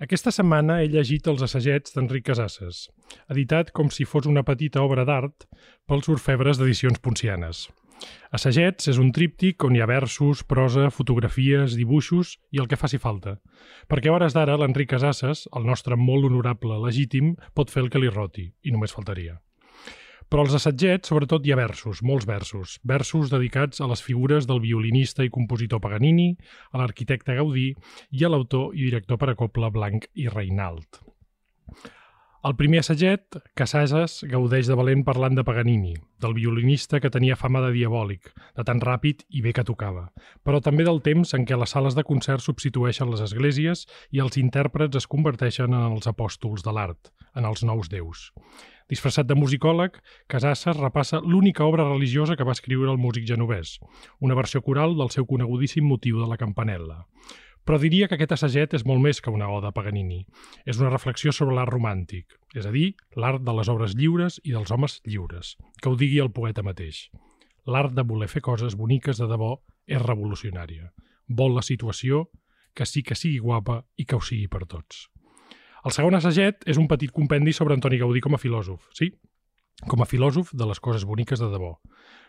Aquesta 0.00 0.32
setmana 0.32 0.78
he 0.80 0.86
llegit 0.88 1.26
els 1.28 1.42
assagets 1.44 1.92
d'Enric 1.92 2.24
Casasses, 2.30 2.86
editat 3.28 3.68
com 3.76 3.90
si 3.92 4.06
fos 4.08 4.24
una 4.30 4.40
petita 4.48 4.80
obra 4.80 5.04
d'art 5.04 5.44
pels 5.90 6.08
orfebres 6.14 6.56
d'edicions 6.56 7.02
poncianes. 7.04 7.66
Assagets 8.32 8.88
és 8.88 9.00
un 9.02 9.10
tríptic 9.12 9.60
on 9.68 9.76
hi 9.76 9.82
ha 9.84 9.90
versos, 9.90 10.40
prosa, 10.54 10.86
fotografies, 10.88 11.76
dibuixos 11.76 12.38
i 12.48 12.64
el 12.64 12.70
que 12.70 12.80
faci 12.80 12.96
falta. 12.96 13.36
Perquè 13.92 14.08
a 14.08 14.16
hores 14.16 14.32
d'ara 14.32 14.56
l'Enric 14.56 14.94
Casasses, 14.94 15.44
el 15.52 15.68
nostre 15.68 16.00
molt 16.00 16.30
honorable 16.30 16.80
legítim, 16.80 17.34
pot 17.52 17.68
fer 17.68 17.84
el 17.84 17.92
que 17.92 18.00
li 18.00 18.08
roti, 18.08 18.48
i 18.64 18.72
només 18.72 18.96
faltaria. 18.96 19.36
Però 20.30 20.44
als 20.44 20.54
assagets, 20.54 21.10
sobretot, 21.10 21.42
hi 21.42 21.50
ha 21.50 21.58
versos, 21.58 22.04
molts 22.06 22.26
versos. 22.28 22.76
Versos 22.86 23.32
dedicats 23.32 23.82
a 23.82 23.88
les 23.90 24.02
figures 24.06 24.46
del 24.46 24.60
violinista 24.62 25.26
i 25.26 25.32
compositor 25.34 25.82
Paganini, 25.82 26.36
a 26.70 26.78
l'arquitecte 26.78 27.34
Gaudí 27.34 27.72
i 28.14 28.22
a 28.24 28.30
l'autor 28.30 28.70
i 28.76 28.86
director 28.86 29.18
per 29.18 29.32
a 29.32 29.38
copla 29.40 29.72
Blanc 29.74 30.06
i 30.14 30.28
Reinald. 30.30 31.02
El 32.40 32.54
primer 32.56 32.78
assaget, 32.80 33.36
Casases 33.58 34.14
gaudeix 34.30 34.70
de 34.70 34.76
valent 34.78 35.02
parlant 35.04 35.34
de 35.36 35.42
Paganini, 35.44 35.92
del 36.24 36.32
violinista 36.38 37.00
que 37.02 37.10
tenia 37.12 37.36
fama 37.36 37.60
de 37.66 37.74
diabòlic, 37.74 38.30
de 38.56 38.64
tan 38.64 38.80
ràpid 38.80 39.26
i 39.28 39.42
bé 39.44 39.52
que 39.52 39.66
tocava, 39.66 40.06
però 40.46 40.62
també 40.64 40.86
del 40.86 41.02
temps 41.04 41.34
en 41.36 41.44
què 41.44 41.58
les 41.60 41.74
sales 41.76 41.98
de 41.98 42.06
concert 42.06 42.40
substitueixen 42.40 43.10
les 43.12 43.20
esglésies 43.26 43.84
i 44.16 44.22
els 44.24 44.40
intèrprets 44.40 45.02
es 45.02 45.10
converteixen 45.10 45.74
en 45.74 45.98
els 45.98 46.08
apòstols 46.08 46.64
de 46.64 46.72
l'art, 46.72 47.12
en 47.36 47.44
els 47.50 47.66
nous 47.66 47.92
déus. 47.92 48.30
Disfressat 48.90 49.28
de 49.28 49.36
musicòleg, 49.38 50.00
Casasses 50.26 50.78
repassa 50.80 51.20
l'única 51.22 51.62
obra 51.62 51.86
religiosa 51.86 52.34
que 52.36 52.46
va 52.46 52.56
escriure 52.56 52.90
el 52.90 52.98
músic 52.98 53.28
genovès, 53.28 53.76
una 54.18 54.34
versió 54.34 54.64
coral 54.66 54.96
del 54.98 55.12
seu 55.14 55.28
conegudíssim 55.30 55.86
motiu 55.86 56.18
de 56.18 56.26
la 56.26 56.38
campanella. 56.40 57.04
Però 57.62 57.78
diria 57.78 58.08
que 58.08 58.16
aquest 58.16 58.32
assaget 58.34 58.74
és 58.74 58.84
molt 58.88 58.98
més 59.04 59.20
que 59.22 59.30
una 59.30 59.46
oda 59.52 59.70
a 59.70 59.76
Paganini. 59.76 60.24
És 60.66 60.80
una 60.80 60.90
reflexió 60.90 61.30
sobre 61.30 61.54
l'art 61.54 61.70
romàntic, 61.70 62.34
és 62.56 62.66
a 62.66 62.72
dir, 62.74 62.96
l'art 63.14 63.44
de 63.46 63.54
les 63.54 63.70
obres 63.70 63.94
lliures 63.94 64.40
i 64.42 64.56
dels 64.56 64.72
homes 64.74 64.98
lliures, 65.06 65.54
que 65.78 65.92
ho 65.92 65.94
digui 65.94 66.18
el 66.18 66.32
poeta 66.34 66.66
mateix. 66.66 67.06
L'art 67.70 67.94
de 67.94 68.02
voler 68.02 68.30
fer 68.32 68.42
coses 68.42 68.74
boniques 68.74 69.22
de 69.22 69.30
debò 69.30 69.52
és 69.86 70.02
revolucionària. 70.02 70.90
Vol 71.28 71.54
la 71.54 71.62
situació, 71.62 72.26
que 72.74 72.86
sí 72.86 73.04
que 73.06 73.14
sigui 73.14 73.38
guapa 73.38 73.84
i 73.94 74.06
que 74.06 74.18
ho 74.18 74.24
sigui 74.24 74.48
per 74.50 74.64
tots. 74.66 75.06
El 75.86 75.94
segon 75.96 76.16
assaget 76.18 76.66
és 76.68 76.78
un 76.80 76.88
petit 76.88 77.12
compendi 77.12 77.54
sobre 77.56 77.76
Antoni 77.76 78.00
Gaudí 78.00 78.20
com 78.20 78.36
a 78.36 78.40
filòsof, 78.40 78.90
sí, 78.96 79.14
com 79.88 80.02
a 80.02 80.08
filòsof 80.08 80.52
de 80.52 80.66
les 80.68 80.80
coses 80.80 81.06
boniques 81.08 81.40
de 81.40 81.48
debò. 81.48 81.72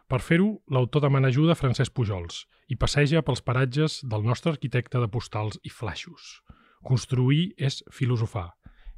Per 0.07 0.19
fer-ho, 0.23 0.53
l'autor 0.71 1.03
demana 1.03 1.27
ajuda 1.31 1.55
a 1.55 1.59
Francesc 1.59 1.93
Pujols 1.95 2.45
i 2.71 2.77
passeja 2.79 3.23
pels 3.27 3.43
paratges 3.43 3.99
del 4.07 4.23
nostre 4.23 4.53
arquitecte 4.55 4.99
de 4.99 5.11
postals 5.11 5.59
i 5.67 5.71
flaixos. 5.71 6.39
Construir 6.87 7.51
és 7.59 7.81
filosofar, 7.91 8.49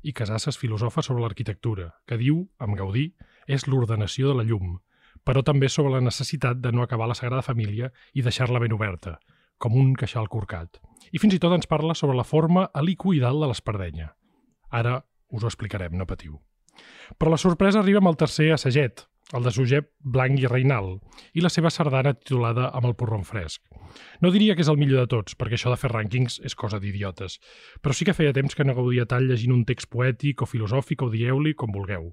i 0.03 0.13
Casasses 0.13 0.57
filosofa 0.59 1.01
sobre 1.01 1.23
l'arquitectura, 1.23 1.89
que 2.07 2.19
diu, 2.19 2.43
amb 2.59 2.77
Gaudí, 2.77 3.09
és 3.47 3.67
l'ordenació 3.67 4.29
de 4.29 4.39
la 4.39 4.47
llum, 4.47 4.77
però 5.25 5.43
també 5.43 5.69
sobre 5.69 5.95
la 5.95 6.03
necessitat 6.03 6.59
de 6.61 6.71
no 6.71 6.83
acabar 6.83 7.07
la 7.09 7.17
Sagrada 7.17 7.45
Família 7.45 7.89
i 8.13 8.21
deixar-la 8.21 8.61
ben 8.61 8.75
oberta, 8.75 9.17
com 9.57 9.77
un 9.79 9.93
queixal 9.95 10.27
corcat. 10.29 10.81
I 11.11 11.21
fins 11.23 11.37
i 11.37 11.39
tot 11.39 11.55
ens 11.55 11.69
parla 11.69 11.95
sobre 11.95 12.17
la 12.17 12.27
forma 12.27 12.67
helicoidal 12.75 13.39
de 13.39 13.49
l'espardenya. 13.49 14.11
Ara 14.73 14.99
us 15.33 15.43
ho 15.43 15.49
explicarem, 15.49 15.95
no 15.97 16.09
patiu. 16.09 16.39
Però 17.17 17.31
la 17.31 17.41
sorpresa 17.41 17.81
arriba 17.81 18.01
amb 18.01 18.09
el 18.09 18.17
tercer 18.17 18.51
assaget, 18.53 19.05
el 19.33 19.45
de 19.45 19.51
Josep 19.53 19.89
Blanc 20.15 20.41
i 20.41 20.49
Reinal, 20.49 20.97
i 21.33 21.41
la 21.41 21.51
seva 21.53 21.71
sardana 21.73 22.13
titulada 22.17 22.69
amb 22.73 22.89
el 22.89 22.95
porron 22.97 23.23
fresc. 23.25 23.61
No 24.21 24.31
diria 24.33 24.55
que 24.57 24.65
és 24.65 24.71
el 24.71 24.79
millor 24.81 25.05
de 25.05 25.11
tots, 25.13 25.37
perquè 25.37 25.57
això 25.57 25.73
de 25.73 25.79
fer 25.81 25.91
rànquings 25.93 26.39
és 26.45 26.57
cosa 26.57 26.79
d'idiotes, 26.81 27.39
però 27.81 27.93
sí 27.93 28.05
que 28.05 28.17
feia 28.17 28.33
temps 28.33 28.57
que 28.57 28.65
no 28.65 28.75
gaudia 28.77 29.07
tant 29.09 29.25
llegint 29.29 29.53
un 29.55 29.63
text 29.69 29.89
poètic 29.93 30.41
o 30.41 30.49
filosòfic 30.49 31.05
o 31.05 31.13
dieu-li 31.13 31.55
com 31.57 31.73
vulgueu 31.73 32.11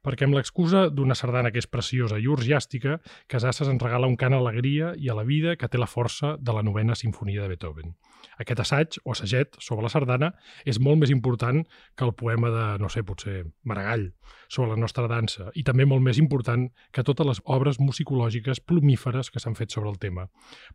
perquè 0.00 0.24
amb 0.24 0.36
l'excusa 0.36 0.86
d'una 0.88 1.16
sardana 1.18 1.50
que 1.52 1.60
és 1.60 1.68
preciosa 1.68 2.16
i 2.16 2.28
urgiàstica, 2.30 2.98
Casasses 3.28 3.68
ens 3.68 3.82
regala 3.84 4.08
un 4.08 4.16
cant 4.20 4.32
a 4.32 4.40
l'alegria 4.40 4.94
i 4.96 5.10
a 5.12 5.16
la 5.18 5.26
vida 5.28 5.56
que 5.60 5.68
té 5.68 5.80
la 5.80 5.90
força 5.90 6.36
de 6.40 6.56
la 6.56 6.64
novena 6.64 6.96
sinfonia 6.96 7.42
de 7.42 7.52
Beethoven. 7.52 7.92
Aquest 8.40 8.62
assaig, 8.64 8.98
o 9.04 9.12
assaget, 9.12 9.56
sobre 9.60 9.84
la 9.84 9.90
sardana, 9.92 10.32
és 10.64 10.80
molt 10.80 11.00
més 11.02 11.12
important 11.12 11.62
que 11.96 12.06
el 12.06 12.14
poema 12.14 12.50
de, 12.52 12.66
no 12.82 12.88
sé, 12.92 13.02
potser 13.06 13.44
Maragall, 13.64 14.10
sobre 14.48 14.72
la 14.72 14.80
nostra 14.80 15.06
dansa, 15.10 15.50
i 15.54 15.64
també 15.66 15.86
molt 15.86 16.02
més 16.04 16.18
important 16.18 16.68
que 16.94 17.04
totes 17.06 17.26
les 17.26 17.42
obres 17.44 17.80
musicològiques 17.80 18.62
plumíferes 18.66 19.30
que 19.30 19.42
s'han 19.42 19.56
fet 19.58 19.74
sobre 19.74 19.90
el 19.92 19.98
tema. 20.02 20.26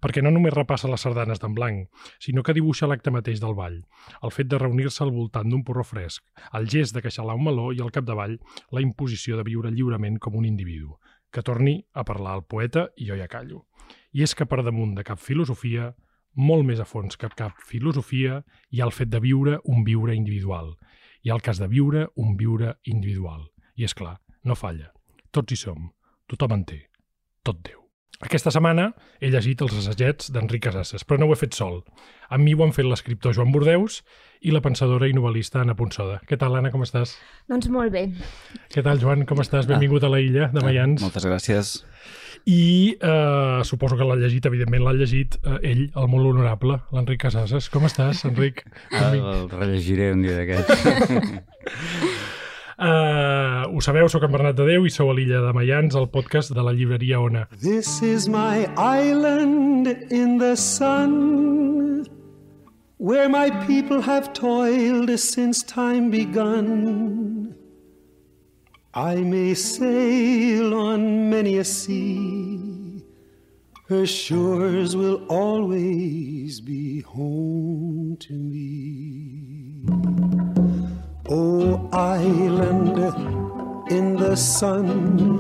Perquè 0.02 0.24
no 0.24 0.32
només 0.32 0.54
repassa 0.56 0.92
les 0.92 1.02
sardanes 1.06 1.42
d'en 1.42 1.56
blanc, 1.58 1.90
sinó 2.20 2.44
que 2.44 2.56
dibuixa 2.56 2.88
l'acte 2.88 3.14
mateix 3.14 3.42
del 3.44 3.58
ball, 3.58 3.82
el 4.22 4.32
fet 4.36 4.52
de 4.52 4.62
reunir-se 4.62 5.04
al 5.04 5.14
voltant 5.16 5.50
d'un 5.50 5.66
porró 5.68 5.84
fresc, 5.84 6.24
el 6.54 6.70
gest 6.72 6.96
de 6.96 7.04
queixalar 7.06 7.36
un 7.36 7.46
meló 7.50 7.72
i 7.74 7.82
al 7.84 7.94
capdavall 7.96 8.38
la 8.72 8.84
imposició 8.84 9.38
de 9.38 9.46
viure 9.48 9.72
lliurement 9.72 10.20
com 10.20 10.38
un 10.40 10.46
individu. 10.46 10.96
Que 11.32 11.44
torni 11.44 11.82
a 11.94 12.06
parlar 12.08 12.38
al 12.38 12.46
poeta 12.48 12.90
i 12.96 13.10
jo 13.10 13.18
ja 13.20 13.28
callo. 13.28 13.66
I 14.16 14.24
és 14.24 14.32
que 14.36 14.48
per 14.48 14.64
damunt 14.64 14.94
de 14.96 15.04
cap 15.04 15.20
filosofia 15.20 15.92
molt 16.36 16.66
més 16.68 16.80
a 16.80 16.86
fons 16.86 17.18
que 17.18 17.30
cap 17.38 17.62
filosofia 17.68 18.42
hi 18.72 18.82
ha 18.82 18.90
el 18.90 18.96
fet 18.96 19.10
de 19.10 19.22
viure 19.24 19.60
un 19.66 19.84
viure 19.88 20.16
individual. 20.16 20.76
Hi 21.24 21.32
ha 21.32 21.38
el 21.40 21.46
cas 21.46 21.62
de 21.62 21.68
viure 21.72 22.08
un 22.16 22.36
viure 22.38 22.76
individual. 22.84 23.48
I 23.76 23.88
és 23.88 23.94
clar, 23.94 24.20
no 24.44 24.56
falla. 24.56 24.92
Tots 25.32 25.52
hi 25.52 25.60
som. 25.60 25.90
Tothom 26.28 26.60
en 26.60 26.70
té. 26.70 26.86
Tot 27.44 27.64
Déu. 27.64 27.85
Aquesta 28.24 28.52
setmana 28.54 28.92
he 29.20 29.28
llegit 29.34 29.60
els 29.66 29.74
assagets 29.76 30.30
d'Enric 30.32 30.64
Casasses, 30.70 31.04
però 31.04 31.20
no 31.20 31.28
ho 31.28 31.34
he 31.36 31.40
fet 31.40 31.58
sol. 31.58 31.82
Amb 32.32 32.48
mi 32.48 32.54
ho 32.56 32.64
han 32.64 32.72
fet 32.76 32.88
l'escriptor 32.88 33.36
Joan 33.36 33.52
Bordeus 33.52 34.00
i 34.46 34.54
la 34.56 34.62
pensadora 34.64 35.10
i 35.10 35.16
novel·lista 35.16 35.60
Anna 35.62 35.76
Ponsoda. 35.76 36.22
Què 36.30 36.40
tal, 36.40 36.56
Anna, 36.56 36.72
com 36.72 36.86
estàs? 36.86 37.18
Doncs 37.52 37.68
molt 37.74 37.92
bé. 37.92 38.08
Què 38.72 38.86
tal, 38.86 39.02
Joan, 39.04 39.26
com 39.28 39.44
estàs? 39.44 39.68
Benvingut 39.68 40.08
a 40.08 40.14
la 40.14 40.24
illa 40.24 40.48
de 40.54 40.64
Mayans. 40.64 41.02
Ah, 41.02 41.10
moltes 41.10 41.28
gràcies 41.28 41.76
i 42.46 42.96
eh, 43.02 43.62
suposo 43.66 43.98
que 43.98 44.06
l'ha 44.06 44.18
llegit, 44.20 44.46
evidentment 44.46 44.84
l'ha 44.86 44.94
llegit 44.94 45.40
eh, 45.42 45.58
ell, 45.72 45.88
el 45.98 46.10
molt 46.12 46.30
honorable, 46.30 46.78
l'Enric 46.94 47.24
Casasses. 47.26 47.72
Com 47.74 47.88
estàs, 47.90 48.22
Enric? 48.30 48.62
Ah, 48.92 49.10
el 49.16 49.50
rellegiré 49.50 50.12
un 50.14 50.22
dia 50.26 50.38
d'aquests. 50.38 52.14
uh, 52.80 53.66
ho 53.72 53.82
sabeu, 53.82 54.10
sóc 54.12 54.24
en 54.28 54.34
Bernat 54.34 54.58
de 54.58 54.68
Déu 54.68 54.86
i 54.86 54.94
sou 54.94 55.12
a 55.12 55.16
l'illa 55.18 55.42
de 55.46 55.54
Mayans, 55.56 55.96
el 55.96 56.10
podcast 56.14 56.54
de 56.56 56.64
la 56.66 56.74
llibreria 56.76 57.20
Ona. 57.20 57.48
This 57.62 58.02
is 58.02 58.30
my 58.30 58.68
island 58.78 59.88
in 60.12 60.38
the 60.40 60.56
sun 60.56 62.06
Where 62.98 63.28
my 63.28 63.50
people 63.68 64.02
have 64.02 64.32
toiled 64.32 65.20
since 65.20 65.62
time 65.64 66.10
begun 66.10 67.54
I 68.94 69.16
may 69.16 69.54
sail 69.54 70.74
on 70.74 71.30
many 71.30 71.58
a 71.58 71.66
sea, 71.66 73.04
her 73.90 74.06
shores 74.06 74.96
will 74.96 75.26
always 75.28 76.62
be 76.62 77.02
home 77.02 78.16
to 78.22 78.34
me. 78.34 79.84
Oh, 81.28 81.90
island 81.92 83.00
in 83.92 84.16
the 84.16 84.36
sun, 84.36 85.38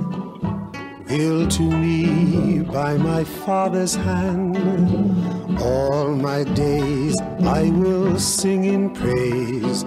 built 1.07 1.51
to 1.51 1.61
me 1.61 2.61
by 2.61 2.97
my 2.97 3.23
father's 3.23 3.93
hand, 3.93 4.57
all 5.61 6.15
my 6.15 6.43
days 6.43 7.15
I 7.43 7.69
will 7.69 8.17
sing 8.19 8.65
in 8.65 8.95
praise 8.95 9.83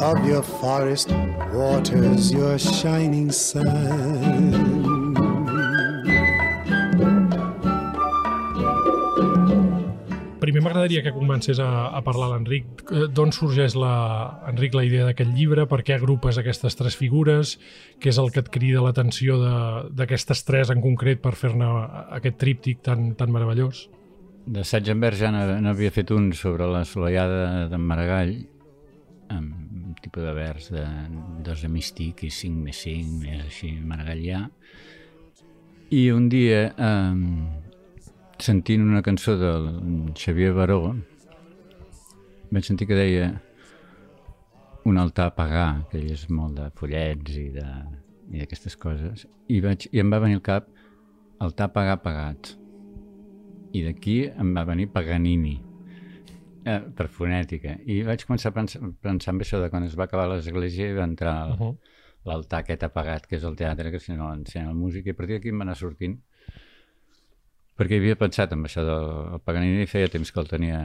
of 0.00 0.26
your 0.26 0.42
forest 0.42 1.10
waters, 1.52 2.32
your 2.32 2.58
shining 2.58 3.30
sun. 3.30 4.93
Primer 10.54 10.68
m'agradaria 10.68 11.00
que 11.02 11.10
comencés 11.10 11.58
a, 11.58 11.88
a 11.90 12.00
parlar 12.06 12.28
l'Enric. 12.30 12.84
Eh, 12.86 13.08
d'on 13.10 13.32
sorgeix, 13.34 13.74
la, 13.74 13.94
Enric, 14.46 14.76
la 14.78 14.84
idea 14.86 15.08
d'aquest 15.08 15.32
llibre? 15.34 15.64
Per 15.66 15.80
què 15.82 15.96
agrupes 15.96 16.38
aquestes 16.38 16.78
tres 16.78 16.94
figures? 16.94 17.56
Què 17.98 18.12
és 18.12 18.20
el 18.22 18.30
que 18.30 18.38
et 18.44 18.50
crida 18.54 18.84
l'atenció 18.84 19.40
d'aquestes 19.98 20.44
tres 20.46 20.70
en 20.70 20.78
concret 20.84 21.18
per 21.24 21.32
fer-ne 21.40 21.72
aquest 22.20 22.38
tríptic 22.38 22.84
tan, 22.86 23.16
tan 23.18 23.34
meravellós? 23.34 23.88
D'assaig 24.46 24.92
en 24.94 25.02
vers 25.02 25.18
ja 25.24 25.32
n'havia 25.34 25.90
fet 25.90 26.14
un 26.14 26.30
sobre 26.38 26.70
la 26.70 26.84
soleiada 26.86 27.66
d'en 27.72 27.90
Maragall, 27.90 28.36
amb 29.34 29.90
un 29.90 29.98
tipus 30.06 30.22
de 30.22 30.38
vers 30.38 30.70
de 30.70 30.86
dos 31.50 31.66
de 31.66 31.74
místic 31.74 32.28
i 32.28 32.30
cinc 32.30 32.62
més 32.70 32.86
cinc, 32.86 33.10
més 33.26 33.42
així 33.42 33.74
maragallià. 33.82 34.46
I 35.90 36.06
un 36.14 36.30
dia, 36.30 36.68
eh, 36.78 37.63
sentint 38.38 38.82
una 38.82 39.02
cançó 39.02 39.36
del 39.38 39.68
Xavier 40.18 40.52
Baró, 40.52 40.94
vaig 42.50 42.64
sentir 42.64 42.88
que 42.88 42.98
deia 42.98 43.28
un 44.84 44.98
altar 44.98 45.30
a 45.30 45.34
pagar, 45.34 45.68
que 45.90 46.00
és 46.12 46.26
molt 46.30 46.58
de 46.58 46.70
follets 46.78 47.38
i 47.40 47.48
de 47.54 47.68
i 48.32 48.40
d'aquestes 48.40 48.76
coses, 48.80 49.26
i, 49.52 49.60
vaig, 49.60 49.88
i 49.92 50.00
em 50.00 50.10
va 50.12 50.20
venir 50.22 50.38
al 50.38 50.44
cap 50.44 50.68
altar 51.44 51.68
a 51.68 51.74
pagar 51.74 51.98
pagat 52.04 52.54
i 53.74 53.82
d'aquí 53.84 54.20
em 54.30 54.52
va 54.56 54.64
venir 54.64 54.90
Paganini. 54.94 55.58
eh, 56.64 56.80
per 56.96 57.08
fonètica. 57.12 57.74
I 57.84 57.98
vaig 58.06 58.22
començar 58.24 58.48
a 58.48 58.54
pensar, 58.56 58.80
pensar 59.04 59.34
en 59.34 59.40
això 59.44 59.58
de 59.60 59.68
quan 59.68 59.84
es 59.84 59.96
va 60.00 60.06
acabar 60.08 60.30
l'església 60.30 60.86
i 60.88 60.94
va 60.96 61.04
entrar 61.04 61.50
uh 61.50 61.58
-huh. 61.58 61.76
l'altar 62.24 62.60
aquest 62.60 62.84
apagat, 62.84 63.26
que 63.26 63.36
és 63.36 63.44
el 63.44 63.56
teatre, 63.56 63.90
que 63.90 64.00
si 64.00 64.12
no 64.12 64.30
l'encén 64.30 64.66
la 64.66 64.72
música, 64.72 65.08
i 65.08 65.12
a 65.12 65.14
partir 65.14 65.34
d'aquí 65.34 65.48
em 65.50 65.58
va 65.58 65.64
anar 65.64 65.76
sortint 65.76 66.18
perquè 67.78 67.98
havia 67.98 68.18
pensat 68.18 68.52
en 68.54 68.64
això 68.66 68.84
del 68.86 69.40
Paganini 69.44 69.86
feia 69.90 70.10
temps 70.12 70.30
que 70.30 70.40
el 70.42 70.50
tenia 70.50 70.80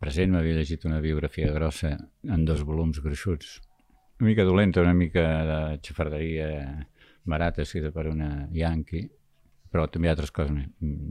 present, 0.00 0.32
m'havia 0.32 0.56
llegit 0.60 0.86
una 0.88 1.00
biografia 1.04 1.50
grossa 1.52 1.96
en 1.96 2.44
dos 2.48 2.62
volums 2.64 3.00
gruixuts, 3.04 3.58
una 4.20 4.30
mica 4.30 4.46
dolenta, 4.46 4.82
una 4.82 4.94
mica 4.94 5.24
de 5.48 5.58
xafarderia 5.84 6.48
barata, 7.28 7.62
escrita 7.62 7.90
per 7.92 8.06
una 8.08 8.48
Yankee, 8.54 9.08
però 9.68 9.86
també 9.92 10.08
altres 10.08 10.32
coses, 10.32 10.70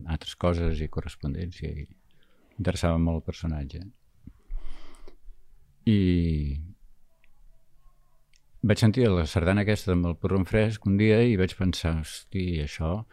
altres 0.10 0.36
coses 0.36 0.82
i 0.82 0.90
correspondència 0.90 1.70
i 1.70 1.86
interessava 2.58 2.98
molt 2.98 3.22
el 3.22 3.28
personatge. 3.28 3.84
I 5.88 6.00
vaig 8.68 8.82
sentir 8.82 9.06
la 9.08 9.28
sardana 9.30 9.64
aquesta 9.64 9.94
amb 9.94 10.10
el 10.10 10.18
porró 10.20 10.42
fresc 10.50 10.88
un 10.90 10.98
dia 11.00 11.22
i 11.24 11.38
vaig 11.40 11.54
pensar, 11.56 12.00
hosti, 12.02 12.48
això 12.66 13.06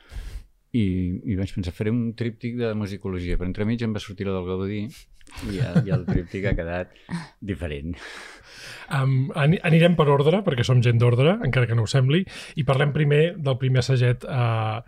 i, 0.74 0.84
i 1.30 1.38
vaig 1.38 1.54
pensar, 1.54 1.74
faré 1.76 1.92
un 1.94 2.12
tríptic 2.18 2.58
de 2.58 2.72
musicologia, 2.78 3.38
però 3.38 3.48
entremig 3.50 3.84
em 3.86 3.94
va 3.94 4.02
sortir 4.02 4.26
la 4.28 4.34
del 4.36 4.48
Gaudí 4.48 4.82
i, 4.84 5.58
i 5.58 5.94
el 5.94 6.04
tríptic 6.08 6.48
ha 6.50 6.56
quedat 6.58 6.92
diferent. 7.40 7.94
Um, 8.92 9.32
anirem 9.38 9.94
per 9.96 10.08
ordre, 10.12 10.42
perquè 10.44 10.66
som 10.66 10.82
gent 10.84 11.00
d'ordre, 11.00 11.38
encara 11.46 11.70
que 11.70 11.78
no 11.78 11.86
ho 11.86 11.90
sembli, 11.90 12.24
i 12.60 12.66
parlem 12.68 12.92
primer 12.96 13.24
del 13.40 13.58
primer 13.60 13.84
assaget 13.84 14.26
uh, 14.28 14.82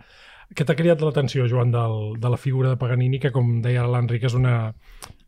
què 0.55 0.63
t'ha 0.63 0.77
cridat 0.79 1.01
l'atenció, 1.03 1.47
Joan, 1.51 1.71
del, 1.73 1.97
de 2.21 2.31
la 2.31 2.39
figura 2.39 2.71
de 2.71 2.79
Paganini, 2.79 3.19
que, 3.19 3.33
com 3.35 3.57
deia 3.63 3.83
l'Enric, 3.87 4.27
és 4.29 4.35
una, 4.37 4.53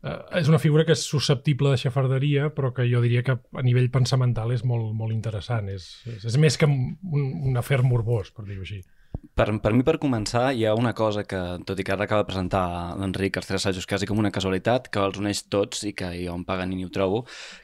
eh, 0.00 0.16
és 0.40 0.48
una 0.48 0.60
figura 0.62 0.86
que 0.88 0.96
és 0.96 1.02
susceptible 1.04 1.74
de 1.74 1.80
xafarderia, 1.82 2.48
però 2.56 2.72
que 2.76 2.86
jo 2.88 3.02
diria 3.04 3.24
que 3.26 3.36
a 3.36 3.66
nivell 3.66 3.90
pensamental 3.92 4.54
és 4.54 4.64
molt, 4.64 4.94
molt 4.96 5.12
interessant. 5.12 5.68
És, 5.68 5.90
és, 6.08 6.24
és 6.32 6.40
més 6.40 6.56
que 6.56 6.68
un, 6.70 7.28
un 7.50 7.60
afer 7.60 7.82
morbós, 7.84 8.32
per 8.32 8.46
dir-ho 8.48 8.64
així. 8.64 8.80
Per, 9.40 9.46
per 9.62 9.70
mi, 9.72 9.80
per 9.86 9.94
començar, 9.96 10.50
hi 10.52 10.66
ha 10.68 10.74
una 10.76 10.90
cosa 10.96 11.22
que, 11.24 11.38
tot 11.64 11.78
i 11.80 11.84
que 11.86 11.94
ara 11.94 12.04
acaba 12.04 12.24
de 12.24 12.28
presentar 12.28 12.62
l'Enric 13.00 13.38
els 13.40 13.48
tres 13.48 13.62
assajos 13.62 13.86
quasi 13.88 14.08
com 14.08 14.18
una 14.20 14.32
casualitat, 14.34 14.90
que 14.92 15.00
els 15.00 15.16
uneix 15.16 15.40
tots 15.48 15.86
i 15.88 15.94
que 15.96 16.10
jo 16.18 16.34
en 16.36 16.42
Paganini 16.44 16.84
ho 16.84 16.90
trobo, 16.92 17.22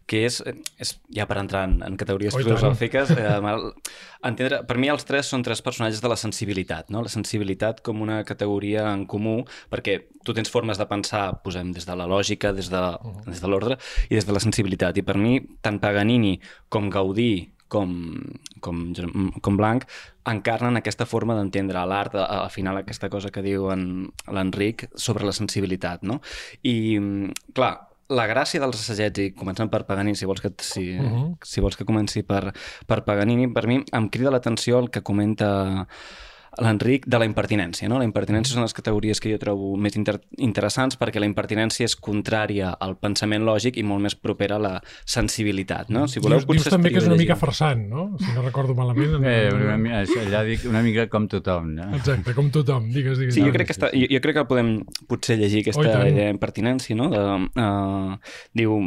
que 0.09 0.23
és, 0.25 0.39
és 0.81 0.95
ja 1.13 1.27
per 1.29 1.37
entrar 1.43 1.67
en, 1.69 1.79
en 1.85 1.99
categories 2.01 2.33
oh, 2.33 2.41
filosòfiques, 2.41 3.13
eh, 3.21 3.37
entendre, 4.25 4.63
per 4.69 4.79
mi 4.81 4.89
els 4.93 5.05
tres 5.05 5.29
són 5.33 5.45
tres 5.45 5.61
personatges 5.65 6.01
de 6.01 6.13
la 6.13 6.17
sensibilitat, 6.21 6.89
no? 6.95 7.03
la 7.05 7.13
sensibilitat 7.13 7.83
com 7.85 8.01
una 8.05 8.23
categoria 8.25 8.87
en 8.95 9.05
comú, 9.11 9.43
perquè 9.73 9.99
tu 10.25 10.33
tens 10.37 10.53
formes 10.53 10.81
de 10.81 10.87
pensar, 10.89 11.27
posem 11.45 11.75
des 11.77 11.85
de 11.85 11.99
la 11.99 12.09
lògica, 12.09 12.55
des 12.57 12.73
de, 12.73 12.81
uh 12.81 13.13
-huh. 13.13 13.27
des 13.29 13.43
de 13.43 13.49
l'ordre 13.49 13.77
i 14.09 14.15
des 14.15 14.25
de 14.25 14.33
la 14.33 14.41
sensibilitat. 14.41 14.97
I 14.97 15.03
per 15.03 15.19
mi, 15.19 15.41
tant 15.61 15.79
Paganini 15.79 16.41
com 16.69 16.89
Gaudí 16.91 17.56
com, 17.69 17.93
com, 18.61 18.85
com 19.43 19.57
Blanc 19.59 19.87
encarnen 20.27 20.79
aquesta 20.79 21.07
forma 21.07 21.37
d'entendre 21.39 21.83
l'art, 21.87 22.15
al 22.19 22.51
final 22.51 22.81
aquesta 22.81 23.11
cosa 23.13 23.31
que 23.35 23.45
diu 23.45 23.69
l'Enric 23.71 24.89
sobre 24.95 25.27
la 25.27 25.35
sensibilitat, 25.37 26.03
no? 26.03 26.21
I, 26.67 26.99
clar, 27.55 27.75
la 28.09 28.27
gràcia 28.31 28.63
dels 28.63 28.79
assagets, 28.79 29.23
i 29.23 29.33
començant 29.35 29.71
per 29.71 29.83
Paganini, 29.87 30.19
si 30.19 30.29
vols 30.29 30.43
que, 30.43 30.53
si, 30.63 30.93
uh 30.95 31.03
-huh. 31.03 31.37
si 31.43 31.61
vols 31.61 31.77
que 31.77 31.85
comenci 31.85 32.23
per, 32.23 32.53
per 32.87 33.03
Paganini, 33.05 33.49
per 33.53 33.67
mi 33.67 33.83
em 33.93 34.09
crida 34.09 34.31
l'atenció 34.31 34.79
el 34.79 34.91
que 34.91 35.03
comenta 35.03 35.87
l'Enric 36.63 37.07
de 37.07 37.21
la 37.21 37.27
impertinència. 37.29 37.89
No? 37.91 37.99
La 38.01 38.07
impertinència 38.09 38.55
són 38.55 38.65
les 38.65 38.75
categories 38.77 39.21
que 39.23 39.33
jo 39.33 39.41
trobo 39.41 39.75
més 39.81 39.97
inter 39.99 40.17
interessants 40.43 40.99
perquè 41.01 41.21
la 41.23 41.29
impertinència 41.29 41.89
és 41.89 41.97
contrària 41.97 42.73
al 42.81 42.97
pensament 43.01 43.45
lògic 43.47 43.79
i 43.81 43.85
molt 43.87 44.05
més 44.07 44.17
propera 44.17 44.57
a 44.57 44.63
la 44.63 44.75
sensibilitat. 45.05 45.91
No? 45.93 46.07
Si 46.11 46.23
voleu, 46.23 46.43
dius, 46.45 46.63
dius 46.63 46.73
també 46.73 46.93
que 46.95 47.03
és 47.03 47.09
una 47.09 47.19
mica 47.21 47.37
farsant, 47.39 47.87
no? 47.91 48.09
Si 48.23 48.33
no 48.35 48.45
recordo 48.45 48.77
malament. 48.79 49.19
Eh, 49.27 49.51
una, 49.53 49.77
una, 49.77 50.03
allà 50.27 50.45
dic 50.49 50.65
una 50.69 50.83
mica 50.87 51.09
com 51.13 51.29
tothom. 51.31 51.75
No? 51.77 51.91
Exacte, 51.99 52.37
com 52.37 52.51
tothom. 52.55 52.91
Digues, 52.95 53.21
digues. 53.21 53.37
Sí, 53.37 53.45
jo 53.45 53.53
crec, 53.55 53.71
que 53.71 53.77
està, 53.77 53.93
jo, 53.93 54.09
jo 54.13 54.23
crec 54.25 54.41
que 54.41 54.47
podem 54.49 54.73
potser 55.11 55.39
llegir 55.41 55.65
aquesta 55.65 55.85
oh, 55.85 56.07
idea 56.09 56.31
d'impertinència, 56.31 56.97
no? 56.99 57.11
De, 57.13 57.23
uh, 57.61 58.37
diu, 58.57 58.79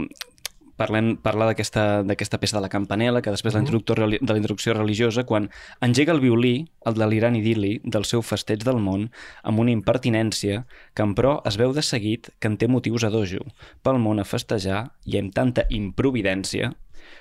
parlem, 0.79 1.13
parla 1.19 1.49
d'aquesta 1.51 2.39
peça 2.39 2.57
de 2.57 2.63
la 2.63 2.71
campanela, 2.71 3.21
que 3.21 3.33
després 3.33 3.53
uh 3.55 3.59
-huh. 3.59 4.19
de 4.19 4.33
la 4.33 4.37
introducció 4.37 4.73
religiosa, 4.73 5.25
quan 5.25 5.49
engega 5.81 6.13
el 6.13 6.21
violí, 6.21 6.69
el 6.85 6.93
delirant 6.93 7.35
idili 7.35 7.81
del 7.83 8.05
seu 8.05 8.21
festeig 8.21 8.63
del 8.63 8.79
món, 8.79 9.11
amb 9.43 9.59
una 9.59 9.71
impertinència 9.71 10.65
que, 10.93 11.03
en 11.03 11.15
pro, 11.15 11.41
es 11.45 11.57
veu 11.57 11.73
de 11.73 11.81
seguit 11.81 12.29
que 12.39 12.47
en 12.47 12.57
té 12.57 12.67
motius 12.67 13.03
a 13.03 13.09
dojo, 13.09 13.45
pel 13.83 13.99
món 13.99 14.19
a 14.19 14.25
festejar 14.25 14.91
i 15.05 15.17
amb 15.17 15.33
tanta 15.33 15.65
improvidència 15.69 16.73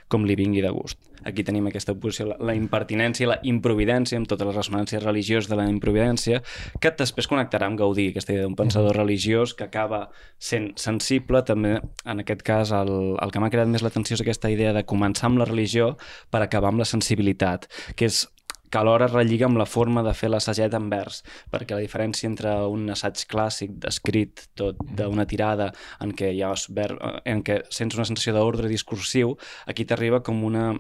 com 0.09 0.25
li 0.27 0.37
vingui 0.39 0.65
de 0.65 0.73
gust. 0.75 1.01
Aquí 1.27 1.43
tenim 1.45 1.67
aquesta 1.69 1.93
oposició, 1.93 2.29
la, 2.31 2.37
la 2.51 2.55
impertinència 2.57 3.25
i 3.27 3.29
la 3.29 3.39
improvidència, 3.51 4.19
amb 4.21 4.29
totes 4.31 4.49
les 4.49 4.57
ressonàncies 4.57 5.03
religioses 5.03 5.51
de 5.51 5.59
la 5.59 5.67
improvidència, 5.69 6.41
que 6.81 6.93
després 6.99 7.29
connectarà 7.31 7.69
amb 7.69 7.81
Gaudí, 7.81 8.09
aquesta 8.13 8.33
idea 8.33 8.47
d'un 8.47 8.57
pensador 8.59 8.97
religiós 8.97 9.55
que 9.59 9.67
acaba 9.67 10.07
sent 10.39 10.71
sensible, 10.81 11.43
també 11.45 11.77
en 11.79 12.25
aquest 12.25 12.47
cas 12.47 12.73
el, 12.77 12.95
el 13.19 13.35
que 13.35 13.43
m'ha 13.43 13.53
creat 13.53 13.71
més 13.71 13.85
l'atenció 13.85 14.17
és 14.17 14.25
aquesta 14.25 14.53
idea 14.55 14.73
de 14.77 14.87
començar 14.89 15.29
amb 15.29 15.43
la 15.43 15.49
religió 15.51 15.97
per 16.31 16.43
acabar 16.45 16.73
amb 16.73 16.85
la 16.85 16.89
sensibilitat, 16.89 17.69
que 17.99 18.09
és 18.09 18.27
que 18.71 18.79
alhora 18.81 19.09
relliga 19.11 19.47
amb 19.49 19.61
la 19.61 19.67
forma 19.67 20.03
de 20.07 20.15
fer 20.15 20.31
l'assaget 20.31 20.75
en 20.79 20.89
vers, 20.93 21.23
perquè 21.53 21.77
la 21.77 21.85
diferència 21.85 22.29
entre 22.31 22.55
un 22.69 22.89
assaig 22.95 23.25
clàssic 23.31 23.77
descrit 23.85 24.49
tot 24.59 24.81
d'una 24.81 25.27
tirada 25.29 25.71
en 26.05 26.15
què 26.17 26.33
hi 26.35 26.43
ha 26.43 26.55
ver, 26.75 26.91
en 27.25 27.45
què 27.45 27.63
sents 27.71 27.99
una 27.99 28.09
sensació 28.09 28.35
d'ordre 28.37 28.69
discursiu, 28.69 29.37
aquí 29.67 29.85
t'arriba 29.85 30.23
com 30.25 30.45
una 30.45 30.73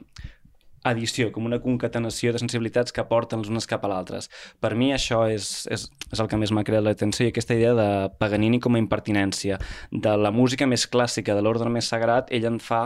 edició, 0.87 1.31
com 1.33 1.47
una 1.47 1.59
concatenació 1.61 2.33
de 2.33 2.41
sensibilitats 2.43 2.95
que 2.95 3.05
porten 3.09 3.43
les 3.43 3.51
unes 3.53 3.67
cap 3.69 3.85
a 3.85 3.91
l'altres. 3.91 4.29
Per 4.63 4.75
mi 4.79 4.93
això 4.95 5.25
és, 5.31 5.67
és, 5.75 5.89
és 6.13 6.23
el 6.23 6.29
que 6.31 6.39
més 6.41 6.53
m'ha 6.55 6.65
creat 6.67 6.85
l'atenció 6.87 7.27
i 7.27 7.33
aquesta 7.33 7.57
idea 7.59 7.75
de 7.77 7.89
Paganini 8.21 8.61
com 8.63 8.77
a 8.77 8.83
impertinència, 8.83 9.59
de 9.91 10.15
la 10.17 10.33
música 10.35 10.69
més 10.71 10.87
clàssica, 10.89 11.35
de 11.35 11.45
l'ordre 11.45 11.71
més 11.73 11.91
sagrat, 11.91 12.33
ell 12.35 12.49
en 12.49 12.63
fa 12.63 12.85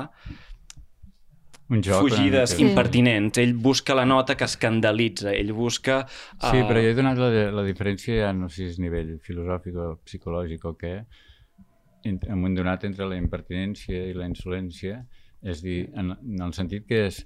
un 1.73 1.83
joc 1.85 2.07
fugides 2.07 2.55
sí. 2.55 2.63
impertinents. 2.67 3.41
Ell 3.43 3.55
busca 3.55 3.97
la 3.99 4.05
nota 4.09 4.37
que 4.37 4.49
escandalitza, 4.49 5.33
ell 5.33 5.53
busca... 5.57 6.03
Uh... 6.39 6.51
Sí, 6.51 6.65
però 6.69 6.83
jo 6.85 6.93
he 6.93 6.99
donat 6.99 7.21
la, 7.21 7.31
la 7.57 7.67
diferència, 7.67 8.19
ja 8.27 8.33
no 8.37 8.51
sé 8.53 8.63
si 8.63 8.71
és 8.75 8.83
nivell 8.83 9.17
filosòfic 9.25 9.79
o 9.81 9.89
psicològic 10.05 10.67
o 10.69 10.75
què, 10.79 10.97
en, 12.09 12.19
en 12.19 12.45
un 12.49 12.59
donat 12.59 12.85
entre 12.89 13.09
la 13.09 13.19
impertinència 13.21 14.05
i 14.11 14.17
la 14.19 14.29
insolència, 14.31 15.01
és 15.43 15.65
dir, 15.65 15.81
en, 15.99 16.13
en 16.15 16.45
el 16.45 16.55
sentit 16.57 16.87
que 16.87 17.07
és 17.09 17.25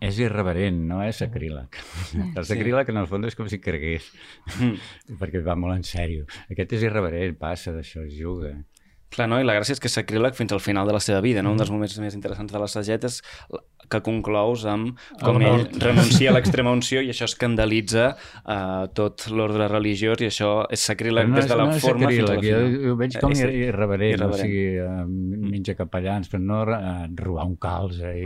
és 0.00 0.16
irreverent, 0.22 0.78
no 0.88 1.02
és 1.04 1.18
sacríleg. 1.20 1.76
El 2.38 2.44
sacríleg, 2.48 2.88
en 2.88 3.02
el 3.02 3.08
fons, 3.10 3.26
és 3.28 3.36
com 3.36 3.48
si 3.52 3.58
cregués, 3.60 4.06
mm. 4.56 4.78
perquè 5.20 5.42
va 5.44 5.58
molt 5.60 5.76
en 5.76 5.84
sèrio. 5.84 6.24
Aquest 6.48 6.72
és 6.78 6.86
irreverent, 6.88 7.36
passa 7.40 7.74
d'això, 7.74 8.06
juga. 8.08 8.54
Clar, 9.10 9.26
no? 9.30 9.40
I 9.42 9.46
la 9.46 9.56
gràcia 9.58 9.74
és 9.74 9.82
que 9.82 9.90
Sacríleg 9.90 10.36
fins 10.38 10.52
al 10.54 10.62
final 10.62 10.86
de 10.86 10.94
la 10.94 11.02
seva 11.02 11.20
vida, 11.24 11.42
no? 11.42 11.50
Mm. 11.50 11.58
Un 11.58 11.62
dels 11.64 11.72
moments 11.74 11.96
més 12.02 12.14
interessants 12.14 12.52
de 12.52 12.62
la 12.62 12.68
sageta 12.70 13.10
és 13.10 13.20
que 13.90 14.00
conclous 14.04 14.64
amb 14.70 14.98
com 15.22 15.40
ell 15.42 15.64
renuncia 15.82 16.30
a 16.30 16.34
l'extrema 16.36 16.72
unció 16.74 17.02
i 17.02 17.10
això 17.14 17.28
escandalitza 17.30 18.10
uh, 18.12 18.86
tot 18.96 19.26
l'ordre 19.34 19.68
religiós 19.70 20.22
i 20.22 20.28
això 20.28 20.50
és 20.70 20.84
sacríleg 20.90 21.30
no 21.30 21.40
des 21.40 21.48
de 21.50 21.58
la 21.58 21.66
no 21.70 21.78
forma 21.82 22.10
fins 22.10 22.28
al 22.28 22.42
final. 22.42 22.68
Jo, 22.74 22.84
jo 22.90 22.96
veig 23.00 23.16
com 23.22 23.34
és, 23.34 23.42
irreverent, 23.42 24.14
irreverent, 24.14 24.26
o 24.26 24.38
sigui, 24.38 24.66
uh, 24.84 25.50
menja 25.50 25.76
capellans, 25.78 26.30
però 26.30 26.42
no 26.44 26.60
uh, 26.66 27.06
robar 27.20 27.48
un 27.50 27.56
calze 27.60 28.14
i, 28.20 28.24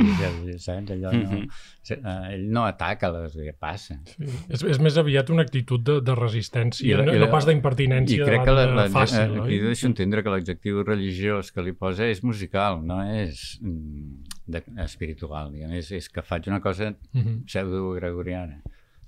saps? 0.58 0.92
Allò 0.94 1.12
no, 1.12 1.18
mm 1.18 1.30
-hmm. 1.30 1.98
uh, 1.98 2.32
ell 2.34 2.46
no 2.52 2.66
ataca, 2.68 3.10
les, 3.14 3.36
passa. 3.58 3.98
Sí. 4.04 4.28
És, 4.48 4.62
és 4.62 4.80
més 4.80 4.96
aviat 5.00 5.30
una 5.30 5.42
actitud 5.42 5.80
de, 5.80 6.00
de 6.04 6.14
resistència, 6.18 6.86
I, 6.86 7.06
no, 7.06 7.14
i, 7.14 7.18
no 7.18 7.30
pas 7.32 7.46
d'impertinència. 7.46 8.22
I 8.22 8.28
crec 8.28 8.44
que 8.44 8.56
la, 8.56 8.66
la, 8.66 8.88
fàcil, 8.92 9.40
aquí 9.42 9.60
deixo 9.64 9.86
entendre 9.90 10.22
que 10.22 10.32
l'adjectiu 10.32 10.82
religiós 10.82 11.52
que 11.52 11.62
li 11.62 11.72
posa 11.72 12.08
és 12.10 12.22
musical, 12.22 12.80
no 12.84 13.00
és 13.02 13.58
mm, 13.62 14.33
de, 14.46 14.62
espiritual, 14.84 15.52
diguem, 15.52 15.74
és, 15.80 15.90
és 15.96 16.08
que 16.12 16.24
faig 16.24 16.48
una 16.52 16.60
cosa 16.64 16.92
mhm. 17.12 17.44
pseudo-gregoriana. 17.48 18.62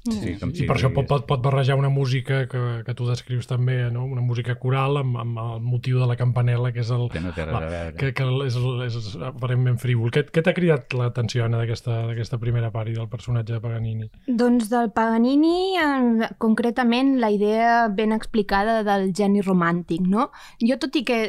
Sí, 0.07 0.37
com 0.39 0.53
si 0.55 0.65
I 0.65 0.69
per 0.69 0.77
això 0.77 0.91
pot, 0.95 1.07
pot, 1.11 1.25
pot 1.27 1.41
barrejar 1.43 1.77
una 1.79 1.89
música 1.91 2.45
que, 2.51 2.61
que 2.87 2.95
tu 2.95 3.09
descrius 3.09 3.49
també, 3.51 3.79
no? 3.91 4.05
una 4.07 4.23
música 4.23 4.55
coral 4.63 5.01
amb, 5.01 5.17
amb 5.19 5.41
el 5.43 5.65
motiu 5.65 5.99
de 5.99 6.07
la 6.07 6.17
campanela, 6.19 6.71
que 6.75 6.83
és 6.85 6.93
el... 6.95 7.09
Que 7.13 7.23
no 7.25 7.33
té 7.35 7.47
res 7.47 7.57
a 7.57 7.63
veure. 7.65 7.97
Que, 7.99 8.13
que 8.17 8.29
és, 8.47 8.59
és 8.87 9.09
aparentment 9.27 9.81
frívol. 9.83 10.13
Què, 10.15 10.27
què 10.31 10.45
t'ha 10.47 10.55
cridat 10.57 10.95
l'atenció, 10.97 11.45
Anna, 11.47 11.63
d'aquesta 11.65 12.41
primera 12.43 12.71
part 12.75 12.93
i 12.93 12.97
del 12.99 13.11
personatge 13.11 13.57
de 13.57 13.63
Paganini? 13.65 14.11
Doncs 14.29 14.71
del 14.71 14.93
Paganini, 14.95 15.57
eh, 15.83 16.31
concretament, 16.43 17.17
la 17.23 17.33
idea 17.35 17.87
ben 17.91 18.15
explicada 18.17 18.83
del 18.87 19.11
geni 19.17 19.43
romàntic, 19.43 20.07
no? 20.07 20.31
Jo, 20.63 20.79
tot 20.83 20.95
i 21.01 21.05
que 21.07 21.21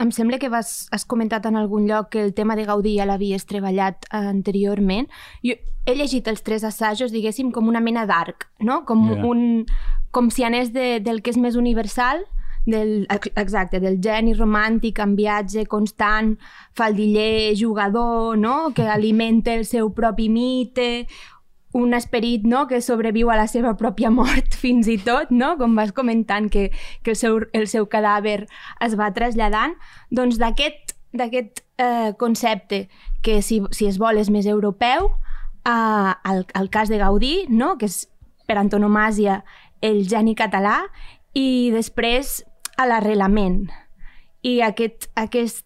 em 0.00 0.10
sembla 0.14 0.38
que 0.40 0.48
vas, 0.48 0.88
has 0.90 1.04
comentat 1.04 1.44
en 1.46 1.58
algun 1.60 1.86
lloc 1.88 2.10
que 2.14 2.22
el 2.24 2.32
tema 2.34 2.56
de 2.56 2.64
Gaudí 2.64 2.96
ja 2.96 3.06
l'havies 3.08 3.46
treballat 3.46 4.08
anteriorment. 4.16 5.10
Jo 5.44 5.58
he 5.86 5.94
llegit 5.96 6.28
els 6.28 6.44
tres 6.46 6.64
assajos, 6.64 7.12
diguéssim, 7.12 7.52
com 7.52 7.68
una 7.68 7.82
mena 7.84 8.06
d'arc, 8.08 8.48
no? 8.64 8.82
Com, 8.88 9.06
yeah. 9.12 9.24
un, 9.26 9.42
com 10.10 10.30
si 10.32 10.44
anés 10.44 10.72
de, 10.72 10.98
del 11.04 11.20
que 11.22 11.34
és 11.34 11.40
més 11.40 11.56
universal 11.56 12.24
del, 12.66 13.06
exacte, 13.36 13.80
del 13.80 13.98
geni 14.02 14.34
romàntic 14.36 15.00
en 15.00 15.16
viatge 15.16 15.66
constant, 15.68 16.34
faldiller, 16.76 17.56
jugador, 17.58 18.38
no? 18.38 18.72
que 18.74 18.88
alimenta 18.98 19.54
el 19.54 19.64
seu 19.64 19.92
propi 19.96 20.28
mite, 20.28 21.06
un 21.72 21.94
esperit 21.94 22.44
no? 22.44 22.66
que 22.66 22.80
sobreviu 22.82 23.30
a 23.30 23.38
la 23.38 23.46
seva 23.46 23.76
pròpia 23.78 24.10
mort 24.10 24.56
fins 24.62 24.88
i 24.90 24.98
tot, 24.98 25.30
no? 25.30 25.56
com 25.58 25.76
vas 25.78 25.92
comentant 25.92 26.50
que, 26.50 26.70
que 27.04 27.14
el, 27.14 27.18
seu, 27.18 27.40
el 27.52 27.68
seu 27.70 27.86
cadàver 27.86 28.44
es 28.82 28.96
va 28.98 29.12
traslladant, 29.14 29.76
doncs 30.10 30.40
d'aquest 30.40 31.62
eh, 31.78 32.12
concepte 32.18 32.88
que 33.22 33.40
si, 33.42 33.62
si 33.70 33.86
es 33.86 33.98
vol 33.98 34.18
és 34.18 34.30
més 34.30 34.46
europeu, 34.50 35.12
eh, 35.64 36.12
el, 36.32 36.46
el 36.58 36.70
cas 36.70 36.90
de 36.90 36.98
Gaudí, 36.98 37.46
no? 37.48 37.76
que 37.78 37.90
és 37.90 38.04
per 38.50 38.58
antonomàsia 38.58 39.44
el 39.80 40.02
geni 40.08 40.34
català, 40.34 40.82
i 41.34 41.70
després 41.70 42.40
a 42.80 42.86
l'arrelament. 42.88 43.68
I 44.42 44.60
aquest, 44.66 45.10
aquest, 45.20 45.62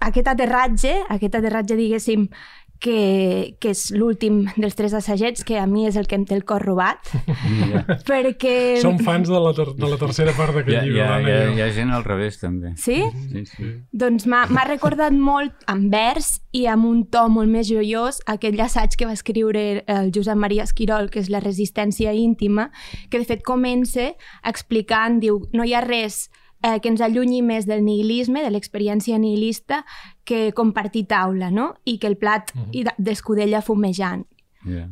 aquest 0.00 0.28
aterratge, 0.30 0.94
aquest 1.10 1.36
aterratge, 1.36 1.76
diguéssim, 1.76 2.28
que, 2.80 3.56
que 3.60 3.72
és 3.72 3.86
l'últim 3.94 4.42
dels 4.56 4.76
tres 4.78 4.94
assagets, 4.96 5.44
que 5.46 5.58
a 5.60 5.66
mi 5.70 5.86
és 5.88 5.96
el 6.00 6.08
que 6.10 6.18
em 6.18 6.26
té 6.28 6.36
el 6.36 6.44
cor 6.48 6.64
robat, 6.64 7.10
yeah. 7.28 7.84
perquè... 8.08 8.54
Som 8.82 8.98
fans 9.04 9.30
de 9.30 9.40
la, 9.40 9.54
ter 9.56 9.68
de 9.78 9.90
la 9.90 9.98
tercera 10.00 10.34
part 10.36 10.56
d'aquest 10.56 10.76
yeah, 10.76 10.84
llibre. 10.84 11.00
Hi 11.00 11.06
ha, 11.06 11.18
hi, 11.18 11.32
ha, 11.32 11.54
hi 11.54 11.64
ha 11.64 11.68
gent 11.76 11.94
al 11.94 12.04
revés, 12.06 12.38
també. 12.42 12.74
Sí? 12.80 13.00
Sí, 13.30 13.44
sí. 13.50 13.70
Doncs 14.04 14.28
m'ha 14.30 14.66
recordat 14.68 15.16
molt 15.16 15.64
en 15.70 15.88
vers 15.92 16.38
i 16.54 16.66
amb 16.70 16.86
un 16.88 17.02
to 17.10 17.26
molt 17.32 17.50
més 17.50 17.68
joiós 17.70 18.20
aquell 18.30 18.60
assaig 18.62 18.94
que 18.98 19.08
va 19.08 19.16
escriure 19.16 19.82
el 19.90 20.12
Josep 20.14 20.38
Maria 20.38 20.68
Esquirol, 20.68 21.10
que 21.10 21.22
és 21.24 21.32
La 21.32 21.42
resistència 21.42 22.12
íntima, 22.14 22.70
que 23.10 23.20
de 23.20 23.28
fet 23.28 23.44
comença 23.46 24.12
explicant, 24.46 25.20
diu, 25.22 25.42
no 25.52 25.66
hi 25.66 25.74
ha 25.74 25.82
res 25.84 26.28
eh, 26.64 26.80
que 26.80 26.88
ens 26.88 27.02
allunyi 27.04 27.42
més 27.44 27.68
del 27.68 27.84
nihilisme, 27.84 28.42
de 28.42 28.50
l'experiència 28.54 29.18
nihilista, 29.20 29.82
que 30.24 30.48
compartir 30.56 31.04
taula, 31.10 31.50
no? 31.52 31.74
I 31.84 31.98
que 32.00 32.08
el 32.08 32.16
plat 32.16 32.50
uh 32.54 32.60
-huh. 32.60 32.94
d'escudella 32.98 33.60
fumejant. 33.60 34.26
Yeah. 34.64 34.88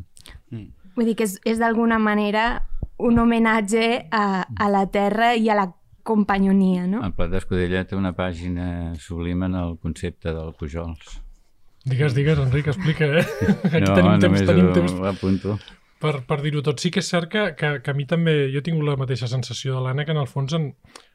Mm. 0.50 0.72
Vull 0.94 1.06
dir 1.06 1.16
que 1.16 1.24
és, 1.24 1.40
és 1.44 1.58
d'alguna 1.58 1.98
manera 1.98 2.68
un 2.98 3.18
homenatge 3.18 4.08
a, 4.10 4.46
a 4.54 4.68
la 4.68 4.86
terra 4.86 5.34
i 5.34 5.48
a 5.48 5.54
la 5.54 5.72
companyonia, 6.02 6.86
no? 6.86 7.02
El 7.02 7.14
plat 7.14 7.30
d'escudella 7.30 7.84
té 7.84 7.96
una 7.96 8.12
pàgina 8.12 8.94
sublima 8.98 9.46
en 9.46 9.54
el 9.54 9.78
concepte 9.78 10.32
del 10.32 10.52
Pujols. 10.58 11.22
Digues, 11.84 12.14
digues, 12.14 12.38
Enric, 12.38 12.66
explica, 12.66 13.06
eh? 13.06 13.26
Aquí 13.64 13.80
no, 13.80 13.94
tenim 13.94 14.18
temps, 14.20 14.44
tenim 14.46 14.72
temps. 14.72 14.92
Ho 14.92 15.06
apunto. 15.06 15.58
Per, 16.02 16.16
per 16.26 16.40
dir-ho 16.42 16.64
tot, 16.66 16.82
sí 16.82 16.90
que 16.90 16.98
és 17.02 17.08
cert 17.12 17.30
que, 17.30 17.42
que, 17.58 17.76
que 17.84 17.92
a 17.92 17.94
mi 17.94 18.06
també, 18.10 18.48
jo 18.50 18.62
tinc 18.64 18.82
la 18.82 18.96
mateixa 18.98 19.28
sensació 19.30 19.76
de 19.76 19.84
l'Anna, 19.84 20.06
que 20.06 20.14
en 20.14 20.22
el 20.22 20.30
fons 20.30 20.56
en, 20.58 20.72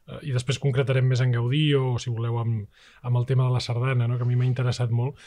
eh, 0.07 0.21
i 0.29 0.35
després 0.35 0.61
concretarem 0.63 1.09
més 1.11 1.23
en 1.23 1.33
Gaudí 1.35 1.65
o, 1.75 1.97
si 1.99 2.13
voleu, 2.13 2.39
amb, 2.39 2.85
amb 3.03 3.19
el 3.19 3.27
tema 3.27 3.49
de 3.49 3.57
la 3.57 3.63
sardana, 3.63 4.07
no? 4.07 4.15
que 4.15 4.23
a 4.23 4.29
mi 4.29 4.39
m'ha 4.39 4.47
interessat 4.47 4.93
molt, 4.95 5.19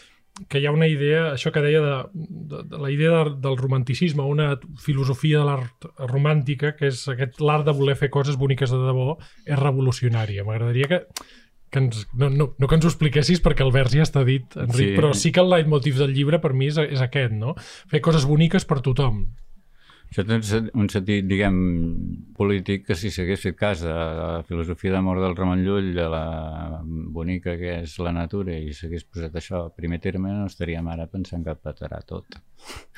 que 0.49 0.61
hi 0.61 0.67
ha 0.67 0.73
una 0.73 0.89
idea, 0.89 1.33
això 1.35 1.53
que 1.53 1.61
deia 1.61 1.83
de, 1.85 1.97
de, 2.15 2.63
de 2.71 2.81
la 2.81 2.91
idea 2.93 3.11
de, 3.11 3.35
del 3.45 3.59
romanticisme, 3.59 4.25
una 4.25 4.55
filosofia 4.81 5.43
de 5.43 5.49
l'art 5.49 5.89
romàntica, 6.09 6.73
que 6.79 6.89
és 6.89 7.03
aquest 7.13 7.43
l'art 7.45 7.67
de 7.69 7.77
voler 7.77 7.99
fer 7.99 8.09
coses 8.15 8.39
boniques 8.41 8.73
de 8.73 8.81
debò, 8.81 9.19
és 9.45 9.61
revolucionària. 9.61 10.47
M'agradaria 10.47 10.89
que, 10.89 11.01
que 11.71 11.85
ens, 11.85 12.07
no, 12.15 12.31
no, 12.31 12.51
no 12.57 12.71
que 12.71 12.79
ens 12.79 12.87
ho 12.87 12.93
expliquessis 12.93 13.43
perquè 13.45 13.67
el 13.67 13.75
vers 13.75 13.93
ja 13.95 14.07
està 14.07 14.25
dit, 14.27 14.49
Enric, 14.57 14.95
sí. 14.95 14.97
però 14.97 15.13
sí 15.13 15.35
que 15.35 15.45
el 15.45 15.53
leitmotiv 15.53 16.01
del 16.01 16.15
llibre 16.17 16.41
per 16.43 16.55
mi 16.57 16.71
és, 16.71 16.81
és 16.87 17.05
aquest, 17.05 17.37
no? 17.37 17.55
Fer 17.91 18.03
coses 18.05 18.27
boniques 18.29 18.67
per 18.69 18.81
tothom. 18.87 19.27
Això 20.11 20.25
té 20.27 20.37
un 20.75 20.89
sentit, 20.91 21.27
diguem, 21.31 21.59
polític 22.35 22.89
que 22.89 22.97
si 22.99 23.13
s'hagués 23.15 23.45
fet 23.47 23.55
cas 23.59 23.85
de 23.87 23.93
la 23.95 24.41
filosofia 24.49 24.97
d'amor 24.97 25.21
del 25.23 25.37
Ramon 25.39 25.61
Llull, 25.63 25.93
de 25.95 26.07
la 26.11 26.81
bonica 27.15 27.55
que 27.61 27.77
és 27.85 27.95
la 28.03 28.11
natura, 28.17 28.57
i 28.59 28.75
s'hagués 28.75 29.07
posat 29.07 29.39
això 29.39 29.61
a 29.69 29.71
primer 29.77 30.01
terme, 30.03 30.33
no 30.35 30.49
estaríem 30.51 30.89
ara 30.91 31.07
pensant 31.13 31.47
que 31.47 31.55
petarà 31.55 32.01
tot. 32.09 32.41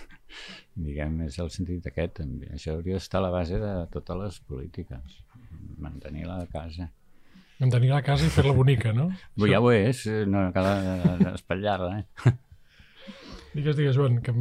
diguem, 0.86 1.18
és 1.26 1.36
el 1.42 1.50
sentit 1.52 1.90
aquest, 1.90 2.14
també. 2.22 2.48
Això 2.56 2.78
hauria 2.78 2.96
d'estar 2.96 3.20
a 3.20 3.26
la 3.26 3.32
base 3.34 3.60
de 3.60 3.74
totes 3.92 4.20
les 4.22 4.38
polítiques. 4.48 5.18
Mantenir 5.84 6.24
la 6.30 6.38
casa. 6.52 6.88
Mantenir 7.60 7.92
la 7.92 8.00
casa 8.06 8.24
i 8.24 8.32
fer-la 8.32 8.54
bonica, 8.56 8.94
no? 8.96 9.10
Ja 9.44 9.60
ho 9.60 9.68
és, 9.74 10.06
no 10.32 10.46
cal 10.56 10.70
espatllar-la, 11.34 12.00
eh? 12.00 12.32
Digues, 13.52 13.76
digues, 13.76 13.96
Joan, 13.96 14.20
que 14.24 14.32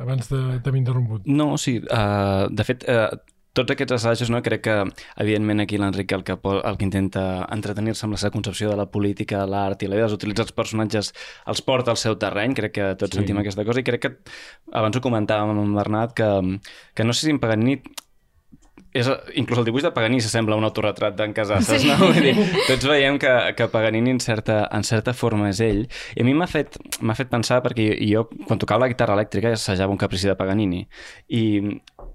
abans 0.00 0.28
t'hem 0.28 0.82
interromput. 0.82 1.26
No, 1.30 1.54
sí, 1.60 1.78
uh, 1.86 2.46
de 2.50 2.66
fet, 2.66 2.86
uh, 2.90 3.14
tots 3.56 3.72
aquests 3.72 3.94
assajos, 3.96 4.30
no? 4.32 4.42
crec 4.44 4.64
que, 4.66 4.76
evidentment, 5.22 5.62
aquí 5.64 5.78
l'Enric 5.80 6.12
el, 6.12 6.24
que, 6.26 6.36
el 6.36 6.78
que 6.78 6.86
intenta 6.86 7.22
entretenir-se 7.54 8.06
amb 8.06 8.16
la 8.16 8.20
seva 8.20 8.34
concepció 8.34 8.72
de 8.72 8.78
la 8.80 8.88
política, 8.92 9.44
l'art 9.48 9.82
i 9.82 9.90
la 9.90 9.98
idea 9.98 10.10
d'utilitzar 10.12 10.46
els 10.48 10.56
personatges 10.56 11.12
els 11.48 11.62
porta 11.64 11.94
al 11.94 12.00
seu 12.00 12.18
terreny, 12.20 12.56
crec 12.58 12.74
que 12.76 12.90
tots 13.00 13.14
sí. 13.14 13.22
sentim 13.22 13.40
aquesta 13.40 13.64
cosa, 13.68 13.80
i 13.80 13.86
crec 13.86 14.02
que, 14.04 14.12
abans 14.76 14.98
ho 14.98 15.04
comentàvem 15.04 15.54
amb 15.54 15.80
Bernat, 15.80 16.16
que, 16.18 16.28
que 16.94 17.06
no 17.06 17.16
sé 17.16 17.26
si 17.28 17.36
en 17.36 17.40
Paganini 17.42 17.80
és, 19.00 19.10
inclús 19.40 19.60
el 19.60 19.66
dibuix 19.68 19.84
de 19.86 19.92
Paganini 19.94 20.24
s'assembla 20.24 20.56
a 20.56 20.60
un 20.60 20.66
autorretrat 20.68 21.16
d'en 21.18 21.34
Casasses, 21.36 21.82
sí. 21.82 21.90
no? 21.90 21.98
Vull 22.08 22.20
dir, 22.24 22.34
tots 22.68 22.88
veiem 22.88 23.18
que, 23.22 23.32
que 23.58 23.68
Paganini 23.72 24.14
en 24.16 24.20
certa, 24.24 24.62
en 24.72 24.86
certa 24.86 25.14
forma 25.16 25.50
és 25.52 25.60
ell. 25.64 25.84
I 26.16 26.24
a 26.24 26.26
mi 26.28 26.34
m'ha 26.36 26.48
fet, 26.50 26.78
fet 27.18 27.32
pensar, 27.32 27.62
perquè 27.64 27.90
jo, 28.08 28.26
quan 28.46 28.60
tocava 28.62 28.86
la 28.86 28.90
guitarra 28.92 29.16
elèctrica, 29.18 29.54
assajava 29.56 29.94
un 29.94 30.00
caprici 30.00 30.30
de 30.30 30.36
Paganini. 30.38 30.84
I, 31.28 31.44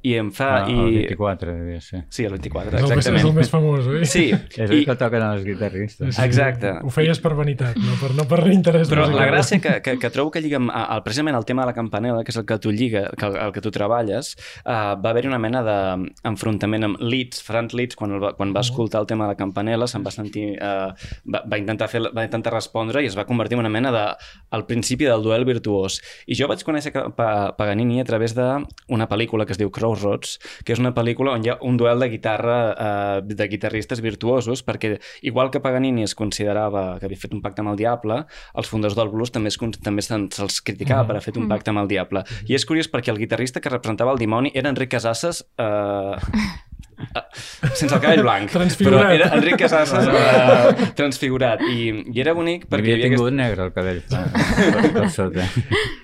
i 0.02 0.16
em 0.18 0.32
fa... 0.34 0.50
Ah, 0.64 0.70
i... 0.70 0.74
El 0.74 0.96
24, 1.12 1.54
devia 1.54 1.82
ser. 1.82 2.04
Sí, 2.10 2.26
el 2.26 2.34
24, 2.34 2.72
és 2.72 2.86
el 2.86 2.94
exactament. 2.96 3.14
Més, 3.14 3.22
és 3.22 3.30
el 3.30 3.36
més 3.38 3.52
famós, 3.52 3.90
oi? 3.92 4.06
Sí. 4.10 4.24
És 4.34 4.66
el 4.66 4.80
I... 4.80 4.86
que 4.88 4.96
toquen 4.98 5.26
els 5.28 5.44
guitarristes. 5.46 6.16
Sí, 6.16 6.24
Exacte. 6.26 6.72
Ho 6.82 6.94
feies 6.94 7.22
per 7.22 7.34
vanitat, 7.38 7.78
no 7.78 7.98
per, 8.02 8.10
no 8.18 8.26
per 8.30 8.40
interès 8.50 8.90
Però 8.90 9.06
musical. 9.06 9.20
la 9.20 9.28
gràcia 9.30 9.62
que, 9.62 9.76
que, 9.86 9.96
que 10.02 10.12
trobo 10.14 10.34
que 10.34 10.42
lliga 10.42 10.58
amb, 10.58 10.74
el, 10.74 11.04
precisament 11.06 11.38
el 11.38 11.46
tema 11.46 11.66
de 11.66 11.72
la 11.72 11.76
campanela, 11.78 12.24
que 12.26 12.34
és 12.34 12.40
el 12.42 12.48
que 12.50 12.58
tu 12.64 12.74
lliga, 12.74 13.04
que, 13.18 13.30
el 13.46 13.54
que 13.54 13.62
tu 13.62 13.74
treballes, 13.74 14.34
uh, 14.64 14.96
va 14.98 15.14
haver-hi 15.14 15.30
una 15.30 15.42
mena 15.44 15.62
d'enfrontament 15.68 16.90
amb 16.90 17.04
Leeds, 17.04 17.44
Frank 17.46 17.76
Leeds, 17.78 18.00
quan, 18.00 18.16
el 18.18 18.24
va, 18.24 18.34
quan 18.38 18.56
va 18.56 18.66
escoltar 18.66 19.04
el 19.04 19.10
tema 19.12 19.28
de 19.28 19.36
la 19.36 19.40
campanela, 19.40 19.90
se'n 19.92 20.06
va 20.08 20.16
sentir... 20.16 20.56
Uh, 20.58 20.90
va, 21.30 21.44
va, 21.46 21.62
intentar 21.62 21.92
fer, 21.92 22.04
va 22.10 22.26
intentar 22.26 22.56
respondre 22.56 23.06
i 23.06 23.10
es 23.12 23.18
va 23.18 23.28
convertir 23.30 23.60
en 23.60 23.66
una 23.66 23.74
mena 23.74 23.94
de... 23.94 24.06
al 24.50 24.66
principi 24.66 25.06
del 25.06 25.22
duel 25.22 25.46
virtuós. 25.46 26.02
I 26.26 26.38
jo 26.40 26.50
vaig 26.50 26.66
conèixer 26.66 26.94
Paganini 27.14 28.02
a 28.02 28.08
través 28.08 28.34
d'una 28.38 29.08
pel·lícula 29.12 29.46
que 29.46 29.54
es 29.54 29.62
diu 29.62 29.70
Crossroads, 29.92 30.40
que 30.66 30.74
és 30.76 30.82
una 30.82 30.94
pel·lícula 30.96 31.36
on 31.36 31.46
hi 31.46 31.52
ha 31.52 31.58
un 31.68 31.78
duel 31.80 32.02
de 32.02 32.10
guitarra 32.12 32.58
uh, 32.72 33.20
de 33.26 33.48
guitarristes 33.52 34.02
virtuosos, 34.02 34.64
perquè 34.64 34.96
igual 35.28 35.52
que 35.52 35.62
Paganini 35.64 36.06
es 36.08 36.16
considerava 36.16 36.98
que 37.00 37.08
havia 37.10 37.20
fet 37.20 37.36
un 37.36 37.44
pacte 37.44 37.64
amb 37.64 37.74
el 37.74 37.80
diable, 37.82 38.24
els 38.56 38.72
fundadors 38.72 38.98
del 38.98 39.12
blues 39.12 39.32
també, 39.32 39.52
es, 39.52 39.60
també 39.84 40.06
se'ls 40.06 40.62
criticava 40.64 41.04
mm. 41.04 41.08
per 41.08 41.16
haver 41.18 41.28
fet 41.28 41.40
un 41.42 41.48
pacte 41.52 41.74
amb 41.74 41.84
el 41.84 41.92
diable. 41.92 42.26
I 42.48 42.58
és 42.58 42.68
curiós 42.68 42.90
perquè 42.92 43.14
el 43.14 43.22
guitarrista 43.22 43.62
que 43.62 43.72
representava 43.72 44.16
el 44.16 44.22
dimoni 44.22 44.54
era 44.56 44.72
Enric 44.72 44.94
Casasses, 44.96 45.44
eh, 45.60 46.16
sense 47.80 47.90
el 47.90 48.02
cabell 48.02 48.24
blanc. 48.26 48.52
Transfigurat. 48.54 49.04
Però 49.04 49.14
era 49.16 49.30
Enric 49.38 49.60
Casasses 49.62 50.10
uh, 50.10 50.90
transfigurat. 50.98 51.64
I, 51.68 51.88
I 52.14 52.24
era 52.24 52.36
bonic 52.38 52.68
perquè... 52.72 52.96
Havia 52.96 53.10
tingut 53.10 53.28
aquest... 53.28 53.40
negre 53.40 53.68
el 53.68 53.74
cabell 53.76 54.02
per, 54.12 54.92
per 54.98 55.08
sota. 55.14 55.48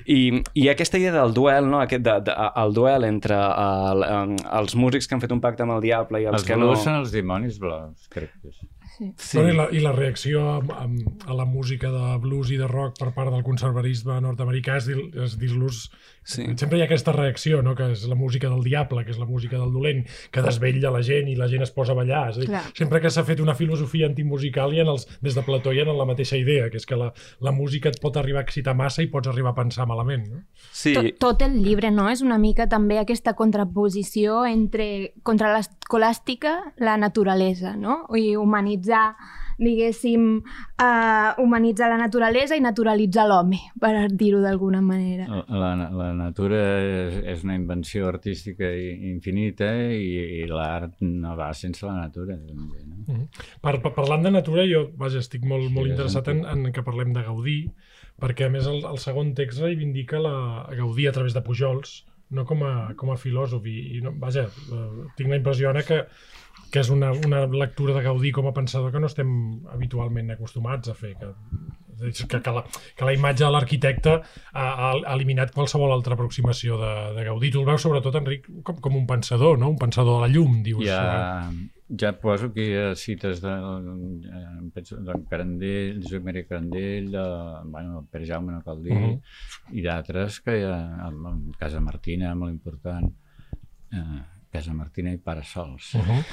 I, 0.05 0.21
I 0.53 0.69
aquesta 0.73 1.01
idea 1.01 1.15
del 1.17 1.35
duel, 1.37 1.69
no? 1.71 1.81
Aquest 1.83 2.05
de, 2.07 2.17
de, 2.29 2.37
el 2.63 2.73
duel 2.77 3.07
entre 3.09 3.37
el, 3.37 4.07
els 4.61 4.77
músics 4.79 5.09
que 5.09 5.17
han 5.17 5.23
fet 5.23 5.35
un 5.35 5.43
pacte 5.43 5.67
amb 5.67 5.77
el 5.77 5.85
diable 5.85 6.23
i 6.23 6.29
els, 6.29 6.41
els 6.41 6.49
que 6.49 6.59
no... 6.59 6.71
Els 6.75 6.87
són 6.87 7.01
els 7.01 7.13
dimonis 7.15 7.61
blaus, 7.61 8.09
crec 8.13 8.31
que 8.33 8.53
és. 8.53 8.65
Sí. 8.97 9.13
sí. 9.17 9.37
Bueno, 9.37 9.53
i, 9.53 9.55
la, 9.55 9.67
I 9.71 9.79
la 9.79 9.91
reacció 9.91 10.49
a, 10.49 10.57
a, 10.57 10.87
a 11.27 11.33
la 11.37 11.45
música 11.45 11.91
de 11.93 12.17
blues 12.17 12.49
i 12.49 12.57
de 12.57 12.67
rock 12.67 12.97
per 12.97 13.11
part 13.13 13.29
del 13.33 13.43
conservarisme 13.45 14.17
nord-americà 14.25 14.79
és, 14.81 14.89
és 14.89 15.37
dir-los... 15.37 15.87
Sí. 16.27 16.43
Sempre 16.59 16.75
hi 16.75 16.81
ha 16.81 16.87
aquesta 16.89 17.13
reacció, 17.15 17.61
no? 17.63 17.71
que 17.77 17.85
és 17.93 18.01
la 18.09 18.15
música 18.19 18.49
del 18.51 18.65
diable, 18.65 19.05
que 19.07 19.13
és 19.13 19.19
la 19.21 19.27
música 19.29 19.55
del 19.55 19.69
dolent, 19.71 20.01
que 20.33 20.41
desvetlla 20.43 20.89
la 20.91 20.99
gent 21.05 21.29
i 21.31 21.37
la 21.39 21.47
gent 21.47 21.63
es 21.63 21.71
posa 21.71 21.93
a 21.93 21.95
ballar. 21.95 22.25
És 22.33 22.41
a 22.41 22.43
dir, 22.43 22.63
sempre 22.75 22.99
que 22.99 23.11
s'ha 23.13 23.23
fet 23.23 23.39
una 23.39 23.55
filosofia 23.55 24.09
antimusical 24.09 24.75
hi 24.75 24.81
ha 24.81 24.87
els, 24.91 25.05
des 25.23 25.37
de 25.37 25.45
Plató 25.45 25.71
hi 25.71 25.79
ha 25.79 25.85
la 25.87 26.09
mateixa 26.09 26.35
idea, 26.35 26.67
que 26.73 26.81
és 26.81 26.89
que 26.89 26.99
la, 26.99 27.13
la 27.39 27.53
música 27.55 27.93
et 27.93 28.01
pot 28.03 28.19
arribar 28.19 28.41
a 28.41 28.47
excitar 28.49 28.75
massa 28.75 29.05
i 29.05 29.07
pots 29.13 29.31
arribar 29.31 29.53
a 29.53 29.59
pensar 29.61 29.87
malament. 29.87 30.27
No? 30.33 30.41
Sí. 30.75 30.97
Tot, 30.97 31.13
tot 31.21 31.47
el 31.47 31.61
llibre 31.63 31.93
no 31.95 32.09
és 32.11 32.25
una 32.25 32.41
mica 32.41 32.67
també 32.67 32.99
aquesta 32.99 33.31
contraposició 33.37 34.41
entre 34.49 35.13
contra 35.23 35.53
l'escolàstica, 35.55 36.57
la 36.83 36.97
naturalesa, 36.99 37.77
no? 37.79 38.01
I 38.19 38.35
humanitzar 38.35 38.86
diguéssim, 39.57 40.25
uh, 40.37 41.41
humanitzar 41.41 41.89
la 41.89 41.97
naturalesa 41.97 42.55
i 42.55 42.61
naturalitzar 42.61 43.25
l'home, 43.29 43.59
per 43.81 44.07
dir-ho 44.13 44.41
d'alguna 44.43 44.81
manera. 44.85 45.25
La, 45.49 45.71
la 45.89 46.11
natura 46.15 46.59
és, 46.77 47.17
és 47.33 47.45
una 47.45 47.57
invenció 47.57 48.07
artística 48.11 48.69
infinita 48.69 49.71
i, 49.89 50.43
i 50.43 50.47
l'art 50.51 51.01
no 51.01 51.35
va 51.39 51.49
sense 51.57 51.85
la 51.87 51.95
natura. 51.97 52.37
També, 52.37 52.83
no? 52.85 52.95
Mm 53.07 53.15
-hmm. 53.15 53.45
per, 53.61 53.79
per, 53.81 53.93
parlant 53.95 54.23
de 54.23 54.31
natura, 54.31 54.67
jo 54.69 54.91
vaja, 54.95 55.19
estic 55.19 55.43
molt, 55.45 55.67
sí, 55.67 55.73
molt 55.73 55.89
interessat 55.89 56.27
en, 56.27 56.45
en 56.45 56.71
que 56.71 56.83
parlem 56.83 57.13
de 57.13 57.23
Gaudí, 57.23 57.71
perquè 58.21 58.45
a 58.45 58.49
més 58.49 58.67
el, 58.67 58.85
el 58.85 58.97
segon 58.97 59.33
text 59.33 59.61
reivindica 59.61 60.19
la 60.19 60.69
Gaudí 60.69 61.07
a 61.07 61.11
través 61.11 61.33
de 61.33 61.41
Pujols, 61.41 62.05
no 62.29 62.45
com 62.45 62.63
a, 62.63 62.93
com 62.95 63.11
a 63.11 63.17
filòsof. 63.17 63.65
I, 63.65 63.97
i 63.97 64.01
no, 64.01 64.13
vaja, 64.19 64.47
eh, 64.47 65.07
tinc 65.15 65.29
la 65.29 65.39
impressió 65.39 65.69
ara 65.69 65.83
que, 65.83 66.05
que 66.71 66.83
és 66.83 66.89
una, 66.93 67.11
una 67.25 67.45
lectura 67.47 67.95
de 67.95 68.03
Gaudí 68.05 68.31
com 68.35 68.47
a 68.47 68.53
pensador 68.55 68.91
que 68.91 68.99
no 68.99 69.09
estem 69.11 69.29
habitualment 69.73 70.31
acostumats 70.35 70.91
a 70.91 70.95
fer, 70.97 71.15
que 71.19 71.33
que, 71.97 72.41
que, 72.41 72.51
la, 72.51 72.63
que 72.95 73.05
la 73.05 73.13
imatge 73.13 73.43
de 73.43 73.51
l'arquitecte 73.53 74.11
ha, 74.17 74.65
ha 74.65 75.15
eliminat 75.15 75.53
qualsevol 75.55 75.93
altra 75.93 76.17
aproximació 76.17 76.77
de, 76.81 76.91
de 77.17 77.25
Gaudí. 77.25 77.51
Tu 77.53 77.61
el 77.61 77.65
veus 77.67 77.83
sobretot, 77.83 78.19
Enric, 78.19 78.45
com, 78.67 78.77
com 78.83 78.99
un 78.99 79.07
pensador, 79.09 79.57
no? 79.59 79.71
un 79.73 79.79
pensador 79.81 80.19
de 80.19 80.27
la 80.27 80.29
llum, 80.33 80.61
dius. 80.65 80.85
Ja, 80.85 81.49
ja 81.87 82.13
poso 82.21 82.51
aquí 82.51 82.69
cites 82.99 83.41
de, 83.41 83.55
de, 84.75 84.85
de 85.09 85.19
Carandell, 85.29 85.97
de 85.97 86.05
Josep 86.05 86.25
Maria 86.29 86.47
Carandell, 86.47 87.11
de, 87.13 87.27
bueno, 87.73 88.05
Pere 88.11 88.29
Jaume 88.29 88.53
no 88.53 88.63
cal 88.63 88.83
dir, 88.83 88.93
uh 88.93 89.03
-huh. 89.07 89.21
i 89.71 89.81
d'altres 89.81 90.41
que 90.41 90.63
ha, 90.65 91.11
Casa 91.57 91.81
Martina, 91.81 92.35
molt 92.35 92.53
important, 92.53 93.13
eh, 93.91 94.36
Casa 94.51 94.73
Martina 94.73 95.11
i 95.13 95.17
Parasols. 95.17 95.93
Uh 95.95 96.01
-huh. 96.01 96.23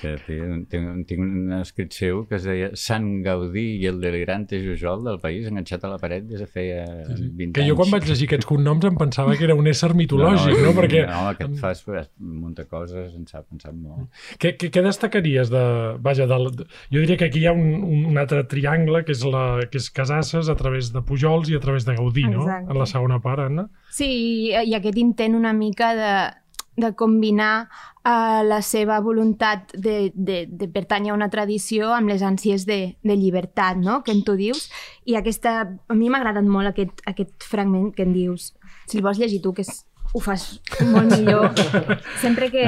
que 0.00 0.16
té, 0.26 0.36
té, 0.70 0.80
tinc 1.08 1.20
un 1.20 1.52
escrit 1.58 1.92
seu 1.92 2.24
que 2.28 2.36
es 2.36 2.44
deia 2.46 2.70
Sant 2.78 3.22
Gaudí 3.24 3.64
i 3.82 3.86
el 3.86 4.00
delirante 4.00 4.60
Jujol 4.62 5.02
del 5.04 5.18
país 5.22 5.48
enganxat 5.48 5.84
a 5.84 5.92
la 5.94 5.98
paret 5.98 6.26
des 6.28 6.40
de 6.40 6.46
feia 6.46 6.84
sí, 7.08 7.16
sí. 7.16 7.28
20 7.28 7.52
que 7.52 7.62
anys. 7.62 7.70
jo 7.70 7.76
quan 7.76 7.90
vaig 7.90 8.06
llegir 8.06 8.28
aquests 8.28 8.46
cognoms 8.46 8.84
em 8.84 8.96
pensava 8.96 9.36
que 9.36 9.44
era 9.44 9.56
un 9.58 9.66
ésser 9.66 9.92
mitològic, 9.94 10.54
no? 10.58 10.66
no? 10.68 10.74
Perquè... 10.78 11.06
No, 11.06 11.28
aquest 11.32 11.56
fa 11.58 11.72
un 12.20 12.36
munt 12.42 12.54
de 12.54 12.66
coses, 12.66 13.14
ens 13.14 13.34
ha 13.34 13.42
pensat 13.42 13.74
molt. 13.74 14.08
Què, 14.38 14.54
què, 14.58 14.70
què 14.70 14.84
destacaries 14.84 15.50
de... 15.50 15.64
Vaja, 16.02 16.26
de, 16.26 16.38
jo 16.92 17.00
diria 17.00 17.16
que 17.16 17.30
aquí 17.30 17.42
hi 17.42 17.46
ha 17.46 17.56
un, 17.56 18.04
un 18.12 18.18
altre 18.18 18.44
triangle 18.44 19.04
que 19.04 19.12
és, 19.16 19.24
la, 19.24 19.44
que 19.70 19.80
és 19.82 19.90
Casasses 19.90 20.48
a 20.52 20.56
través 20.58 20.92
de 20.92 21.02
Pujols 21.02 21.50
i 21.50 21.58
a 21.58 21.62
través 21.64 21.86
de 21.88 21.96
Gaudí, 21.98 22.28
no? 22.28 22.46
Exacte. 22.46 22.70
En 22.70 22.78
la 22.78 22.86
segona 22.86 23.18
part, 23.24 23.46
Anna. 23.48 23.68
Sí, 23.90 24.12
i 24.52 24.78
aquest 24.78 24.98
intent 25.00 25.36
una 25.38 25.52
mica 25.56 25.92
de 25.98 26.12
de 26.76 26.92
combinar 26.96 27.68
uh, 28.04 28.40
la 28.46 28.62
seva 28.62 28.98
voluntat 29.00 29.74
de, 29.74 30.10
de, 30.14 30.46
de 30.48 30.68
pertànyer 30.72 31.12
a 31.12 31.16
una 31.16 31.30
tradició 31.30 31.92
amb 31.92 32.12
les 32.12 32.24
ànsies 32.24 32.66
de, 32.68 32.96
de 33.02 33.16
llibertat, 33.16 33.76
no? 33.76 34.00
que 34.02 34.14
en 34.14 34.24
tu 34.24 34.36
dius. 34.40 34.70
I 35.04 35.18
aquesta, 35.20 35.60
a 35.68 35.94
mi 35.94 36.08
m'ha 36.08 36.22
agradat 36.22 36.48
molt 36.48 36.72
aquest, 36.72 37.04
aquest 37.06 37.48
fragment 37.48 37.92
que 37.96 38.06
en 38.06 38.14
dius. 38.16 38.52
Si 38.88 38.98
el 38.98 39.04
vols 39.04 39.20
llegir 39.20 39.42
tu, 39.44 39.52
que 39.56 39.66
és, 39.66 39.84
ho 40.12 40.20
fas 40.20 40.60
molt 40.84 41.12
millor. 41.12 41.52
Sempre 42.24 42.50
que, 42.52 42.64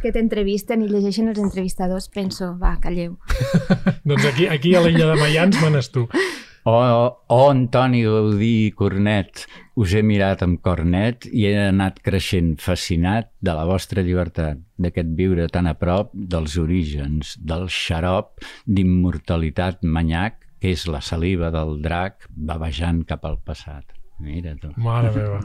que 0.00 0.12
t'entrevisten 0.12 0.84
i 0.84 0.88
llegeixen 0.88 1.28
els 1.32 1.40
entrevistadors 1.42 2.08
penso, 2.12 2.54
va, 2.60 2.76
calleu. 2.80 3.18
doncs 4.08 4.28
aquí, 4.32 4.48
aquí 4.48 4.74
a 4.74 4.84
l'illa 4.84 5.10
de 5.12 5.18
Mayans 5.20 5.60
manes 5.64 5.92
tu. 5.92 6.06
Oh, 6.70 7.18
oh, 7.26 7.50
Antoni 7.50 8.04
Gaudí 8.04 8.68
i 8.68 8.70
Cornet, 8.78 9.40
us 9.82 9.90
he 9.96 10.04
mirat 10.06 10.44
amb 10.46 10.60
cornet 10.62 11.26
i 11.26 11.48
he 11.48 11.56
anat 11.64 11.98
creixent 12.06 12.52
fascinat 12.62 13.32
de 13.42 13.56
la 13.58 13.64
vostra 13.66 14.04
llibertat, 14.06 14.60
d'aquest 14.78 15.10
viure 15.18 15.48
tan 15.50 15.66
a 15.66 15.74
prop 15.80 16.14
dels 16.14 16.54
orígens, 16.62 17.34
del 17.42 17.66
xarop 17.74 18.38
d'immortalitat 18.70 19.82
manyac 19.82 20.44
que 20.62 20.76
és 20.76 20.86
la 20.86 21.02
saliva 21.02 21.50
del 21.50 21.80
drac 21.82 22.28
bavejant 22.30 23.02
cap 23.08 23.26
al 23.26 23.40
passat. 23.42 23.99
Mira 24.20 24.54
tu. 24.60 24.68
Mare 24.76 25.10
meva. 25.14 25.38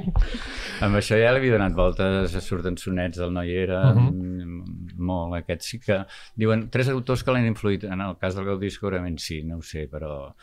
amb 0.86 0.98
això 0.98 1.18
ja 1.18 1.32
l'havia 1.34 1.56
donat 1.56 1.74
voltes, 1.74 2.36
surten 2.46 2.78
sonets 2.78 3.18
del 3.18 3.32
Noiera, 3.34 3.80
uh 3.92 3.98
-huh. 3.98 4.92
molt. 4.98 5.34
Aquest 5.42 5.62
sí 5.62 5.80
que... 5.80 6.04
Diuen, 6.34 6.68
tres 6.70 6.88
autors 6.88 7.24
que 7.24 7.32
l'han 7.32 7.46
influït. 7.46 7.84
En 7.84 8.00
el 8.00 8.16
cas 8.18 8.34
del 8.34 8.44
Gaudí 8.44 8.70
segurament 8.70 9.18
sí, 9.18 9.42
no 9.42 9.58
ho 9.58 9.62
sé, 9.62 9.88
però 9.90 10.34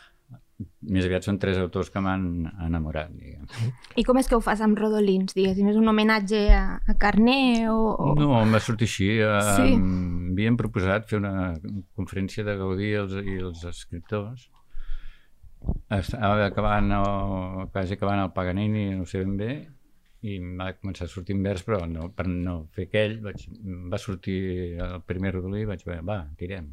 més 0.82 1.06
aviat 1.06 1.24
són 1.24 1.40
tres 1.40 1.58
autors 1.58 1.90
que 1.90 2.00
m'han 2.04 2.46
enamorat, 2.66 3.12
diguem. 3.12 3.72
I 3.96 4.04
com 4.04 4.18
és 4.18 4.28
que 4.28 4.36
ho 4.36 4.42
fas 4.42 4.62
amb 4.62 4.78
rodolins, 4.78 5.34
diguéssim? 5.34 5.68
És 5.72 5.78
un 5.80 5.88
homenatge 5.88 6.42
a, 6.54 6.80
a 6.88 6.96
Carné 7.00 7.70
o, 7.70 7.80
o...? 7.96 8.16
No, 8.20 8.42
em 8.42 8.54
va 8.54 8.60
sortir 8.60 8.86
així. 8.86 9.10
Sí. 9.56 9.78
Havien 10.34 10.58
proposat 10.58 11.08
fer 11.10 11.18
una 11.18 11.54
conferència 11.96 12.44
de 12.44 12.58
Gaudí 12.60 12.92
i 12.92 13.00
els, 13.04 13.14
i 13.14 13.40
els 13.40 13.64
escriptors 13.66 14.50
estava 15.98 16.46
acabant 16.46 16.92
o 16.98 17.68
quasi 17.72 17.98
acabant 17.98 18.24
el 18.24 18.34
Paganini, 18.36 18.90
no 18.98 19.08
sé 19.10 19.24
ben 19.24 19.38
bé, 19.40 19.54
i 20.24 20.38
va 20.60 20.72
començar 20.78 21.08
a 21.08 21.12
sortir 21.12 21.36
en 21.36 21.44
vers, 21.44 21.66
però 21.68 21.84
no, 21.90 22.08
per 22.16 22.28
no 22.30 22.64
fer 22.76 22.88
aquell 22.88 23.20
vaig, 23.26 23.44
va 23.92 24.00
sortir 24.00 24.40
el 24.80 25.02
primer 25.08 25.36
rodolí 25.36 25.66
i 25.66 25.70
vaig 25.70 25.84
dir, 25.84 26.00
va, 26.08 26.24
tirem. 26.40 26.72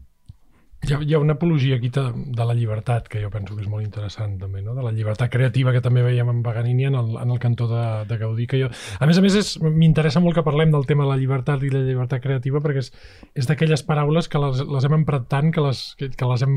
Hi 0.80 0.94
ha, 0.94 0.98
hi 1.04 1.12
ha 1.12 1.18
una 1.20 1.34
apologia 1.34 1.76
aquí 1.76 1.90
de, 1.92 2.02
de 2.38 2.44
la 2.48 2.54
llibertat, 2.56 3.08
que 3.12 3.20
jo 3.20 3.28
penso 3.28 3.52
que 3.52 3.60
és 3.66 3.68
molt 3.68 3.84
interessant 3.84 4.38
també, 4.40 4.62
no? 4.64 4.72
de 4.72 4.84
la 4.86 4.92
llibertat 4.96 5.28
creativa 5.28 5.74
que 5.74 5.82
també 5.84 6.00
veiem 6.06 6.30
en 6.32 6.38
Paganini 6.46 6.86
en 6.88 6.96
el, 6.96 7.10
en 7.20 7.34
el 7.34 7.40
cantó 7.42 7.66
de, 7.68 7.82
de 8.08 8.16
Gaudí. 8.22 8.46
Que 8.48 8.62
jo... 8.62 8.70
A 8.96 9.08
més 9.10 9.20
a 9.20 9.24
més, 9.24 9.36
m'interessa 9.60 10.22
molt 10.24 10.38
que 10.38 10.46
parlem 10.46 10.72
del 10.72 10.88
tema 10.88 11.04
de 11.04 11.12
la 11.12 11.18
llibertat 11.20 11.66
i 11.66 11.72
la 11.74 11.84
llibertat 11.84 12.24
creativa 12.24 12.64
perquè 12.64 12.80
és, 12.86 12.88
és 13.36 13.50
d'aquelles 13.50 13.84
paraules 13.84 14.30
que 14.32 14.40
les, 14.40 14.64
les 14.72 14.88
hem 14.88 14.96
emprat 15.02 15.28
tant 15.28 15.52
que 15.52 15.66
les, 15.66 15.84
que, 16.00 16.08
que 16.16 16.30
les 16.32 16.46
hem 16.48 16.56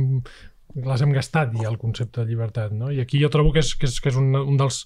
les 0.75 1.01
hem 1.05 1.12
gastat 1.13 1.51
ja 1.59 1.69
el 1.69 1.77
concepte 1.77 2.23
de 2.23 2.31
llibertat, 2.31 2.71
no? 2.73 2.89
I 2.91 3.01
aquí 3.03 3.19
jo 3.21 3.29
trobo 3.33 3.51
que 3.53 3.62
és, 3.62 3.73
que 3.77 3.86
és, 3.86 3.99
que 4.01 4.09
és 4.09 4.17
un, 4.17 4.31
un 4.33 4.57
dels, 4.57 4.79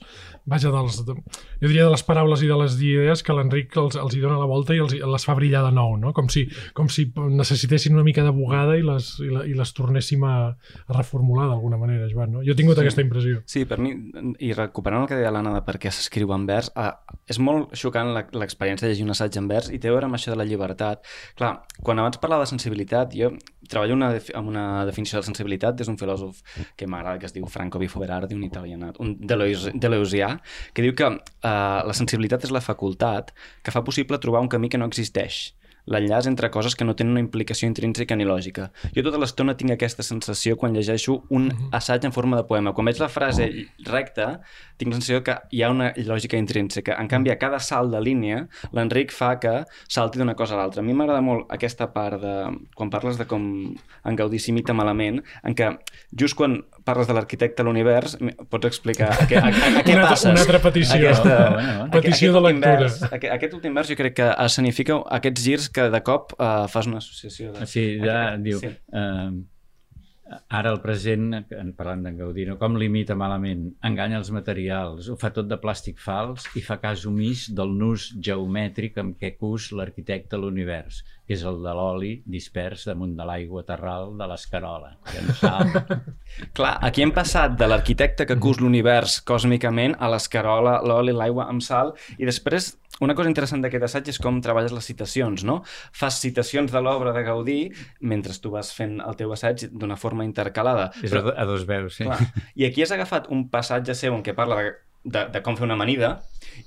vaja, 0.50 0.72
dels, 0.74 1.00
de, 1.08 1.16
jo 1.62 1.70
diria 1.70 1.86
de 1.88 1.94
les 1.94 2.04
paraules 2.04 2.44
i 2.44 2.50
de 2.50 2.58
les 2.60 2.76
idees 2.82 3.24
que 3.24 3.36
l'Enric 3.36 3.78
els, 3.80 3.96
els 4.00 4.16
hi 4.18 4.24
dona 4.24 4.40
la 4.42 4.50
volta 4.50 4.76
i 4.76 4.82
els, 4.84 4.96
les 4.98 5.28
fa 5.28 5.36
brillar 5.38 5.64
de 5.68 5.72
nou, 5.76 5.96
no? 6.02 6.12
Com 6.18 6.28
si, 6.34 6.46
com 6.78 6.92
si 6.92 7.08
necessitessin 7.16 7.96
una 7.96 8.06
mica 8.08 8.26
de 8.26 8.34
bugada 8.36 8.76
i 8.78 8.84
les, 8.86 9.14
i, 9.24 9.32
la, 9.32 9.46
i 9.48 9.56
les 9.58 9.74
tornéssim 9.78 10.26
a, 10.28 10.36
a 10.52 10.98
reformular 10.98 11.48
d'alguna 11.52 11.80
manera, 11.80 12.10
Joan, 12.12 12.36
no? 12.36 12.44
Jo 12.46 12.56
he 12.56 12.60
tingut 12.60 12.80
sí. 12.80 12.84
aquesta 12.84 13.06
impressió. 13.06 13.42
Sí, 13.48 13.64
per 13.70 13.80
mi, 13.84 13.96
i 14.44 14.52
recuperant 14.58 15.06
el 15.06 15.12
que 15.12 15.22
deia 15.22 15.32
l'Anna 15.34 15.56
de 15.56 15.64
per 15.68 15.78
què 15.82 15.94
s'escriu 15.94 16.36
en 16.36 16.48
vers, 16.50 16.72
eh, 16.76 16.92
és 17.32 17.40
molt 17.40 17.76
xocant 17.78 18.12
l'experiència 18.36 18.88
de 18.88 18.94
llegir 18.94 19.08
un 19.08 19.16
assaig 19.16 19.40
en 19.40 19.48
vers 19.52 19.72
i 19.72 19.80
té 19.80 19.92
a 19.92 19.96
veure 19.96 20.10
amb 20.10 20.20
això 20.20 20.34
de 20.34 20.40
la 20.40 20.48
llibertat. 20.48 21.06
Clar, 21.40 21.54
quan 21.84 22.04
abans 22.04 22.20
parlava 22.20 22.44
de 22.44 22.52
sensibilitat, 22.52 23.16
jo 23.16 23.32
treballo 23.68 23.96
una, 23.98 24.12
amb 24.38 24.48
una 24.48 24.66
definició 24.88 25.20
de 25.20 25.28
sensibilitat 25.28 25.77
és 25.84 25.92
un 25.92 25.98
filòsof 26.00 26.42
que 26.78 26.88
m'agrada, 26.88 27.20
que 27.20 27.30
es 27.30 27.36
diu 27.36 27.46
Franco 27.52 27.80
Bifo 27.82 28.00
Berardi, 28.00 28.36
un 28.38 28.46
italianat, 28.48 29.00
un 29.04 29.16
deleuzià, 29.20 30.32
que 30.74 30.86
diu 30.86 30.96
que 30.98 31.10
uh, 31.10 31.20
la 31.88 31.96
sensibilitat 31.98 32.48
és 32.48 32.54
la 32.56 32.64
facultat 32.64 33.34
que 33.64 33.74
fa 33.74 33.84
possible 33.84 34.20
trobar 34.24 34.42
un 34.46 34.52
camí 34.52 34.70
que 34.70 34.80
no 34.80 34.88
existeix 34.90 35.57
l'enllaç 35.88 36.28
entre 36.28 36.50
coses 36.52 36.76
que 36.76 36.86
no 36.86 36.96
tenen 37.00 37.16
una 37.16 37.24
implicació 37.24 37.68
intrínseca 37.70 38.16
ni 38.16 38.28
lògica. 38.28 38.70
Jo 38.96 39.04
tota 39.06 39.20
l'estona 39.22 39.56
tinc 39.58 39.74
aquesta 39.74 40.04
sensació 40.04 40.58
quan 40.60 40.76
llegeixo 40.76 41.22
un 41.30 41.48
mhm. 41.48 41.70
assaig 41.80 42.06
en 42.08 42.16
forma 42.16 42.40
de 42.40 42.46
poema. 42.50 42.74
Quan 42.76 42.90
veig 42.90 43.00
la 43.02 43.10
frase 43.12 43.48
recta, 43.88 44.28
tinc 44.78 44.92
la 44.92 45.00
sensació 45.00 45.24
que 45.26 45.38
hi 45.52 45.64
ha 45.64 45.72
una 45.74 45.92
lògica 45.98 46.40
intrínseca. 46.40 46.98
En 47.02 47.10
canvi, 47.12 47.32
a 47.34 47.40
cada 47.42 47.60
salt 47.64 47.94
de 47.96 48.02
línia, 48.04 48.44
l'Enric 48.76 49.16
fa 49.16 49.36
que 49.42 49.62
salti 49.88 50.22
d'una 50.22 50.36
cosa 50.38 50.58
a 50.58 50.62
l'altra. 50.62 50.84
A 50.84 50.88
mi 50.88 50.96
m'agrada 50.98 51.24
molt 51.26 51.48
aquesta 51.54 51.90
part 51.94 52.22
de... 52.22 52.36
quan 52.78 52.92
parles 52.94 53.18
de 53.18 53.28
com 53.30 53.48
en 54.08 54.20
Gaudí 54.20 54.40
s'imita 54.40 54.76
malament, 54.78 55.24
en 55.44 55.56
què 55.58 55.72
just 56.14 56.38
quan 56.38 56.62
parles 56.88 57.10
de 57.10 57.16
l'arquitecte 57.18 57.62
de 57.62 57.68
l'univers, 57.68 58.16
pots 58.52 58.70
explicar 58.70 59.12
a 59.14 59.28
què, 59.28 59.42
a, 59.42 59.50
a, 59.52 59.74
a 59.82 59.84
què 59.88 59.98
una, 59.98 60.08
passes? 60.08 60.32
Una 60.32 60.46
altra 60.46 60.62
petició. 60.64 60.98
Aquesta, 60.98 61.34
no, 61.34 61.52
bueno, 61.58 61.76
bueno. 61.82 61.92
petició 61.98 62.32
aquest, 62.32 62.38
de 62.38 62.46
lectura. 62.48 62.78
Vers, 62.86 63.02
aquest, 63.10 63.34
aquest 63.36 63.60
últim 63.60 63.78
vers 63.78 63.92
jo 63.92 64.00
crec 64.00 64.18
que 64.22 64.32
escenifica 64.48 65.02
aquests 65.20 65.46
girs 65.50 65.68
que 65.76 65.92
de 65.94 66.02
cop 66.08 66.34
uh, 66.38 66.66
fas 66.72 66.90
una 66.90 67.04
associació. 67.04 67.54
De... 67.58 67.70
Sí, 67.70 67.86
ja 68.04 68.18
aquest, 68.32 68.48
diu... 68.48 68.64
Sí. 68.64 68.74
Uh, 68.96 69.46
ara 70.52 70.72
el 70.74 70.82
present, 70.84 71.30
parlant 71.78 72.02
d'en 72.04 72.18
Gaudí, 72.20 72.44
no? 72.50 72.58
com 72.60 72.76
limita 72.80 73.16
malament, 73.16 73.70
enganya 73.88 74.20
els 74.20 74.32
materials, 74.36 75.08
ho 75.08 75.16
fa 75.20 75.32
tot 75.36 75.48
de 75.48 75.56
plàstic 75.62 76.02
fals 76.04 76.50
i 76.60 76.64
fa 76.66 76.80
cas 76.84 77.06
omís 77.08 77.48
del 77.56 77.72
nus 77.80 78.10
geomètric 78.20 79.00
amb 79.00 79.16
què 79.22 79.38
cus 79.40 79.72
l'arquitecte 79.72 80.40
l'univers 80.40 81.00
que 81.04 81.17
és 81.28 81.44
el 81.44 81.60
de 81.64 81.74
l'oli 81.76 82.14
dispers 82.26 82.86
damunt 82.88 83.14
de 83.18 83.28
l'aigua 83.28 83.64
terral 83.68 84.14
de 84.18 84.28
l'escarola. 84.30 84.94
Clar, 86.58 86.74
aquí 86.88 87.04
hem 87.04 87.14
passat 87.16 87.58
de 87.60 87.68
l'arquitecte 87.68 88.26
que 88.30 88.40
cus 88.40 88.62
l'univers 88.64 89.20
còsmicament 89.28 89.98
a 90.00 90.12
l'escarola, 90.14 90.80
l'oli, 90.88 91.16
l'aigua 91.16 91.50
amb 91.52 91.64
sal, 91.66 91.94
i 92.18 92.28
després 92.28 92.74
una 93.04 93.14
cosa 93.14 93.30
interessant 93.30 93.62
d'aquest 93.62 93.86
assaig 93.86 94.08
és 94.10 94.18
com 94.22 94.40
treballes 94.42 94.74
les 94.74 94.88
citacions, 94.90 95.44
no? 95.46 95.60
Fas 95.94 96.18
citacions 96.24 96.72
de 96.74 96.82
l'obra 96.82 97.14
de 97.14 97.22
Gaudí 97.28 97.60
mentre 98.02 98.34
tu 98.42 98.50
vas 98.56 98.72
fent 98.74 98.98
el 99.04 99.20
teu 99.20 99.34
assaig 99.36 99.68
d'una 99.70 100.00
forma 100.00 100.26
intercalada. 100.26 100.90
És 101.04 101.14
Però, 101.14 101.36
a 101.36 101.46
dos 101.46 101.68
veus, 101.70 102.00
sí. 102.00 102.08
Clar, 102.08 102.18
I 102.56 102.66
aquí 102.70 102.82
has 102.82 102.96
agafat 102.96 103.30
un 103.34 103.48
passatge 103.54 103.94
seu 103.98 104.18
en 104.18 104.26
què 104.26 104.34
parla 104.38 104.62
de 104.62 104.74
de, 105.08 105.28
de 105.34 105.44
com 105.44 105.58
fer 105.58 105.66
una 105.68 105.78
amanida 105.80 106.18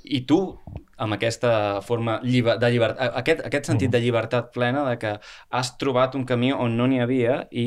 i 0.04 0.22
tu 0.28 0.40
amb 1.00 1.16
aquesta 1.16 1.80
forma 1.84 2.18
lliber, 2.22 2.56
de 2.60 2.68
llibertat, 2.72 3.14
aquest, 3.20 3.40
aquest 3.48 3.70
sentit 3.70 3.92
de 3.92 4.00
llibertat 4.02 4.50
plena 4.52 4.82
de 4.84 4.96
que 5.00 5.14
has 5.56 5.70
trobat 5.80 6.16
un 6.18 6.26
camí 6.28 6.50
on 6.52 6.76
no 6.76 6.86
n'hi 6.90 7.00
havia 7.00 7.38
i, 7.50 7.64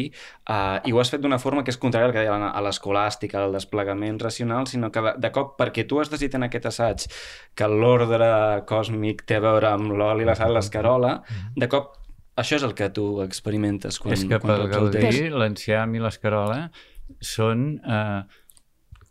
uh, 0.49 0.77
i 0.85 0.93
ho 0.93 1.01
has 1.01 1.09
fet 1.13 1.23
d'una 1.23 1.39
forma 1.41 1.63
que 1.65 1.73
és 1.73 1.79
contrària 1.81 2.11
al 2.11 2.13
que 2.13 2.21
deia 2.21 2.51
a 2.51 2.61
l'escolàstica, 2.65 3.41
al 3.41 3.57
desplegament 3.57 4.21
racional, 4.21 4.69
sinó 4.69 4.91
que 4.93 5.01
de, 5.01 5.15
de 5.25 5.33
cop, 5.33 5.55
perquè 5.59 5.87
tu 5.89 5.99
has 6.01 6.13
decidit 6.13 6.37
en 6.37 6.47
aquest 6.49 6.69
assaig 6.69 7.07
que 7.57 7.71
l'ordre 7.71 8.29
còsmic 8.69 9.25
té 9.29 9.41
a 9.41 9.43
veure 9.47 9.73
amb 9.73 9.97
l'oli, 9.97 10.29
la 10.29 10.37
sal, 10.37 10.53
l'escarola, 10.53 11.17
de 11.57 11.69
cop 11.71 11.97
això 12.37 12.57
és 12.57 12.63
el 12.65 12.77
que 12.77 12.89
tu 12.93 13.07
experimentes 13.25 13.99
quan, 14.01 14.13
és 14.15 14.23
que 14.29 14.39
quan 14.41 14.63
per 14.63 14.69
Gaudí, 14.71 15.27
l'enciam 15.33 15.93
i 15.93 16.01
l'escarola 16.01 16.63
són 17.21 17.67
eh, 17.81 18.21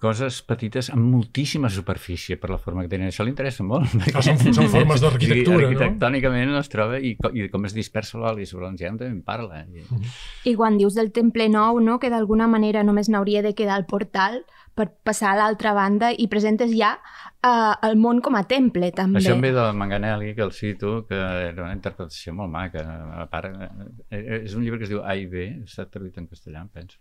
coses 0.02 0.40
petites 0.42 0.88
amb 0.90 1.04
moltíssima 1.06 1.70
superfície 1.70 2.36
per 2.40 2.50
la 2.50 2.58
forma 2.58 2.82
que 2.82 2.90
tenen. 2.90 3.12
Això 3.12 3.22
li 3.26 3.30
interessa 3.30 3.62
molt. 3.66 3.86
Ah, 4.12 4.22
són, 4.24 4.40
són 4.56 4.70
formes 4.72 5.02
d'arquitectura, 5.04 5.60
no? 5.60 5.68
Arquitectònicament 5.68 6.56
es 6.58 6.72
troba 6.72 6.98
i, 6.98 7.14
i 7.38 7.46
com 7.52 7.68
es 7.68 7.76
dispersa 7.76 8.18
l'oli 8.18 8.48
sobre 8.48 8.66
l'enciam 8.66 8.98
també 8.98 9.12
en 9.12 9.22
parla. 9.26 9.62
I... 9.62 9.84
Uh 9.84 9.94
-huh. 9.94 10.16
I 10.50 10.54
quan 10.58 10.78
dius 10.78 10.98
del 10.98 11.12
temple 11.12 11.48
nou, 11.48 11.78
no? 11.80 11.98
que 12.02 12.10
d'alguna 12.10 12.48
manera 12.48 12.82
només 12.82 13.08
n'hauria 13.08 13.42
de 13.42 13.54
quedar 13.54 13.78
el 13.78 13.86
portal 13.86 14.42
per 14.74 14.88
passar 15.04 15.32
a 15.32 15.36
l'altra 15.36 15.74
banda 15.74 16.10
i 16.16 16.26
presentes 16.28 16.72
ja 16.72 16.98
uh, 17.44 17.74
el 17.88 17.96
món 17.96 18.20
com 18.20 18.34
a 18.34 18.44
temple, 18.48 18.90
també. 18.92 19.20
Això 19.20 19.34
em 19.34 19.40
ve 19.40 19.52
de 19.52 19.72
Manganelli, 19.72 20.34
que 20.34 20.42
el 20.42 20.52
cito, 20.52 21.06
que 21.06 21.14
era 21.14 21.62
una 21.62 21.74
interpretació 21.74 22.32
molt 22.32 22.50
maca. 22.50 22.80
A 23.22 23.26
part, 23.26 23.52
eh, 23.52 23.68
eh, 24.10 24.42
és 24.44 24.54
un 24.54 24.62
llibre 24.62 24.78
que 24.78 24.84
es 24.84 24.90
diu 24.90 25.02
A 25.04 25.14
i 25.14 25.26
B, 25.26 25.62
està 25.64 25.84
traduït 25.84 26.16
en 26.18 26.26
castellà, 26.26 26.62
em 26.62 26.68
penso 26.68 26.98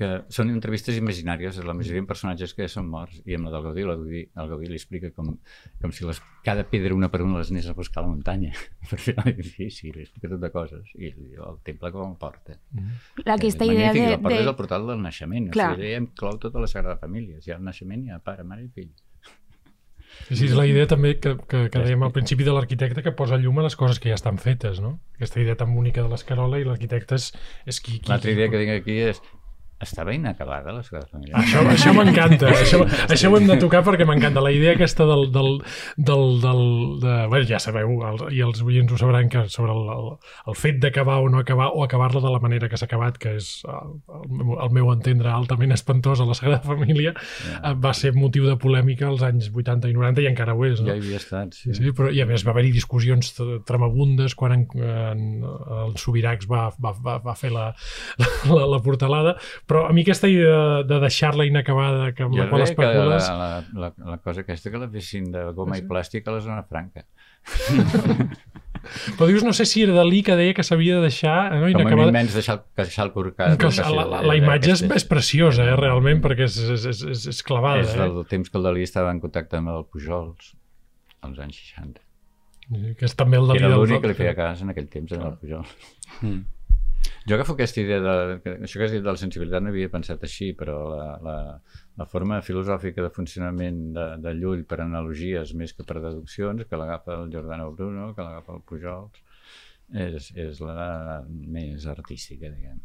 que 0.00 0.08
són 0.32 0.48
entrevistes 0.48 0.96
imaginàries, 0.96 1.58
la 1.66 1.74
majoria 1.76 2.00
de 2.00 2.08
personatges 2.08 2.54
que 2.56 2.64
ja 2.64 2.72
són 2.72 2.86
morts, 2.88 3.18
i 3.28 3.36
amb 3.36 3.48
la 3.48 3.52
del 3.52 3.66
Gaudí, 3.66 3.84
la 3.84 3.96
Gaudí 3.98 4.22
el 4.24 4.48
Gaudí 4.54 4.70
li 4.70 4.78
explica 4.78 5.10
com, 5.12 5.34
com 5.82 5.92
si 5.92 6.06
les, 6.08 6.22
cada 6.46 6.64
pedra 6.70 6.96
una 6.96 7.10
per 7.12 7.20
una 7.26 7.42
les 7.42 7.50
anés 7.52 7.68
a 7.68 7.74
buscar 7.76 8.00
a 8.00 8.06
la 8.06 8.14
muntanya 8.14 8.54
per 8.88 9.00
fer 9.04 9.16
l'edifici, 9.18 9.92
li 9.92 10.06
explica 10.06 10.32
tot 10.32 10.40
de 10.46 10.52
coses, 10.54 10.94
i 10.96 11.12
el 11.12 11.60
temple 11.66 11.92
com 11.92 12.14
el 12.14 12.16
porta. 12.22 12.56
Mm 12.72 12.86
-hmm. 12.86 13.28
Aquesta 13.36 13.68
idea 13.68 13.92
de... 13.92 14.06
El 14.14 14.20
porta 14.24 14.36
de... 14.36 14.42
és 14.42 14.48
el 14.48 14.56
portal 14.62 14.86
del 14.86 15.02
naixement, 15.02 15.50
Clar. 15.50 15.72
o 15.72 15.74
sigui, 15.76 15.88
ella 15.90 16.00
inclou 16.06 16.38
tota 16.38 16.64
la 16.64 16.66
Sagrada 16.66 16.96
Família, 16.96 17.40
si 17.40 17.50
hi 17.50 17.52
ha 17.52 17.56
el 17.58 17.64
naixement 17.64 18.04
hi 18.04 18.10
ha 18.10 18.18
pare, 18.18 18.44
mare 18.44 18.64
i 18.64 18.68
fill. 18.68 18.90
Sí, 20.30 20.46
és 20.46 20.54
la 20.54 20.66
idea 20.66 20.86
també 20.86 21.14
que, 21.22 21.36
que, 21.50 21.68
que 21.70 21.82
dèiem 21.82 22.02
al 22.02 22.12
principi 22.12 22.44
de 22.46 22.52
l'arquitecte 22.54 23.02
que 23.02 23.12
posa 23.12 23.36
llum 23.36 23.58
a 23.58 23.62
les 23.62 23.76
coses 23.76 23.98
que 23.98 24.10
ja 24.10 24.18
estan 24.18 24.38
fetes, 24.38 24.80
no? 24.80 24.98
Aquesta 25.16 25.40
idea 25.40 25.56
tan 25.56 25.76
única 25.76 26.02
de 26.02 26.08
l'escarola 26.08 26.58
i 26.58 26.64
l'arquitecte 26.64 27.14
és, 27.14 27.32
és 27.66 27.80
qui... 27.80 27.98
qui 28.00 28.10
L'altra 28.10 28.30
idea 28.30 28.48
que 28.50 28.58
tinc 28.58 28.74
aquí 28.74 28.98
és 29.10 29.22
estava 29.80 30.14
inacabada 30.14 30.72
la 30.72 30.82
Sagrada 30.84 31.08
Família. 31.08 31.36
Això, 31.40 31.62
això 31.64 31.92
m'encanta, 31.96 32.50
això, 32.52 32.82
això 33.08 33.30
ho 33.30 33.38
hem 33.38 33.46
de 33.48 33.56
tocar 33.60 33.80
perquè 33.86 34.04
m'encanta 34.08 34.42
la 34.44 34.52
idea 34.52 34.74
aquesta 34.76 35.06
del... 35.08 35.30
del, 35.32 35.50
del, 35.96 36.24
del 36.42 36.62
de, 37.00 37.14
bueno, 37.32 37.46
ja 37.48 37.60
sabeu, 37.62 37.94
el, 38.10 38.20
i 38.36 38.42
els 38.44 38.60
oients 38.62 38.92
ho 38.92 38.98
sabran, 39.00 39.30
que 39.32 39.46
sobre 39.52 39.72
el, 39.72 39.88
el, 39.94 40.10
el 40.52 40.58
fet 40.58 40.80
d'acabar 40.82 41.20
o 41.24 41.30
no 41.32 41.40
acabar, 41.40 41.70
o 41.72 41.84
acabar-la 41.84 42.20
de 42.20 42.32
la 42.32 42.40
manera 42.42 42.68
que 42.68 42.76
s'ha 42.80 42.88
acabat, 42.90 43.16
que 43.20 43.34
és, 43.38 43.50
el, 43.64 43.96
el, 44.20 44.52
el 44.66 44.74
meu 44.76 44.92
entendre, 44.92 45.32
altament 45.32 45.72
espantós 45.76 46.20
a 46.20 46.28
la 46.28 46.36
Sagrada 46.36 46.60
Família, 46.66 47.14
ja. 47.16 47.72
va 47.72 47.94
ser 47.96 48.12
motiu 48.16 48.48
de 48.48 48.58
polèmica 48.60 49.08
als 49.08 49.24
anys 49.26 49.48
80 49.48 49.88
i 49.88 49.96
90 49.96 50.24
i 50.24 50.30
encara 50.30 50.56
ho 50.56 50.66
és. 50.68 50.82
No? 50.82 50.90
Ja 50.90 50.98
hi 50.98 51.04
havia 51.04 51.22
estat, 51.22 51.56
sí. 51.56 51.72
sí 51.76 51.94
però, 51.96 52.12
I 52.12 52.20
a 52.24 52.28
més 52.28 52.44
va 52.46 52.52
haver-hi 52.54 52.74
discussions 52.76 53.32
tremabundes 53.68 54.36
quan 54.36 54.58
en, 54.58 54.66
en, 54.76 55.26
el 55.86 55.96
Sobiracs 56.00 56.48
va, 56.50 56.68
va, 56.82 56.94
va, 57.00 57.16
va 57.24 57.36
fer 57.38 57.52
la, 57.54 57.70
la, 58.52 58.66
la 58.74 58.82
portalada, 58.84 59.36
però 59.70 59.84
a 59.86 59.92
mi 59.94 60.02
aquesta 60.02 60.26
idea 60.26 60.82
de 60.82 60.96
deixar-la 60.98 61.46
inacabada, 61.46 62.10
que 62.16 62.24
amb 62.26 62.34
jo 62.34 62.42
la 62.42 62.50
qual 62.50 62.64
especules... 62.64 63.28
La, 63.30 63.36
la, 63.38 63.60
la, 63.84 63.90
la 64.16 64.18
cosa 64.18 64.42
aquesta 64.42 64.72
que 64.72 64.80
la 64.82 64.88
fessin 64.90 65.30
de 65.30 65.44
goma 65.54 65.78
sí. 65.78 65.84
i 65.84 65.86
plàstic 65.92 66.26
a 66.26 66.34
la 66.34 66.42
zona 66.42 66.64
franca. 66.66 67.06
Però 69.14 69.28
dius, 69.28 69.44
no 69.46 69.52
sé 69.54 69.66
si 69.68 69.84
era 69.84 69.94
Dalí 69.94 70.24
que 70.26 70.34
deia 70.40 70.56
que 70.56 70.64
s'havia 70.66 70.98
de 70.98 71.06
deixar... 71.06 71.36
No, 71.54 71.70
inacabada... 71.70 72.08
Com 72.08 72.10
a 72.10 72.18
menys 72.18 72.34
deixar, 72.34 72.58
deixar 72.80 73.06
el 73.06 73.14
corcat. 73.14 73.54
Que 73.60 73.70
la, 73.94 74.04
la, 74.10 74.22
la 74.26 74.36
imatge 74.40 74.74
és, 74.74 74.84
és 74.98 75.06
preciosa, 75.06 75.68
eh, 75.68 75.78
realment, 75.78 76.22
perquè 76.24 76.48
és, 76.48 76.58
és, 76.76 76.86
és, 77.06 77.26
és 77.30 77.42
clavada. 77.46 77.84
És 77.86 77.94
eh? 77.94 78.02
del 78.02 78.24
temps 78.30 78.50
que 78.50 78.58
el 78.58 78.66
Dalí 78.66 78.86
estava 78.88 79.14
en 79.14 79.22
contacte 79.22 79.60
amb 79.60 79.70
el 79.76 79.84
Pujols, 79.86 80.54
als 81.28 81.42
anys 81.46 81.60
60. 81.70 82.02
Que 82.98 83.06
és 83.06 83.14
també 83.18 83.38
el 83.38 83.50
Dalí 83.50 83.62
Era 83.62 83.76
l'únic 83.76 84.02
que 84.02 84.10
li 84.10 84.18
feia 84.18 84.34
cas 84.38 84.64
en 84.64 84.74
aquell 84.74 84.90
temps, 84.90 85.14
en 85.14 85.28
el 85.28 85.36
Pujols. 85.38 85.76
Mm. 86.24 86.40
Jo 87.28 87.36
agafo 87.36 87.52
aquesta 87.52 87.82
idea 87.82 88.00
de... 88.00 88.12
Això 88.64 88.80
que 88.80 88.86
has 88.86 88.94
dit 88.94 89.02
de 89.04 89.10
la 89.10 89.20
sensibilitat 89.20 89.62
no 89.62 89.72
havia 89.72 89.90
pensat 89.92 90.22
així, 90.24 90.52
però 90.56 90.76
la, 90.88 91.08
la, 91.24 91.36
la 92.00 92.06
forma 92.08 92.40
filosòfica 92.44 93.04
de 93.04 93.10
funcionament 93.12 93.82
de, 93.96 94.06
de 94.24 94.32
Llull 94.38 94.64
per 94.68 94.80
analogies 94.80 95.52
més 95.58 95.74
que 95.76 95.84
per 95.84 96.00
deduccions, 96.00 96.64
que 96.64 96.80
l'agafa 96.80 97.18
el 97.18 97.28
Giordano 97.32 97.70
Bruno, 97.76 98.14
que 98.16 98.24
l'agafa 98.24 98.56
el 98.56 98.64
Pujols, 98.64 99.20
és, 99.92 100.30
és 100.38 100.62
la 100.64 101.20
més 101.28 101.86
artística, 101.90 102.48
diguem. 102.48 102.80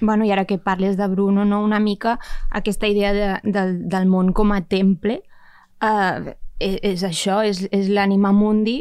Bueno, 0.00 0.26
i 0.26 0.32
ara 0.34 0.44
que 0.44 0.58
parles 0.58 0.96
de 0.98 1.06
Bruno, 1.08 1.44
no? 1.44 1.62
una 1.62 1.78
mica 1.78 2.18
aquesta 2.50 2.88
idea 2.90 3.12
de, 3.14 3.28
de, 3.44 3.66
del 3.86 4.08
món 4.10 4.32
com 4.34 4.50
a 4.52 4.62
temple, 4.66 5.20
eh, 5.78 6.34
és, 6.58 6.78
és 6.82 7.04
això, 7.06 7.42
és, 7.46 7.64
és 7.70 7.90
l'anima 7.90 8.32
mundi, 8.34 8.80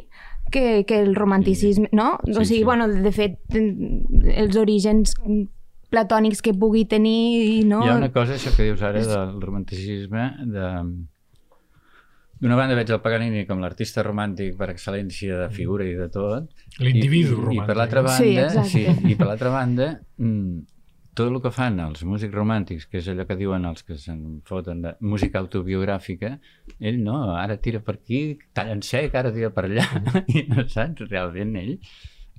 que, 0.52 0.86
que 0.86 1.00
el 1.02 1.16
romanticisme, 1.16 1.88
sí. 1.90 1.96
no? 1.96 2.20
Sí, 2.26 2.32
o 2.32 2.46
sigui, 2.46 2.60
sí. 2.60 2.64
bueno, 2.68 2.88
de 2.88 3.12
fet, 3.16 3.40
els 3.56 4.60
orígens 4.60 5.16
platònics 5.92 6.42
que 6.42 6.54
pugui 6.56 6.86
tenir... 6.86 7.64
No? 7.68 7.82
Hi 7.86 7.92
ha 7.92 7.98
una 8.00 8.12
cosa, 8.14 8.38
això 8.38 8.54
que 8.56 8.70
dius 8.70 8.84
ara, 8.86 9.02
del 9.08 9.40
romanticisme, 9.42 10.28
de... 10.52 10.68
D'una 12.42 12.56
banda 12.58 12.74
veig 12.74 12.90
el 12.90 13.04
Paganini 13.04 13.44
com 13.46 13.60
l'artista 13.62 14.02
romàntic 14.02 14.56
per 14.58 14.72
excel·lència 14.72 15.36
de 15.44 15.50
figura 15.54 15.86
i 15.86 15.92
de 15.94 16.08
tot. 16.10 16.48
L'individu 16.82 17.36
romàntic. 17.38 17.60
I 17.62 17.68
per 17.68 17.76
l'altra 17.78 18.02
banda, 18.08 18.48
sí, 18.66 18.72
sí, 18.72 19.12
i 19.12 19.18
per 19.20 19.28
l'altra 19.30 19.52
banda, 19.54 19.92
mm, 20.18 20.56
tot 21.18 21.28
el 21.28 21.42
que 21.44 21.52
fan 21.52 21.80
els 21.84 22.06
músics 22.08 22.34
romàntics, 22.36 22.88
que 22.88 23.02
és 23.02 23.12
allò 23.12 23.26
que 23.28 23.38
diuen 23.40 23.68
els 23.68 23.84
que 23.84 23.98
se'n 24.00 24.40
foten 24.48 24.82
de 24.86 24.96
música 25.04 25.42
autobiogràfica, 25.44 26.38
ell 26.80 27.02
no, 27.04 27.20
ara 27.36 27.60
tira 27.60 27.84
per 27.84 27.98
aquí, 28.00 28.24
talla 28.56 28.78
en 28.78 28.84
sec, 28.86 29.16
ara 29.20 29.34
tira 29.36 29.52
per 29.54 29.68
allà, 29.68 29.88
i 30.36 30.46
no 30.48 30.68
saps 30.72 31.08
realment 31.10 31.56
ell 31.60 31.78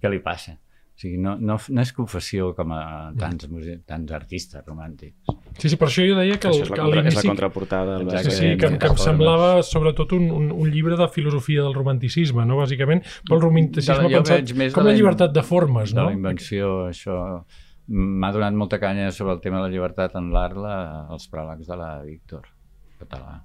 què 0.00 0.12
li 0.12 0.22
passa. 0.24 0.56
O 0.92 1.00
sigui, 1.02 1.16
no, 1.18 1.32
no, 1.40 1.56
no 1.56 1.82
és 1.82 1.90
confessió 1.96 2.50
com 2.54 2.72
a 2.76 2.82
tants, 3.18 3.48
tants 3.88 4.12
artistes 4.12 4.62
romàntics. 4.66 5.32
Sí, 5.56 5.70
sí, 5.72 5.78
per 5.80 5.88
això 5.88 6.04
jo 6.06 6.18
deia 6.18 6.36
que, 6.38 6.50
el, 6.52 6.60
això 6.60 6.66
és 6.66 6.70
la, 6.70 6.78
contra, 6.78 7.02
és 7.08 7.16
la 7.16 7.24
contraportada. 7.26 7.96
Del 8.04 8.28
sí, 8.28 8.34
sí, 8.36 8.50
que, 8.60 8.70
que 8.78 8.90
em 8.92 9.00
semblava 9.00 9.48
sobretot 9.66 10.12
un, 10.16 10.28
un, 10.36 10.46
un 10.52 10.70
llibre 10.72 11.00
de 11.00 11.08
filosofia 11.12 11.64
del 11.64 11.74
romanticisme, 11.74 12.44
no? 12.48 12.60
bàsicament, 12.60 13.02
pel 13.28 13.42
romanticisme 13.42 14.12
la, 14.12 14.20
pensat 14.20 14.72
com 14.76 14.88
la 14.88 14.94
llibertat 14.96 15.34
de 15.34 15.44
formes. 15.48 15.96
De 15.96 16.00
no? 16.00 16.10
la 16.10 16.16
invenció, 16.16 16.72
això 16.92 17.18
M'ha 17.90 18.30
donat 18.32 18.54
molta 18.54 18.78
canya 18.78 19.10
sobre 19.10 19.34
el 19.34 19.40
tema 19.44 19.58
de 19.58 19.66
la 19.66 19.72
llibertat 19.72 20.14
en 20.18 20.30
l'art 20.34 20.58
els 21.12 21.26
pròlegs 21.32 21.66
de 21.68 21.78
la 21.78 21.90
Víctor 22.06 22.46
Català. 23.00 23.40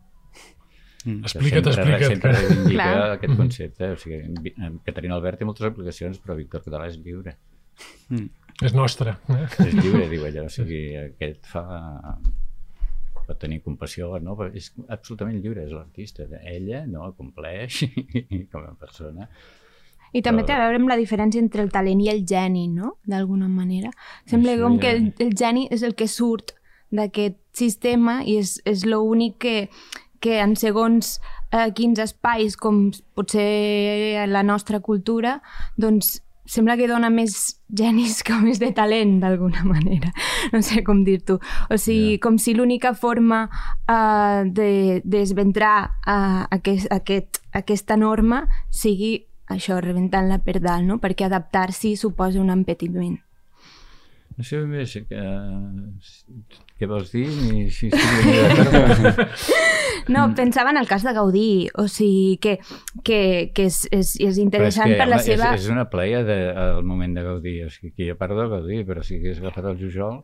Mm. 1.06 1.24
Explica't, 1.24 1.70
explica't. 1.72 2.12
Sempre 2.12 2.34
reivindica 2.38 2.90
aquest 3.14 3.38
concepte. 3.40 3.92
O 3.96 4.02
sigui, 4.02 4.52
Caterina 4.86 5.18
Albert 5.18 5.42
té 5.42 5.48
moltes 5.48 5.70
aplicacions, 5.70 6.20
però 6.24 6.36
Víctor 6.38 6.66
Català 6.66 6.90
és 6.92 7.00
lliure. 7.02 7.38
Mm. 8.12 8.28
És 8.68 8.74
nostre. 8.74 9.16
Eh? 9.34 9.46
És 9.68 9.78
lliure, 9.78 10.06
diu 10.12 10.26
ella. 10.28 10.48
O 10.48 10.54
sigui, 10.54 10.84
aquest 11.02 11.50
fa 11.50 11.66
pot 13.28 13.40
tenir 13.42 13.60
compassió 13.60 14.14
no, 14.24 14.38
però 14.40 14.54
és 14.56 14.70
absolutament 14.94 15.42
lliure, 15.44 15.66
és 15.68 15.74
l'artista. 15.76 16.28
Ella 16.48 16.86
no 16.88 17.10
compleix 17.18 17.82
com 18.54 18.64
a 18.64 18.76
persona 18.80 19.28
i 20.14 20.22
també 20.24 20.46
té 20.48 20.56
a 20.56 20.62
veure 20.62 20.80
amb 20.80 20.90
la 20.90 20.98
diferència 21.00 21.42
entre 21.42 21.64
el 21.64 21.72
talent 21.72 22.02
i 22.04 22.10
el 22.12 22.24
geni, 22.28 22.68
no? 22.68 22.98
D'alguna 23.08 23.48
manera. 23.48 23.92
Sembla 24.26 24.56
Això 24.56 24.64
com 24.64 24.78
ja... 24.78 24.82
que 24.82 24.94
el, 24.96 25.08
el 25.28 25.34
geni 25.38 25.68
és 25.72 25.84
el 25.84 25.96
que 25.96 26.08
surt 26.12 26.54
d'aquest 26.94 27.40
sistema 27.58 28.22
i 28.24 28.38
és, 28.40 28.58
és 28.66 28.86
l'únic 28.88 29.38
que, 29.44 29.56
que 30.24 30.40
en 30.40 30.56
segons 30.56 31.18
eh, 31.52 31.68
quins 31.76 32.00
espais, 32.00 32.56
com 32.56 32.88
potser 33.18 34.28
la 34.32 34.44
nostra 34.44 34.80
cultura, 34.80 35.40
doncs 35.78 36.18
sembla 36.48 36.78
que 36.80 36.88
dona 36.88 37.10
més 37.12 37.60
genis 37.76 38.22
que 38.26 38.36
més 38.42 38.62
de 38.64 38.72
talent, 38.76 39.18
d'alguna 39.22 39.66
manera. 39.68 40.14
No 40.54 40.64
sé 40.64 40.84
com 40.88 41.04
dir-t'ho. 41.08 41.40
O 41.70 41.78
sigui, 41.78 42.16
yeah. 42.16 42.22
com 42.24 42.40
si 42.42 42.56
l'única 42.56 42.94
forma 42.96 43.46
uh, 43.52 44.48
de 44.48 45.02
desventrar 45.04 45.78
uh, 46.08 46.46
aquest, 46.56 46.88
aquest, 46.94 47.42
aquesta 47.58 48.00
norma 48.00 48.46
sigui 48.72 49.27
això, 49.54 49.80
rebentant-la 49.84 50.42
per 50.44 50.60
dalt, 50.60 50.86
no? 50.88 51.00
perquè 51.04 51.28
adaptar-s'hi 51.28 51.96
suposa 52.00 52.42
un 52.42 52.52
empetiment. 52.54 53.18
No 54.38 54.44
sé 54.46 54.60
ben 54.62 54.70
bé 54.70 54.84
si, 54.86 55.02
que, 55.10 55.22
què 56.78 56.86
vols 56.90 57.10
dir 57.10 57.26
ni 57.26 57.72
si 57.74 57.90
estic 57.90 59.24
No, 60.14 60.28
pensava 60.38 60.70
en 60.70 60.78
el 60.78 60.86
cas 60.88 61.04
de 61.04 61.12
Gaudí, 61.16 61.68
o 61.82 61.88
sigui 61.92 62.38
que, 62.40 62.54
que, 63.04 63.50
que 63.52 63.66
és, 63.68 63.80
és, 63.92 64.14
és 64.24 64.38
interessant 64.40 64.92
és 64.92 64.94
que, 64.94 65.00
per 65.02 65.08
la 65.10 65.18
home, 65.18 65.26
seva... 65.26 65.50
És, 65.58 65.66
és 65.66 65.74
una 65.74 65.88
pleia 65.90 66.22
del 66.28 66.86
moment 66.86 67.18
de 67.18 67.26
Gaudí, 67.26 67.56
o 67.66 67.72
sigui, 67.74 67.92
aquí 67.92 68.12
jo 68.12 68.16
parlo 68.20 68.38
de 68.44 68.48
Gaudí, 68.54 68.84
però 68.88 69.04
si 69.04 69.18
hagués 69.18 69.42
agafat 69.42 69.72
el 69.74 69.82
Jujol 69.82 70.22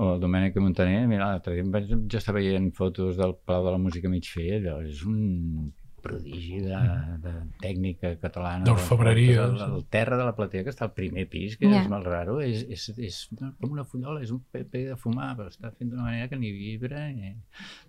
o 0.00 0.14
el 0.14 0.24
Domènec 0.24 0.56
Montaner, 0.64 1.04
mira, 1.06 1.28
l'altre 1.28 1.54
dia 1.58 1.84
ja 1.84 2.18
estava 2.22 2.40
veient 2.40 2.72
fotos 2.74 3.20
del 3.20 3.36
Palau 3.44 3.68
de 3.68 3.76
la 3.76 3.84
Música 3.84 4.10
mig 4.10 4.26
fer, 4.32 4.48
allò 4.58 4.80
és 4.80 5.04
un 5.04 5.70
prodigi 6.02 6.60
de, 6.64 6.78
de 7.22 7.32
tècnica 7.62 8.12
catalana. 8.20 8.66
D'orfebreria. 8.66 9.46
El, 9.46 9.60
el, 9.66 9.84
terra 9.92 10.18
de 10.20 10.26
la 10.26 10.34
platea, 10.36 10.64
que 10.66 10.72
està 10.74 10.86
al 10.88 10.94
primer 10.96 11.24
pis, 11.32 11.56
que 11.60 11.68
yeah. 11.68 11.82
és 11.82 11.90
molt 11.92 12.08
raro, 12.10 12.38
és, 12.44 12.64
és, 12.72 12.88
és 12.98 13.20
com 13.38 13.70
una 13.70 13.86
fullola, 13.88 14.22
és 14.24 14.32
un 14.34 14.42
paper 14.54 14.84
de 14.90 14.98
fumar, 15.00 15.32
però 15.38 15.52
està 15.52 15.72
fent 15.72 15.92
d'una 15.92 16.08
manera 16.08 16.28
que 16.30 16.38
ni 16.40 16.52
vibra, 16.56 17.06
ni, 17.14 17.34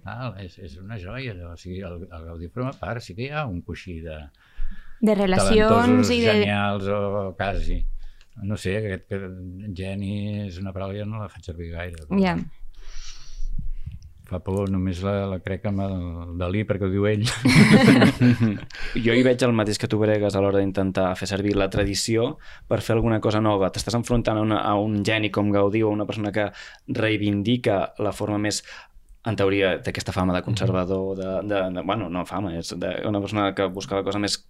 tal, 0.06 0.38
és, 0.44 0.58
és 0.62 0.78
una 0.82 1.00
joia. 1.02 1.34
Allò. 1.34 1.54
O 1.54 1.60
sigui, 1.60 1.82
el, 1.88 2.08
el 2.08 2.28
Gaudí 2.30 2.52
forma 2.54 2.74
part, 2.80 3.04
sí 3.04 3.18
que 3.18 3.28
hi 3.28 3.32
ha 3.34 3.48
un 3.50 3.62
coixí 3.66 4.00
de... 4.06 4.20
De 5.04 5.18
relacions 5.20 6.14
i 6.16 6.22
de... 6.24 6.32
genials 6.32 6.88
o, 6.88 7.00
o 7.20 7.24
quasi. 7.36 7.82
No 8.48 8.58
sé, 8.58 8.80
aquest 8.80 9.10
que 9.12 9.20
geni 9.78 10.14
és 10.48 10.58
una 10.62 10.72
paraula, 10.74 11.04
jo 11.04 11.10
no 11.10 11.22
la 11.22 11.30
faig 11.30 11.50
servir 11.52 11.74
gaire. 11.76 12.06
Però... 12.08 12.22
Yeah 12.22 12.42
fa 14.30 14.40
por, 14.44 14.70
només 14.72 15.02
la, 15.04 15.26
la 15.30 15.40
crec 15.44 15.66
amb 15.70 15.84
el 15.84 15.98
Dalí 16.40 16.64
perquè 16.68 16.88
ho 16.88 16.92
diu 16.92 17.08
ell. 17.10 17.26
jo 19.06 19.16
hi 19.16 19.26
veig 19.26 19.44
el 19.44 19.56
mateix 19.56 19.82
que 19.82 19.90
tu, 19.92 20.00
Bregues, 20.02 20.36
a 20.36 20.44
l'hora 20.44 20.62
d'intentar 20.62 21.12
fer 21.20 21.28
servir 21.30 21.58
la 21.60 21.70
tradició 21.74 22.38
per 22.70 22.82
fer 22.86 22.96
alguna 22.98 23.20
cosa 23.24 23.44
nova. 23.44 23.72
T'estàs 23.74 24.00
enfrontant 24.00 24.40
a, 24.40 24.48
una, 24.48 24.64
a 24.64 24.74
un 24.80 25.02
geni 25.06 25.32
com 25.34 25.52
Gaudí 25.54 25.84
o 25.84 25.92
una 25.92 26.08
persona 26.10 26.32
que 26.36 26.50
reivindica 26.88 27.84
la 28.00 28.16
forma 28.16 28.40
més 28.42 28.64
en 29.24 29.38
teoria 29.40 29.78
d'aquesta 29.80 30.12
fama 30.12 30.36
de 30.36 30.44
conservador, 30.44 31.16
de, 31.16 31.30
de, 31.48 31.60
de, 31.78 31.84
bueno, 31.88 32.10
no 32.12 32.26
fama, 32.28 32.58
és 32.60 32.74
de, 32.76 32.98
una 33.08 33.22
persona 33.24 33.54
que 33.56 33.70
busca 33.72 33.96
la 33.96 34.04
cosa 34.04 34.20
més 34.20 34.42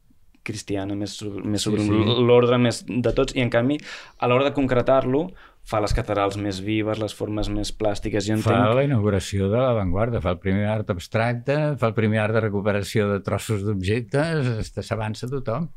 cristiana, 0.43 0.95
més, 0.97 1.15
més 1.45 1.63
sobre 1.63 1.85
sí, 1.85 1.89
sí. 1.89 2.15
l'ordre 2.27 2.59
més 2.59 2.81
de 2.87 3.13
tots, 3.15 3.35
i 3.37 3.43
en 3.43 3.51
canvi, 3.53 3.77
a 4.19 4.29
l'hora 4.29 4.49
de 4.49 4.55
concretar-lo, 4.55 5.27
fa 5.63 5.79
les 5.79 5.93
catedrals 5.95 6.35
més 6.35 6.59
vives, 6.63 6.99
les 6.99 7.13
formes 7.15 7.47
més 7.51 7.71
plàstiques. 7.71 8.25
Jo 8.27 8.35
entenc... 8.35 8.51
Fa 8.51 8.75
la 8.75 8.83
inauguració 8.83 9.47
de 9.51 9.61
l'avantguarda, 9.61 10.19
fa 10.23 10.33
el 10.35 10.39
primer 10.43 10.67
art 10.67 10.89
abstracte, 10.91 11.55
fa 11.79 11.89
el 11.89 11.95
primer 11.95 12.19
art 12.19 12.35
de 12.35 12.41
recuperació 12.43 13.07
de 13.13 13.21
trossos 13.23 13.63
d'objectes, 13.63 14.73
s'avança 14.83 15.29
tothom. 15.31 15.69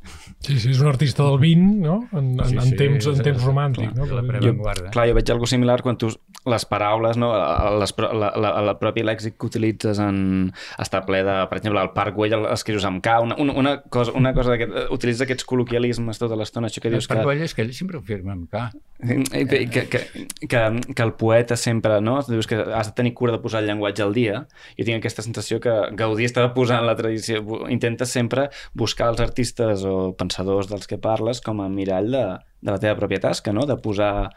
Sí, 0.43 0.59
sí, 0.59 0.73
és 0.75 0.83
un 0.83 0.91
artista 0.91 1.23
del 1.29 1.39
20, 1.43 1.77
no? 1.85 2.01
En, 2.11 2.33
en, 2.35 2.43
sí, 2.49 2.57
sí, 2.59 2.63
en 2.65 2.81
temps, 2.81 3.11
en 3.13 3.23
temps 3.29 3.47
romàntic, 3.47 3.93
clar, 3.95 4.09
no? 4.11 4.19
La 4.19 4.43
jo, 4.43 4.57
clar, 4.91 5.07
jo 5.13 5.19
veig 5.21 5.33
alguna 5.37 5.53
similar 5.55 5.79
quan 5.87 6.01
tu 6.03 6.11
les 6.47 6.67
paraules, 6.67 7.19
no? 7.23 7.31
Les, 7.79 7.95
la, 8.03 8.33
la, 8.35 8.53
la 8.67 8.75
propi 8.83 9.07
lèxic 9.07 9.39
que 9.39 9.49
utilitzes 9.51 10.03
en... 10.03 10.51
està 10.83 11.05
ple 11.07 11.23
de, 11.27 11.39
per 11.47 11.61
exemple, 11.61 11.87
el 11.87 11.93
Parc 11.95 12.19
Güell 12.19 12.51
escrius 12.57 12.87
amb 12.91 13.03
K, 13.07 13.21
una, 13.23 13.39
una, 13.43 13.55
una 13.63 13.77
cosa, 13.87 14.15
una 14.19 14.35
cosa 14.35 14.55
d'aquest... 14.55 14.91
Utilitza 14.95 15.27
aquests 15.27 15.47
col·loquialismes 15.47 16.19
tota 16.23 16.39
l'estona, 16.39 16.71
això 16.71 16.83
que 16.83 16.91
dius 16.91 17.07
el 17.07 17.15
Parc 17.15 17.23
que... 17.23 17.31
Güell 17.31 17.47
és 17.47 17.55
que 17.55 17.63
ell 17.63 17.75
sempre 17.77 18.01
ho 18.01 18.05
firma 18.07 18.35
amb 18.35 18.51
K. 18.51 18.67
Eh, 19.07 19.67
que, 19.77 19.89
que, 19.89 20.27
que, 20.49 20.61
que 20.95 21.03
el 21.03 21.13
poeta 21.15 21.57
sempre, 21.57 22.01
no? 22.01 22.17
Dius 22.25 22.49
que 22.49 22.57
has 22.57 22.89
de 22.89 22.95
tenir 22.97 23.13
cura 23.15 23.35
de 23.35 23.41
posar 23.45 23.61
el 23.63 23.69
llenguatge 23.69 24.05
al 24.05 24.15
dia. 24.17 24.41
Jo 24.79 24.87
tinc 24.89 25.01
aquesta 25.01 25.25
sensació 25.27 25.59
que 25.61 25.75
Gaudí 25.99 26.25
estava 26.25 26.55
posant 26.57 26.87
la 26.89 26.97
tradició. 26.97 27.43
Intenta 27.73 28.09
sempre 28.09 28.49
buscar 28.75 29.11
els 29.13 29.21
artistes 29.21 29.85
o 29.85 30.15
pensadors 30.17 30.71
dels 30.73 30.89
que 30.89 31.01
parles 31.03 31.43
com 31.45 31.61
a 31.61 31.69
mirall 31.73 32.09
de, 32.15 32.25
de 32.63 32.73
la 32.73 32.81
teva 32.81 32.97
pròpia 33.03 33.21
tasca, 33.29 33.53
no? 33.53 33.67
De 33.69 33.77
posar 33.77 34.31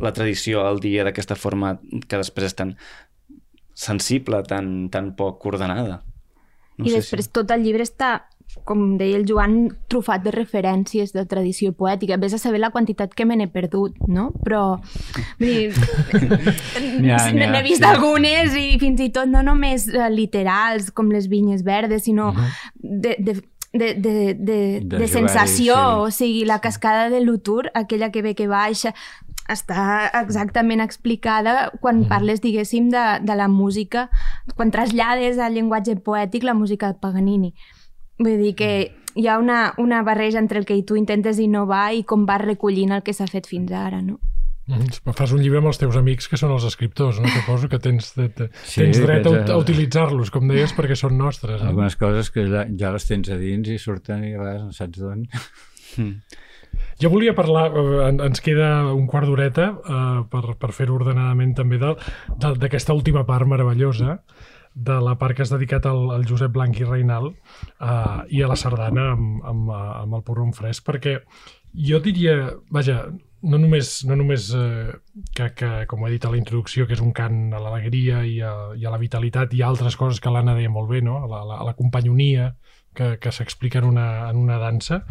la 0.00 0.12
tradició 0.12 0.66
al 0.66 0.80
dia 0.80 1.04
d'aquesta 1.08 1.36
forma 1.36 1.78
que 2.08 2.20
després 2.20 2.52
és 2.52 2.58
tan 2.58 2.76
sensible, 3.72 4.42
tan, 4.48 4.90
tan 4.92 5.14
poc 5.16 5.44
ordenada. 5.48 6.02
No 6.76 6.88
I 6.88 6.96
després 6.98 7.28
si... 7.28 7.32
tot 7.32 7.50
el 7.52 7.64
llibre 7.64 7.84
està 7.84 8.28
com 8.64 8.96
deia 8.98 9.16
el 9.18 9.24
Joan, 9.28 9.70
trufat 9.90 10.22
de 10.24 10.32
referències 10.34 11.12
de 11.14 11.24
tradició 11.28 11.72
poètica. 11.72 12.18
Ves 12.20 12.36
a 12.36 12.40
saber 12.42 12.60
la 12.60 12.70
quantitat 12.70 13.14
que 13.14 13.26
me 13.26 13.36
n'he 13.36 13.48
perdut, 13.52 13.96
no? 14.08 14.30
Però, 14.44 14.62
vull 15.40 15.48
dir, 15.48 15.70
n'he 17.02 17.62
vist 17.64 17.82
sí. 17.82 17.88
algunes 17.88 18.56
i 18.58 18.76
fins 18.82 19.00
i 19.02 19.10
tot 19.14 19.30
no 19.30 19.42
només 19.46 19.88
eh, 19.90 20.10
literals, 20.12 20.92
com 20.92 21.10
les 21.12 21.28
vinyes 21.32 21.64
verdes, 21.64 22.04
sinó 22.04 22.30
uh 22.30 22.36
-huh. 22.36 22.52
de, 22.74 23.16
de, 23.18 23.40
de, 23.72 23.94
de, 23.94 24.34
de, 24.34 24.80
de, 24.84 24.98
de 24.98 25.08
sensació, 25.08 25.74
sí. 25.74 26.00
o 26.06 26.10
sigui, 26.10 26.44
la 26.44 26.60
cascada 26.60 27.10
de 27.10 27.20
l'Utur, 27.20 27.70
aquella 27.74 28.10
que 28.10 28.22
ve 28.22 28.34
que 28.34 28.46
baixa, 28.46 28.94
està 29.48 30.10
exactament 30.22 30.80
explicada 30.80 31.72
quan 31.80 32.02
mm. 32.02 32.08
parles, 32.08 32.40
diguéssim, 32.40 32.90
de, 32.90 33.20
de 33.22 33.34
la 33.34 33.48
música, 33.48 34.08
quan 34.56 34.70
trasllades 34.70 35.38
al 35.38 35.54
llenguatge 35.54 35.96
poètic 35.96 36.44
la 36.44 36.54
música 36.54 36.92
de 36.92 36.98
Paganini. 37.00 37.54
Vull 38.22 38.38
dir 38.40 38.54
que 38.58 38.72
hi 39.14 39.26
ha 39.28 39.38
una, 39.38 39.74
una 39.78 40.02
barreja 40.02 40.40
entre 40.40 40.60
el 40.60 40.66
que 40.68 40.80
tu 40.86 40.96
intentes 40.96 41.40
innovar 41.42 41.92
i 41.94 42.04
com 42.08 42.26
vas 42.28 42.42
recollint 42.44 42.94
el 42.96 43.02
que 43.04 43.14
s'ha 43.16 43.28
fet 43.30 43.48
fins 43.50 43.72
ara, 43.76 44.00
no? 44.02 44.18
Mm, 44.70 45.12
fas 45.18 45.32
un 45.34 45.42
llibre 45.42 45.58
amb 45.58 45.68
els 45.72 45.80
teus 45.80 45.96
amics 45.98 46.28
que 46.30 46.38
són 46.38 46.52
els 46.54 46.64
escriptors, 46.68 47.18
no? 47.20 47.30
Suposo 47.34 47.68
que 47.68 47.80
tens, 47.82 48.12
de, 48.14 48.28
de, 48.36 48.46
sí, 48.62 48.84
tens 48.84 49.00
dret 49.02 49.26
a, 49.26 49.34
a 49.52 49.58
utilitzar-los, 49.58 50.30
com 50.32 50.46
deies, 50.48 50.72
perquè 50.76 50.96
són 50.98 51.18
nostres. 51.18 51.60
No? 51.60 51.72
Algunes 51.72 51.98
coses 51.98 52.30
que 52.32 52.46
ja, 52.46 52.64
ja 52.78 52.94
les 52.94 53.08
tens 53.08 53.32
a 53.32 53.40
dins 53.40 53.68
i 53.74 53.80
surten 53.82 54.22
i 54.28 54.36
a 54.36 54.40
vegades 54.40 54.64
no 54.68 54.76
saps 54.76 55.02
d'on. 55.02 55.26
Mm. 55.98 56.38
Jo 57.02 57.10
volia 57.12 57.34
parlar, 57.36 57.66
eh, 57.74 58.06
ens 58.12 58.40
queda 58.40 58.70
un 58.94 59.08
quart 59.10 59.28
d'horeta 59.28 59.66
eh, 59.74 60.22
per, 60.30 60.44
per 60.60 60.70
fer-ho 60.72 60.94
ordenadament 61.00 61.56
també 61.58 61.80
d'aquesta 61.82 62.94
última 62.96 63.26
part 63.28 63.50
meravellosa, 63.50 64.20
de 64.74 65.00
la 65.04 65.16
part 65.20 65.36
que 65.36 65.44
has 65.44 65.52
dedicat 65.52 65.86
al, 65.86 66.06
al 66.14 66.24
Josep 66.28 66.52
Blanc 66.54 66.78
i 66.80 66.86
Reinal 66.88 67.28
uh, 67.32 68.22
i 68.32 68.42
a 68.42 68.48
la 68.48 68.56
sardana 68.56 69.10
amb, 69.16 69.42
amb, 69.44 69.74
amb 69.74 70.16
el 70.16 70.24
porron 70.24 70.54
fresc, 70.56 70.86
perquè 70.86 71.18
jo 71.72 72.00
diria, 72.04 72.52
vaja, 72.72 73.04
no 73.42 73.58
només, 73.58 73.90
no 74.06 74.16
només 74.18 74.50
eh, 74.54 74.92
que, 75.34 75.48
que, 75.58 75.70
com 75.90 76.04
he 76.06 76.12
dit 76.12 76.24
a 76.24 76.30
la 76.30 76.38
introducció, 76.38 76.86
que 76.86 76.94
és 76.94 77.02
un 77.02 77.12
cant 77.16 77.54
a 77.54 77.60
l'alegria 77.62 78.22
i, 78.28 78.36
a, 78.44 78.52
i 78.78 78.86
a 78.86 78.92
la 78.92 79.00
vitalitat 79.02 79.54
i 79.56 79.64
altres 79.66 79.96
coses 79.98 80.20
que 80.22 80.30
l'Anna 80.30 80.54
deia 80.58 80.70
molt 80.70 80.90
bé, 80.92 81.02
no? 81.02 81.18
a 81.24 81.30
la, 81.30 81.42
a 81.58 81.66
la 81.66 81.74
companyonia 81.78 82.52
que, 82.94 83.16
que 83.18 83.32
s'explica 83.32 83.80
en, 83.82 83.88
una, 83.90 84.06
en 84.28 84.38
una 84.38 84.60
dansa, 84.62 85.02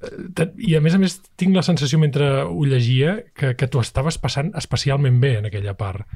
i 0.00 0.74
a 0.76 0.80
més 0.80 0.94
a 0.96 0.98
més 1.00 1.18
tinc 1.36 1.52
la 1.52 1.62
sensació 1.64 1.98
mentre 2.00 2.26
ho 2.48 2.64
llegia 2.64 3.18
que, 3.36 3.52
que 3.58 3.66
tu 3.68 3.82
estaves 3.82 4.16
passant 4.20 4.48
especialment 4.56 5.18
bé 5.20 5.34
en 5.40 5.48
aquella 5.50 5.74
part. 5.76 6.06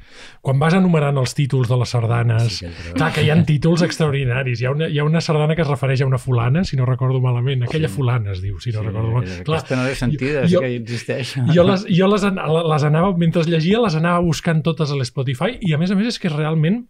Quan 0.41 0.57
vas 0.61 0.73
enumerant 0.73 1.19
els 1.21 1.35
títols 1.37 1.69
de 1.69 1.77
les 1.77 1.93
sardanes, 1.93 2.61
sí, 2.63 2.71
que 2.71 2.95
clar, 2.95 3.11
que 3.13 3.25
hi 3.25 3.29
ha 3.29 3.37
títols 3.45 3.83
extraordinaris. 3.85 4.63
Hi 4.63 4.69
ha, 4.69 4.73
una, 4.73 4.89
hi 4.89 4.97
ha 4.97 5.05
una 5.05 5.21
sardana 5.21 5.57
que 5.57 5.61
es 5.61 5.69
refereix 5.69 6.01
a 6.01 6.09
una 6.09 6.17
fulana, 6.21 6.65
si 6.65 6.79
no 6.79 6.89
recordo 6.89 7.21
malament. 7.21 7.67
Aquella 7.69 7.91
sí. 7.91 7.99
fulana 7.99 8.33
es 8.33 8.41
diu, 8.41 8.57
si 8.63 8.73
no 8.73 8.81
sí, 8.81 8.87
recordo 8.87 9.13
malament. 9.19 9.45
Clar, 9.45 9.61
aquesta 9.61 9.77
no 9.77 9.85
és 9.91 10.01
sentida, 10.01 10.47
jo, 10.49 10.63
que 10.65 10.73
existeix. 10.79 11.35
Jo, 11.53 11.67
les, 11.69 11.85
jo 11.85 12.09
les, 12.09 12.25
les 12.25 12.89
anava, 12.89 13.13
mentre 13.21 13.45
llegia, 13.45 13.83
les 13.85 14.01
anava 14.01 14.25
buscant 14.25 14.65
totes 14.65 14.89
a 14.89 14.97
l'Spotify 14.97 15.59
i 15.61 15.77
a 15.77 15.81
més 15.81 15.93
a 15.93 15.99
més 15.99 16.15
és 16.15 16.21
que 16.21 16.33
realment 16.33 16.87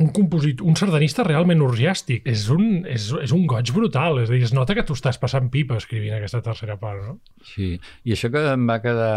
un 0.00 0.10
compositor, 0.16 0.66
un 0.66 0.76
sardanista 0.80 1.24
realment 1.26 1.62
orgiàstic. 1.64 2.24
És 2.28 2.46
un, 2.52 2.82
és, 2.88 3.10
és 3.20 3.32
un 3.36 3.46
goig 3.50 3.72
brutal. 3.76 4.22
És 4.22 4.30
a 4.30 4.34
dir, 4.34 4.42
es 4.48 4.54
nota 4.56 4.76
que 4.76 4.84
tu 4.86 4.96
estàs 4.96 5.20
passant 5.20 5.50
pipa 5.52 5.78
escrivint 5.80 6.16
aquesta 6.16 6.42
tercera 6.44 6.78
part, 6.80 7.04
no? 7.04 7.18
Sí, 7.52 7.74
i 8.04 8.16
això 8.16 8.32
que 8.32 8.44
em 8.54 8.66
va 8.70 8.80
quedar 8.84 9.16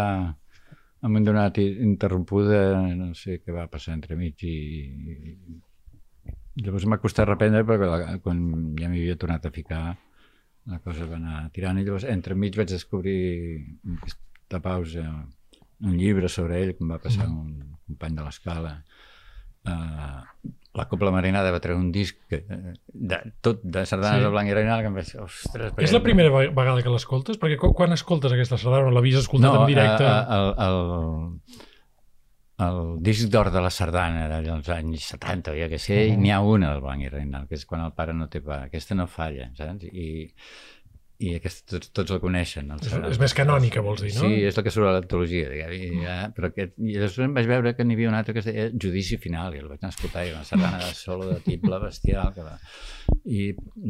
en 1.04 1.18
un 1.20 1.24
donat 1.26 1.60
interrompuda, 1.60 2.60
no 2.96 3.12
sé 3.18 3.40
què 3.42 3.52
va 3.52 3.68
passar 3.72 3.96
entre 3.98 4.16
mig 4.16 4.44
i... 4.46 4.56
Llavors 6.54 6.84
m'ha 6.86 7.00
costat 7.02 7.26
reprendre 7.26 7.64
perquè 7.66 8.18
quan 8.22 8.40
ja 8.78 8.88
m'hi 8.88 9.00
havia 9.02 9.18
tornat 9.18 9.48
a 9.48 9.50
ficar 9.52 9.82
la 10.70 10.78
cosa 10.84 11.08
va 11.08 11.18
anar 11.18 11.48
tirant 11.52 11.80
i 11.80 11.82
llavors 11.84 12.06
entre 12.08 12.36
mig 12.38 12.54
vaig 12.56 12.70
descobrir 12.70 13.18
aquesta 13.98 14.60
pausa 14.64 15.02
un 15.84 15.96
llibre 15.98 16.30
sobre 16.30 16.60
ell 16.62 16.72
que 16.76 16.84
em 16.86 16.92
va 16.94 17.00
passar 17.02 17.26
mm. 17.26 17.40
un 17.42 17.74
company 17.88 18.14
de 18.20 18.26
l'escala 18.28 18.72
uh, 19.68 20.22
la 20.74 20.88
Copla 20.90 21.12
Marinada 21.14 21.52
va 21.54 21.60
treure 21.62 21.78
un 21.78 21.90
disc 21.94 22.34
eh, 22.34 22.42
de, 22.86 23.18
tot 23.44 23.60
de 23.62 23.84
sardanes 23.86 24.18
sí. 24.18 24.24
de 24.26 24.30
Blanc 24.32 24.50
i 24.50 24.56
Reinal 24.56 24.82
que 24.82 24.90
em 24.90 24.96
vaig 24.98 25.12
ostres... 25.22 25.76
És 25.78 25.94
la 25.94 26.02
primera 26.02 26.32
vegada 26.34 26.82
que 26.82 26.90
l'escoltes? 26.90 27.38
Perquè 27.40 27.58
quan 27.62 27.94
escoltes 27.94 28.34
aquesta 28.34 28.58
sardana 28.58 28.90
o 28.90 28.94
l'havies 28.94 29.22
escoltat 29.22 29.54
no, 29.54 29.62
en 29.62 29.70
directe? 29.70 30.08
No, 30.08 30.34
el, 30.34 30.50
el, 30.66 31.62
el 32.66 32.80
disc 33.06 33.30
d'or 33.30 33.52
de 33.54 33.62
la 33.62 33.70
sardana 33.74 34.26
dels 34.34 34.70
anys 34.74 35.06
70 35.14 35.54
o 35.54 35.58
ja 35.62 35.70
que 35.70 35.78
sé, 35.78 36.08
uh 36.08 36.12
-huh. 36.14 36.20
n'hi 36.20 36.34
ha 36.34 36.40
una 36.40 36.72
del 36.72 36.82
Blanc 36.82 37.06
i 37.06 37.12
Reinal, 37.12 37.46
que 37.48 37.54
és 37.54 37.66
quan 37.66 37.86
el 37.86 37.92
pare 37.92 38.12
no 38.12 38.28
té 38.28 38.40
pa. 38.40 38.64
Aquesta 38.64 38.94
no 38.94 39.06
falla, 39.06 39.50
saps? 39.54 39.84
I, 39.84 40.32
i 41.24 41.34
aquest, 41.38 41.64
tots, 41.70 41.90
tots 41.96 42.12
la 42.14 42.18
coneixen. 42.22 42.70
El 42.74 42.82
és, 42.82 42.94
és 43.14 43.20
més 43.22 43.34
canònica, 43.36 43.82
vols 43.84 44.02
dir, 44.04 44.12
no? 44.16 44.26
Sí, 44.26 44.42
és 44.48 44.58
la 44.58 44.64
que 44.66 44.72
surt 44.74 44.88
a 44.90 44.94
l'antologia. 44.96 45.50
I, 45.54 45.88
ja, 46.02 46.16
però 46.36 46.50
aquest, 46.50 46.74
I 46.78 46.96
després 47.00 47.28
em 47.28 47.36
vaig 47.36 47.48
veure 47.50 47.74
que 47.76 47.86
n'hi 47.86 47.96
havia 47.96 48.10
un 48.10 48.16
altre 48.18 48.34
que 48.36 48.42
es 48.42 48.48
deia 48.48 48.68
Judici 48.70 49.18
Final, 49.22 49.56
i 49.56 49.62
el 49.62 49.68
vaig 49.70 49.82
anar 49.82 49.92
a 49.92 49.96
escoltar, 49.96 50.24
i 50.26 50.34
una 50.34 50.44
sardana 50.48 50.80
de 50.82 50.92
solo 50.98 51.28
de 51.30 51.38
tible 51.46 51.80
bestial. 51.82 52.32
Que 52.36 52.46
va... 52.46 52.56
I 53.24 53.42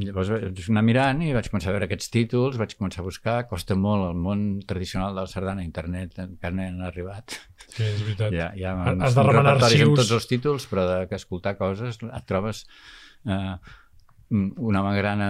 llavors 0.05 0.33
vaig 0.35 0.65
anar 0.71 0.85
mirant 0.87 1.23
i 1.27 1.33
vaig 1.37 1.51
començar 1.53 1.73
a 1.73 1.77
veure 1.77 1.89
aquests 1.89 2.11
títols, 2.15 2.59
vaig 2.61 2.75
començar 2.79 3.03
a 3.03 3.09
buscar, 3.09 3.39
costa 3.51 3.77
molt 3.79 4.09
el 4.11 4.19
món 4.27 4.45
tradicional 4.69 5.15
de 5.17 5.25
la 5.25 5.31
sardana, 5.31 5.65
internet 5.67 6.21
encara 6.25 6.55
no 6.55 6.69
han 6.69 6.83
arribat. 6.87 7.39
Sí, 7.69 7.83
és 7.83 8.03
veritat. 8.03 8.35
Ja, 8.35 8.51
ja 8.59 8.75
Has 8.95 9.17
de 9.17 9.25
remenar 9.27 9.57
arxius. 9.57 9.89
amb 9.89 10.03
tots 10.03 10.13
els 10.19 10.29
títols, 10.31 10.69
però 10.71 10.85
de, 10.91 11.01
que 11.11 11.19
escoltar 11.19 11.57
coses 11.61 11.99
et 12.05 12.29
trobes... 12.31 12.67
Eh, 13.25 13.57
un 14.35 14.77
home 14.77 14.93
gran 14.97 15.23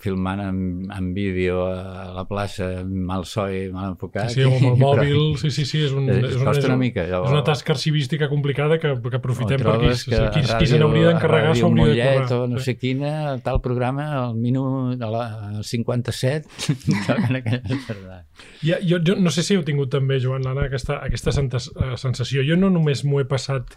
filmant 0.00 0.40
en, 0.40 0.58
en 0.92 1.12
vídeo 1.14 1.66
a 1.68 2.12
la 2.14 2.24
plaça 2.28 2.68
mal 2.84 3.26
so 3.28 3.46
i 3.52 3.66
mal 3.72 3.92
enfocat. 3.92 4.32
Sí, 4.32 4.44
amb 4.46 4.64
el 4.70 4.78
mòbil, 4.84 5.36
sí, 5.40 5.50
sí, 5.54 5.66
sí, 5.68 5.82
és, 5.86 5.94
un, 5.96 6.08
és, 6.10 6.22
és, 6.22 6.36
una, 6.40 6.54
és, 6.56 6.68
una, 6.68 6.78
mica, 6.80 7.04
és 7.06 7.32
una 7.32 7.42
tasca 7.46 7.74
arxivística 7.76 8.30
complicada 8.32 8.80
que, 8.82 8.94
que 9.06 9.20
aprofitem 9.20 9.62
per 9.62 9.74
aquí. 9.76 9.92
Que 10.10 10.22
qui, 10.34 10.44
qui 10.46 10.70
se 10.70 10.80
n'hauria 10.80 11.12
d'encarregar 11.12 11.54
s'ho 11.58 11.70
hauria 11.70 11.96
de 11.96 12.04
currar. 12.24 12.40
o 12.40 12.50
no 12.50 12.62
sé 12.64 12.76
quina, 12.80 13.12
tal 13.44 13.60
programa, 13.64 14.08
al 14.24 14.38
minut 14.40 15.02
a 15.02 15.10
la 15.12 15.26
57, 15.62 16.48
aquella 17.16 17.42
sardana. 17.86 18.22
Ja, 18.62 18.80
jo, 18.80 19.00
jo 19.04 19.18
no 19.20 19.32
sé 19.34 19.44
si 19.46 19.56
heu 19.56 19.66
tingut 19.66 19.92
també, 19.92 20.20
Joan, 20.22 20.46
Anna, 20.48 20.68
aquesta, 20.70 21.00
aquesta 21.04 21.34
sensació. 21.36 22.44
Jo 22.46 22.56
no 22.60 22.72
només 22.72 23.04
m'ho 23.04 23.20
he 23.20 23.28
passat 23.28 23.76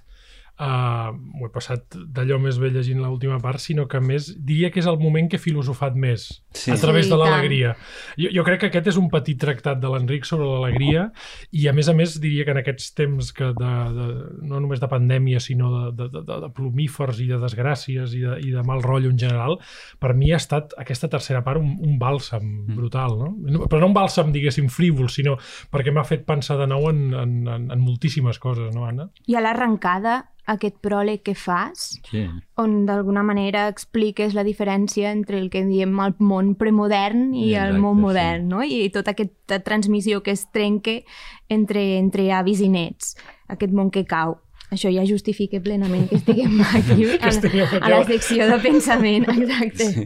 uh, 0.59 1.09
ho 1.39 1.47
he 1.47 1.51
passat 1.53 1.97
d'allò 2.15 2.39
més 2.41 2.59
bé 2.61 2.71
llegint 2.73 3.01
l'última 3.03 3.39
part, 3.43 3.61
sinó 3.63 3.87
que 3.87 4.01
més 4.03 4.31
diria 4.37 4.71
que 4.71 4.83
és 4.83 4.89
el 4.91 4.99
moment 5.01 5.29
que 5.29 5.39
he 5.39 5.43
filosofat 5.43 5.95
més 5.95 6.29
Sí. 6.51 6.71
a 6.71 6.75
través 6.81 7.05
Sí, 7.05 7.11
de 7.11 7.17
l'alegria. 7.17 7.75
Jo, 8.17 8.29
jo 8.33 8.43
crec 8.43 8.59
que 8.63 8.67
aquest 8.71 8.87
és 8.89 8.97
un 8.97 9.09
petit 9.13 9.37
tractat 9.39 9.77
de 9.79 9.87
l'Enric 9.91 10.25
sobre 10.25 10.47
l'alegria 10.49 11.11
i 11.53 11.67
a 11.69 11.73
més 11.77 11.87
a 11.89 11.93
més 11.93 12.15
diria 12.19 12.43
que 12.43 12.51
en 12.55 12.57
aquests 12.63 12.93
temps 12.97 13.31
que 13.37 13.51
de, 13.53 13.73
de, 13.97 14.07
no 14.49 14.59
només 14.59 14.81
de 14.81 14.89
pandèmia 14.89 15.39
sinó 15.39 15.69
de, 15.91 16.07
de, 16.09 16.23
de, 16.25 16.39
de 16.45 16.49
plomífers 16.57 17.19
i 17.21 17.27
de 17.29 17.37
desgràcies 17.37 18.15
i 18.17 18.23
de, 18.25 18.39
i 18.47 18.49
de 18.55 18.63
mal 18.65 18.81
rotllo 18.81 19.11
en 19.13 19.19
general, 19.21 19.59
per 20.01 20.15
mi 20.17 20.31
ha 20.33 20.39
estat 20.41 20.73
aquesta 20.81 21.07
tercera 21.07 21.43
part 21.45 21.61
un, 21.61 21.75
un 21.85 21.99
bàlsam 22.01 22.49
brutal, 22.73 23.17
no? 23.19 23.29
No- 23.45 23.67
Però 23.69 23.79
no 23.83 23.91
un 23.91 23.97
bàlsam, 23.99 24.33
diguéssim, 24.33 24.67
frívol, 24.73 25.09
sinó 25.13 25.37
perquè 25.71 25.93
m'ha 25.93 26.03
fet 26.03 26.25
pensar 26.25 26.57
de 26.57 26.65
nou 26.67 26.89
en, 26.89 27.05
en, 27.13 27.37
en, 27.47 27.69
en 27.71 27.79
moltíssimes 27.85 28.39
coses, 28.41 28.73
no, 28.73 28.87
Anna? 28.89 29.09
I 29.29 29.35
a 29.37 29.41
l'arrencada, 29.45 30.23
aquest 30.49 30.79
pròleg 30.81 31.21
que 31.21 31.35
fas, 31.37 31.99
Sí. 32.09 32.25
On 32.59 32.83
d'alguna 32.85 33.23
manera 33.23 33.67
expliques 33.71 34.35
la 34.35 34.43
diferència 34.43 35.13
entre 35.15 35.39
el 35.39 35.49
que 35.49 35.63
en 35.63 35.71
diem 35.71 35.95
el 36.03 36.17
món 36.19 36.53
premodern 36.59 37.31
i 37.33 37.53
el 37.53 37.75
Exacte, 37.75 37.81
món 37.85 37.97
sí. 37.97 38.03
modern, 38.03 38.49
no? 38.51 38.61
I 38.63 38.89
tota 38.93 39.15
aquesta 39.15 39.61
transmissió 39.65 40.21
que 40.25 40.35
es 40.35 40.45
trenque 40.51 41.03
entre, 41.47 41.97
entre 41.97 42.29
avis 42.35 42.61
i 42.61 42.69
nets, 42.69 43.15
aquest 43.47 43.73
món 43.73 43.91
que 43.95 44.05
cau. 44.09 44.37
Això 44.69 44.91
ja 44.93 45.01
justifica 45.01 45.57
plenament 45.65 46.05
que 46.11 46.19
estiguem 46.19 46.59
aquí 46.77 47.07
a, 47.17 47.31
a 47.79 47.89
la 47.89 48.03
secció 48.05 48.45
de 48.51 48.59
pensament, 48.67 49.25
exacte. 49.33 49.87
Sí. 49.95 50.05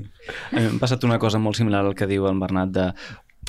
A 0.53 0.61
mi 0.61 0.69
m'ha 0.69 0.79
passat 0.79 1.03
una 1.03 1.19
cosa 1.19 1.41
molt 1.43 1.59
similar 1.59 1.83
al 1.83 1.97
que 1.99 2.07
diu 2.07 2.29
el 2.29 2.39
Bernat 2.39 2.71
de 2.71 2.85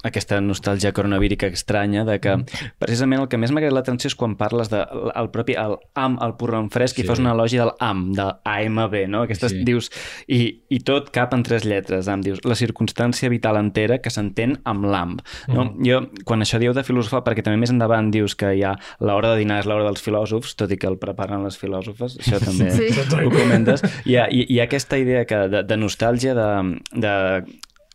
aquesta 0.04 0.40
nostàlgia 0.40 0.92
coronavírica 0.92 1.46
estranya 1.48 2.04
de 2.04 2.18
que 2.20 2.36
precisament 2.78 3.22
el 3.22 3.28
que 3.28 3.38
més 3.40 3.50
m'ha 3.50 3.60
agradat 3.62 3.74
l'atenció 3.80 4.08
és 4.12 4.14
quan 4.14 4.36
parles 4.36 4.68
de 4.70 4.82
el 5.16 5.30
propi 5.34 5.56
el 5.58 5.76
am, 5.98 6.18
el 6.22 6.34
porron 6.40 6.70
fresc 6.70 6.98
i 6.98 7.02
Sí. 7.02 7.08
fas 7.08 7.18
una 7.18 7.32
elogi 7.32 7.56
del 7.58 7.72
am, 7.80 8.12
del 8.14 8.32
AMB, 8.44 8.94
no? 9.08 9.22
Aquestes 9.22 9.52
Sí. 9.52 9.64
dius, 9.64 9.90
i, 10.28 10.62
i 10.68 10.78
tot 10.80 11.10
cap 11.10 11.32
en 11.34 11.42
tres 11.42 11.64
lletres, 11.64 12.08
am, 12.08 12.22
dius, 12.22 12.40
la 12.44 12.54
circumstància 12.54 13.28
vital 13.30 13.56
entera 13.56 13.98
que 13.98 14.10
s'entén 14.10 14.58
amb 14.64 14.84
l'am. 14.84 15.16
No? 15.48 15.74
Jo, 15.84 16.02
quan 16.24 16.40
això 16.44 16.58
dieu 16.58 16.72
de 16.72 16.84
filosofar, 16.84 17.22
perquè 17.24 17.42
també 17.42 17.58
més 17.58 17.70
endavant 17.70 18.10
dius 18.12 18.34
que 18.36 18.54
hi 18.54 18.62
ha 18.62 18.76
l'hora 19.00 19.32
de 19.34 19.38
dinar 19.38 19.58
és 19.60 19.66
l'hora 19.66 19.84
dels 19.84 20.02
filòsofs, 20.02 20.54
tot 20.56 20.70
i 20.70 20.76
que 20.76 20.86
el 20.86 20.98
preparen 20.98 21.42
les 21.44 21.56
filòsofes, 21.58 22.18
això 22.20 22.38
també 22.44 22.70
Sí. 22.70 22.88
ho 23.24 23.30
comentes, 23.30 23.82
hi 24.04 24.16
ha, 24.16 24.28
hi, 24.30 24.46
hi 24.48 24.60
ha 24.60 24.64
aquesta 24.64 24.98
idea 24.98 25.24
que 25.24 25.36
de, 25.48 25.62
de 25.62 25.76
nostàlgia, 25.76 26.34
de, 26.34 26.80
de 26.92 27.14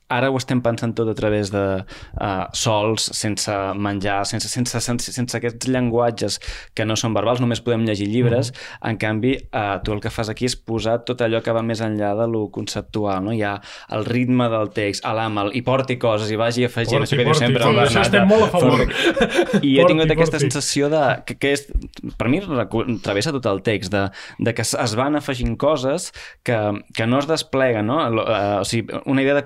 ara 0.09 0.29
ho 0.31 0.37
estem 0.39 0.61
pensant 0.65 0.93
tot 0.97 1.09
a 1.11 1.15
través 1.17 1.51
de 1.53 1.63
uh, 1.85 2.45
sols, 2.57 3.09
sense 3.15 3.53
menjar, 3.77 4.23
sense, 4.25 4.49
sense, 4.49 4.81
sense, 4.81 5.13
sense 5.13 5.37
aquests 5.37 5.69
llenguatges 5.69 6.39
que 6.75 6.85
no 6.87 6.97
són 6.99 7.13
verbals, 7.13 7.41
només 7.43 7.61
podem 7.61 7.85
llegir 7.87 8.07
llibres. 8.09 8.51
En 8.85 8.97
canvi, 9.01 9.35
uh, 9.53 9.77
tu 9.85 9.93
el 9.93 10.01
que 10.03 10.11
fas 10.13 10.31
aquí 10.33 10.49
és 10.49 10.55
posar 10.57 10.99
tot 11.07 11.21
allò 11.25 11.41
que 11.45 11.53
va 11.55 11.61
més 11.65 11.81
enllà 11.85 12.15
de 12.17 12.27
lo 12.31 12.47
conceptual. 12.53 13.23
No? 13.25 13.33
Hi 13.35 13.43
ha 13.45 13.53
el 13.95 14.05
ritme 14.09 14.49
del 14.51 14.71
text, 14.75 15.05
a 15.05 15.13
l'àmal, 15.17 15.53
i 15.55 15.61
porti 15.65 15.99
coses, 16.01 16.31
i 16.33 16.39
vagi 16.39 16.65
afegint, 16.67 17.03
Porti, 17.03 17.15
això 17.15 17.19
que 17.19 17.25
diu 17.25 17.33
porti, 17.33 17.45
sempre 17.45 17.63
sí, 17.63 17.69
el 17.69 17.79
Bernat. 17.79 18.05
estem 18.07 18.27
molt 18.29 18.47
a 18.47 18.51
favor. 18.53 18.85
I 19.61 19.73
he 19.75 19.83
Porti, 19.83 19.93
tingut 19.93 20.13
aquesta 20.15 20.37
porti. 20.39 20.45
sensació 20.47 20.89
de, 20.91 21.03
que, 21.29 21.37
que 21.39 21.53
és, 21.57 21.65
per 22.17 22.29
mi 22.31 22.41
travessa 23.05 23.33
tot 23.35 23.45
el 23.51 23.61
text, 23.65 23.93
de, 23.93 24.07
de 24.39 24.53
que 24.57 24.65
es 24.65 24.95
van 24.97 25.19
afegint 25.19 25.55
coses 25.59 26.09
que, 26.43 26.57
que 26.95 27.05
no 27.07 27.19
es 27.21 27.27
despleguen, 27.29 27.85
no? 27.89 28.01
Eh, 28.09 28.59
o 28.59 28.65
sigui, 28.67 28.99
una 29.05 29.21
idea 29.23 29.35
de 29.37 29.45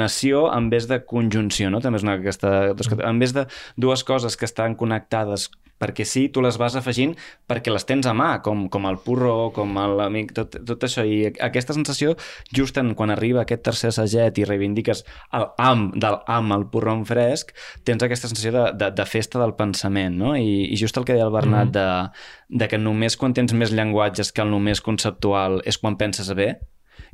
concatenació 0.00 0.50
en 0.52 0.70
vez 0.70 0.88
de 0.88 1.04
conjunció, 1.04 1.70
no? 1.70 1.80
També 1.80 1.98
és 1.98 2.04
una 2.04 2.18
aquesta... 2.18 2.74
En 3.04 3.18
vez 3.18 3.32
de 3.32 3.46
dues 3.76 4.04
coses 4.04 4.36
que 4.36 4.46
estan 4.46 4.74
connectades 4.74 5.50
perquè 5.80 6.04
sí, 6.04 6.28
tu 6.28 6.42
les 6.42 6.58
vas 6.60 6.74
afegint 6.76 7.14
perquè 7.48 7.72
les 7.72 7.86
tens 7.86 8.04
a 8.06 8.12
mà, 8.12 8.42
com, 8.42 8.68
com 8.68 8.84
el 8.86 8.98
porro, 9.00 9.50
com 9.50 9.72
l'amic, 9.96 10.34
tot, 10.36 10.58
tot 10.66 10.82
això. 10.84 11.04
I 11.04 11.32
aquesta 11.40 11.72
sensació, 11.72 12.16
just 12.52 12.76
en, 12.76 12.94
quan 12.94 13.10
arriba 13.10 13.42
aquest 13.42 13.62
tercer 13.64 13.88
assaget 13.88 14.38
i 14.38 14.44
reivindiques 14.44 15.04
el 15.32 15.46
am 15.56 15.90
del 15.96 16.18
am, 16.26 16.52
el 16.52 16.66
porro 16.68 16.92
en 16.92 17.06
fresc, 17.08 17.54
tens 17.84 18.04
aquesta 18.04 18.28
sensació 18.28 18.52
de, 18.52 18.66
de, 18.76 18.90
de 18.92 19.06
festa 19.08 19.40
del 19.40 19.54
pensament, 19.56 20.18
no? 20.20 20.34
I, 20.36 20.66
i 20.68 20.76
just 20.76 21.00
el 21.00 21.08
que 21.08 21.16
deia 21.16 21.24
el 21.24 21.32
Bernat 21.32 21.72
mm 21.72 21.80
-hmm. 21.80 22.10
de, 22.50 22.58
de 22.60 22.68
que 22.68 22.78
només 22.78 23.16
quan 23.16 23.32
tens 23.32 23.52
més 23.52 23.72
llenguatges 23.72 24.32
que 24.32 24.42
el 24.42 24.50
només 24.50 24.84
conceptual 24.84 25.62
és 25.64 25.78
quan 25.78 25.96
penses 25.96 26.28
bé, 26.36 26.58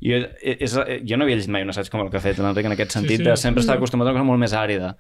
jo, 0.03 0.19
és, 0.41 0.75
jo 1.09 1.19
no 1.19 1.27
havia 1.27 1.39
llegit 1.39 1.53
mai 1.53 1.65
un 1.67 1.73
assaig 1.73 1.89
com 1.93 2.03
el 2.05 2.11
que 2.13 2.21
ha 2.21 2.25
fet 2.25 2.41
l'Enric 2.43 2.69
en 2.69 2.77
aquest 2.77 2.97
sentit, 2.99 3.21
sí. 3.21 3.25
sí, 3.25 3.31
de 3.31 3.37
sempre 3.41 3.65
estar 3.65 3.79
acostumat 3.79 4.09
a 4.09 4.13
una 4.13 4.19
cosa 4.19 4.31
molt 4.31 4.43
més 4.43 4.57
àrida. 4.57 4.95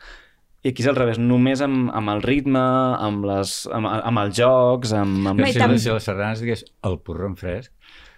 I 0.64 0.72
aquí 0.72 0.82
és 0.82 0.88
al 0.90 0.96
revés, 0.98 1.18
només 1.22 1.61
amb, 1.62 1.90
amb 1.94 2.11
el 2.16 2.22
ritme, 2.24 2.62
amb, 3.06 3.26
les, 3.28 3.59
amb, 3.76 3.90
amb 3.92 4.22
els 4.24 4.38
jocs, 4.38 4.94
amb... 4.98 5.28
amb... 5.30 5.42
Bé, 5.44 5.52
si, 5.52 5.61
tam- 5.62 5.74
la, 5.76 5.82
si 5.82 5.92
la 5.92 6.00
Sardanes 6.02 6.42
digués 6.42 6.64
el 6.88 6.98
porró 7.06 7.28
en 7.30 7.37
fresc, 7.38 7.70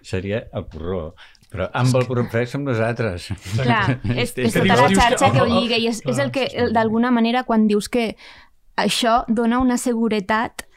seria 0.07 0.47
el 0.57 0.65
porró. 0.71 1.03
Però 1.53 1.67
amb 1.77 1.97
el 1.97 2.07
porró 2.09 2.25
en 2.25 2.31
fresc 2.33 2.55
som 2.55 2.65
nosaltres. 2.65 3.31
Clar, 3.57 3.99
és, 4.23 4.33
és 4.37 4.57
tota 4.57 4.79
la 4.81 4.89
xarxa 4.95 5.33
que 5.35 5.43
ho 5.45 5.49
lliga 5.49 5.81
i 5.81 5.91
és, 5.91 6.01
és 6.09 6.23
el 6.25 6.33
que, 6.33 6.47
d'alguna 6.77 7.13
manera, 7.13 7.45
quan 7.49 7.67
dius 7.69 7.91
que 7.93 8.13
això 8.79 9.23
dona 9.29 9.61
una 9.61 9.77
seguretat 9.81 10.68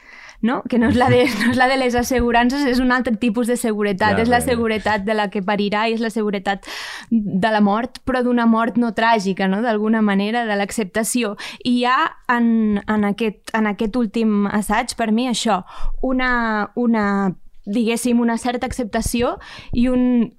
no? 0.42 0.62
que 0.68 0.78
no 0.78 0.90
és, 0.90 0.96
la 0.98 1.08
de, 1.08 1.22
no 1.40 1.52
és 1.52 1.58
la 1.58 1.68
de 1.70 1.78
les 1.80 1.94
assegurances, 1.98 2.66
és 2.68 2.82
un 2.82 2.92
altre 2.92 3.14
tipus 3.16 3.48
de 3.48 3.56
seguretat. 3.56 4.18
Ja, 4.18 4.26
és 4.26 4.30
la 4.32 4.42
bé. 4.42 4.50
seguretat 4.50 5.06
de 5.06 5.16
la 5.16 5.28
que 5.30 5.42
parirà 5.46 5.86
i 5.88 5.96
és 5.96 6.02
la 6.02 6.10
seguretat 6.10 6.66
de 7.10 7.52
la 7.54 7.62
mort, 7.64 8.02
però 8.04 8.22
d'una 8.26 8.46
mort 8.50 8.76
no 8.76 8.92
tràgica, 8.96 9.48
no? 9.48 9.62
d'alguna 9.62 10.02
manera, 10.02 10.44
de 10.48 10.58
l'acceptació. 10.58 11.36
I 11.64 11.78
hi 11.78 11.84
ha 11.88 11.98
en, 12.34 12.82
en, 12.86 13.06
aquest, 13.08 13.54
en 13.56 13.70
aquest 13.70 13.96
últim 13.96 14.46
assaig, 14.50 14.96
per 14.98 15.12
mi, 15.14 15.30
això, 15.30 15.62
una, 16.02 16.72
una 16.76 17.06
diguéssim, 17.64 18.20
una 18.20 18.38
certa 18.38 18.66
acceptació 18.66 19.36
i 19.72 19.86
un, 19.88 20.32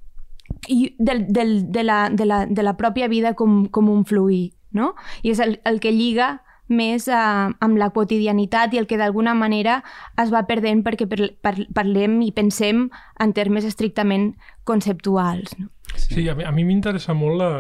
i 0.68 0.96
del, 1.00 1.26
del, 1.32 1.72
de, 1.72 1.84
la, 1.84 2.10
de, 2.10 2.26
la, 2.26 2.46
de 2.46 2.63
la 2.63 2.76
pròpia 2.78 3.08
vida 3.08 3.34
com, 3.34 3.66
com 3.72 3.89
un 3.89 4.04
fluir, 4.06 4.54
no? 4.72 4.94
I 5.24 5.32
és 5.32 5.39
el, 5.39 5.60
el 5.66 5.80
que 5.80 5.94
lliga 5.96 6.43
més 6.69 7.08
eh, 7.08 7.15
amb 7.17 7.78
la 7.80 7.89
quotidianitat 7.95 8.73
i 8.73 8.82
el 8.82 8.88
que 8.88 8.97
d'alguna 8.97 9.34
manera 9.36 9.82
es 10.21 10.34
va 10.34 10.45
perdent 10.47 10.84
perquè 10.86 11.08
per, 11.10 11.34
per, 11.41 11.56
parlem 11.76 12.21
i 12.23 12.32
pensem 12.32 12.88
en 13.19 13.34
termes 13.34 13.65
estrictament 13.67 14.34
conceptuals. 14.63 15.56
No? 15.60 15.69
Sí, 15.95 16.28
a 16.30 16.36
mi, 16.36 16.45
a 16.47 16.52
mi 16.52 16.63
m'interessa 16.67 17.13
molt 17.17 17.38
la, 17.41 17.52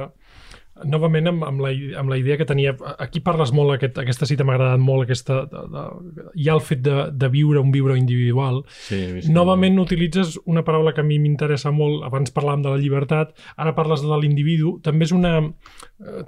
novament 0.89 1.29
amb, 1.29 1.43
amb, 1.45 1.61
la, 1.61 1.71
amb 1.99 2.09
la 2.09 2.17
idea 2.17 2.37
que 2.39 2.47
tenia 2.49 2.73
aquí 2.97 3.21
parles 3.23 3.51
molt, 3.53 3.75
aquest, 3.75 3.99
aquesta 4.01 4.25
cita 4.29 4.45
m'ha 4.45 4.55
agradat 4.57 4.81
molt 4.81 5.05
aquesta, 5.05 5.43
de, 5.49 5.63
de, 5.73 6.25
hi 6.41 6.49
ha 6.49 6.55
el 6.57 6.63
fet 6.65 6.81
de, 6.85 6.95
de 7.13 7.29
viure 7.33 7.61
un 7.61 7.71
viure 7.73 7.97
individual 7.99 8.63
Sí, 8.87 8.99
novament 9.29 9.77
utilitzes 9.81 10.39
una 10.49 10.65
paraula 10.65 10.95
que 10.95 11.03
a 11.03 11.07
mi 11.07 11.19
m'interessa 11.21 11.71
molt 11.75 12.03
abans 12.07 12.33
parlàvem 12.33 12.65
de 12.65 12.73
la 12.73 12.81
llibertat 12.81 13.35
ara 13.55 13.75
parles 13.77 14.01
de 14.01 14.17
l'individu 14.17 14.77
també 14.83 15.05
és 15.05 15.13
una 15.15 15.35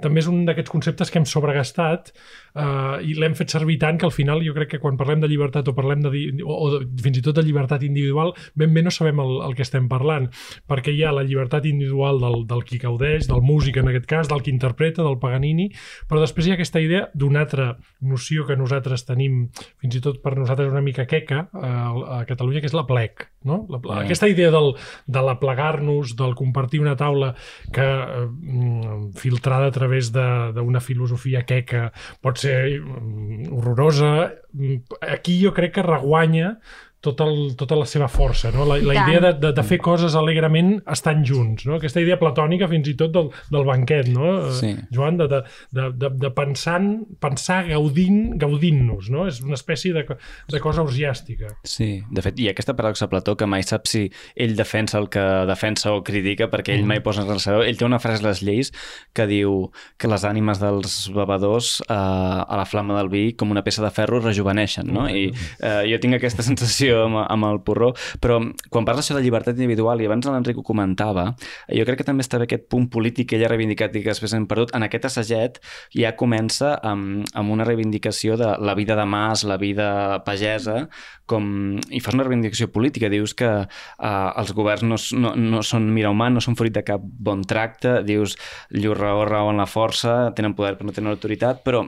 també 0.00 0.22
és 0.22 0.28
un 0.30 0.44
d'aquests 0.46 0.72
conceptes 0.72 1.10
que 1.10 1.20
hem 1.20 1.26
sobregastat 1.28 2.12
eh, 2.12 2.96
i 3.06 3.16
l'hem 3.18 3.36
fet 3.38 3.52
servir 3.52 3.78
tant 3.82 3.98
que 4.00 4.06
al 4.08 4.14
final 4.14 4.42
jo 4.44 4.54
crec 4.56 4.74
que 4.74 4.80
quan 4.82 4.98
parlem 5.00 5.22
de 5.22 5.30
llibertat 5.30 5.68
o 5.68 5.74
parlem 5.76 6.04
de, 6.04 6.12
o, 6.44 6.56
o 6.56 6.80
fins 7.02 7.20
i 7.20 7.24
tot 7.24 7.36
de 7.38 7.44
llibertat 7.46 7.84
individual 7.86 8.32
ben 8.54 8.74
bé 8.74 8.84
no 8.86 8.92
sabem 8.94 9.20
el, 9.22 9.34
el 9.48 9.56
que 9.58 9.66
estem 9.66 9.88
parlant 9.92 10.28
perquè 10.68 10.94
hi 10.94 11.04
ha 11.04 11.14
la 11.14 11.24
llibertat 11.26 11.68
individual 11.68 12.20
del, 12.22 12.44
del 12.48 12.64
qui 12.68 12.80
gaudeix, 12.82 13.28
del 13.30 13.44
músic 13.44 13.80
en 13.82 13.92
aquest 13.92 14.08
cas 14.10 14.32
del 14.32 14.42
qui 14.42 14.54
interpreta, 14.54 15.04
del 15.04 15.20
Paganini 15.22 15.68
però 16.08 16.22
després 16.22 16.46
hi 16.48 16.54
ha 16.54 16.58
aquesta 16.58 16.82
idea 16.82 17.06
d'una 17.14 17.44
altra 17.44 17.72
noció 18.00 18.46
que 18.48 18.58
nosaltres 18.58 19.06
tenim 19.08 19.46
fins 19.82 19.98
i 19.98 20.04
tot 20.04 20.22
per 20.24 20.36
nosaltres 20.38 20.72
una 20.72 20.84
mica 20.84 21.08
queca 21.10 21.46
eh, 21.52 22.20
a 22.20 22.24
Catalunya 22.28 22.64
que 22.64 22.70
és 22.70 22.76
la 22.76 22.86
plec 22.88 23.28
no? 23.46 23.64
la, 23.70 23.80
Ah. 23.88 24.00
aquesta 24.02 24.28
idea 24.28 24.50
del, 24.50 24.74
de 25.06 25.22
la 25.22 25.38
plegar-nos, 25.40 26.16
del 26.18 26.34
compartir 26.34 26.80
una 26.82 26.96
taula 26.96 27.34
que 27.72 27.80
eh, 27.86 28.26
mm, 28.28 29.12
filtrada 29.14 29.66
a 29.66 29.70
través 29.72 30.12
de- 30.12 30.52
d'una 30.52 30.80
filosofia 30.80 31.44
queca 31.46 31.92
pot 32.20 32.36
ser 32.36 32.80
mm, 32.80 33.52
horrorosa 33.56 34.34
Mm, 34.56 34.78
aquí 35.12 35.34
jo 35.44 35.50
crec 35.52 35.74
que 35.74 35.82
reguanya 35.84 36.58
tot 37.06 37.22
el, 37.24 37.36
tota 37.58 37.78
la 37.78 37.86
seva 37.88 38.08
força, 38.12 38.50
no? 38.54 38.66
la, 38.68 38.78
I 38.82 38.86
la 38.86 38.96
tant. 38.98 39.08
idea 39.10 39.22
de, 39.28 39.32
de, 39.46 39.52
de 39.56 39.64
fer 39.66 39.78
coses 39.82 40.16
alegrement 40.18 40.74
estant 40.92 41.22
junts, 41.26 41.66
no? 41.68 41.78
aquesta 41.80 42.02
idea 42.02 42.18
platònica 42.20 42.68
fins 42.70 42.90
i 42.90 42.96
tot 42.98 43.14
del, 43.14 43.30
del 43.54 43.66
banquet, 43.68 44.10
no? 44.12 44.32
Eh, 44.48 44.54
Sí. 44.56 44.72
Joan, 44.94 45.18
de, 45.20 45.26
de, 45.30 45.40
de, 45.76 45.86
de, 46.00 46.08
de 46.22 46.30
pensant, 46.34 46.86
pensar 47.22 47.62
gaudint, 47.68 48.36
gaudint-nos, 48.40 49.10
no? 49.12 49.26
és 49.30 49.40
una 49.44 49.54
espècie 49.58 49.92
de, 49.94 50.04
de 50.50 50.60
cosa 50.64 50.82
orgiàstica. 50.86 51.50
Sí, 51.66 52.00
de 52.10 52.24
fet, 52.24 52.40
ha 52.46 52.50
aquesta 52.54 52.74
paradoxa 52.78 53.08
Plató 53.12 53.36
que 53.38 53.46
mai 53.46 53.62
sap 53.66 53.86
si 53.90 54.06
ell 54.34 54.56
defensa 54.58 54.98
el 54.98 55.08
que 55.12 55.22
defensa 55.48 55.92
o 55.94 56.00
critica 56.06 56.48
perquè 56.52 56.74
ell 56.74 56.86
mai 56.88 57.02
posa 57.04 57.22
en 57.22 57.28
relació. 57.30 57.60
Ell 57.66 57.76
té 57.78 57.84
una 57.86 58.00
frase 58.02 58.24
a 58.24 58.28
les 58.30 58.40
lleis 58.46 58.72
que 59.16 59.26
diu 59.30 59.68
que 60.00 60.08
les 60.10 60.24
ànimes 60.26 60.58
dels 60.62 60.96
bevedors 61.14 61.76
eh, 61.86 61.94
a 61.94 62.56
la 62.58 62.64
flama 62.66 62.96
del 62.98 63.10
vi 63.12 63.24
com 63.38 63.52
una 63.54 63.62
peça 63.66 63.84
de 63.84 63.92
ferro 63.94 64.20
rejuveneixen, 64.24 64.88
no? 64.92 65.06
I 65.10 65.28
eh, 65.30 65.82
jo 65.90 66.00
tinc 66.02 66.16
aquesta 66.18 66.42
sensació 66.46 66.95
relació 66.96 67.04
amb, 67.04 67.20
amb 67.28 67.48
el 67.48 67.60
porró, 67.64 67.92
però 68.20 68.38
quan 68.70 68.86
parles 68.86 69.04
això 69.04 69.16
de 69.16 69.24
llibertat 69.24 69.56
individual, 69.56 70.00
i 70.00 70.08
abans 70.08 70.26
l'Enric 70.26 70.58
ho 70.58 70.64
comentava, 70.66 71.28
jo 71.68 71.84
crec 71.84 72.00
que 72.00 72.08
també 72.08 72.24
està 72.24 72.40
bé 72.40 72.48
aquest 72.48 72.68
punt 72.72 72.88
polític 72.92 73.30
que 73.30 73.36
ella 73.36 73.48
ha 73.48 73.52
reivindicat 73.54 73.94
i 73.94 74.02
que 74.02 74.12
després 74.12 74.34
hem 74.36 74.46
perdut. 74.46 74.74
En 74.76 74.86
aquest 74.86 75.08
assaget 75.10 75.60
ja 75.94 76.14
comença 76.16 76.76
amb, 76.82 77.26
amb 77.34 77.52
una 77.52 77.66
reivindicació 77.68 78.36
de 78.36 78.56
la 78.58 78.74
vida 78.74 78.96
de 78.96 79.06
mas, 79.06 79.44
la 79.44 79.58
vida 79.60 80.22
pagesa, 80.24 80.86
com, 81.30 81.76
i 81.90 82.00
fas 82.02 82.14
una 82.16 82.24
reivindicació 82.26 82.68
política, 82.72 83.10
dius 83.12 83.34
que 83.36 83.48
uh, 83.66 84.28
els 84.40 84.52
governs 84.56 84.86
no, 84.86 84.98
no, 85.20 85.32
no 85.36 85.62
són 85.66 85.88
mira 85.94 86.12
humà, 86.14 86.28
no 86.32 86.42
són 86.44 86.56
fruit 86.58 86.74
de 86.74 86.84
cap 86.86 87.02
bon 87.02 87.42
tracte, 87.46 87.98
dius 88.06 88.36
llur 88.74 88.96
raó, 88.98 89.24
raó 89.28 89.50
en 89.52 89.60
la 89.60 89.68
força, 89.70 90.16
tenen 90.38 90.56
poder 90.58 90.76
però 90.78 90.88
no 90.88 90.96
tenen 90.96 91.12
autoritat, 91.12 91.62
però 91.66 91.84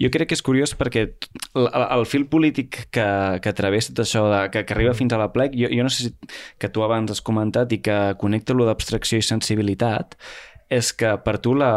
jo 0.00 0.12
crec 0.12 0.30
que 0.30 0.38
és 0.38 0.44
curiós 0.44 0.76
perquè 0.78 1.06
el, 1.08 1.68
el 1.82 2.06
fil 2.08 2.28
polític 2.30 2.86
que, 2.94 3.08
que 3.42 3.56
travessa 3.56 3.94
tot 3.94 4.04
això, 4.06 4.26
de, 4.32 4.44
que, 4.52 4.64
que 4.68 4.76
arriba 4.76 4.94
fins 4.98 5.16
a 5.16 5.20
la 5.20 5.32
plec, 5.34 5.56
jo, 5.58 5.72
jo 5.72 5.86
no 5.86 5.92
sé 5.92 6.08
si 6.08 6.14
que 6.60 6.70
tu 6.72 6.84
abans 6.84 7.10
has 7.12 7.24
comentat 7.24 7.72
i 7.72 7.80
que 7.84 7.98
connecta 8.20 8.56
lo 8.56 8.68
d'abstracció 8.68 9.20
i 9.20 9.26
sensibilitat, 9.26 10.16
és 10.70 10.92
que 10.96 11.16
per 11.24 11.38
tu 11.42 11.54
la, 11.58 11.72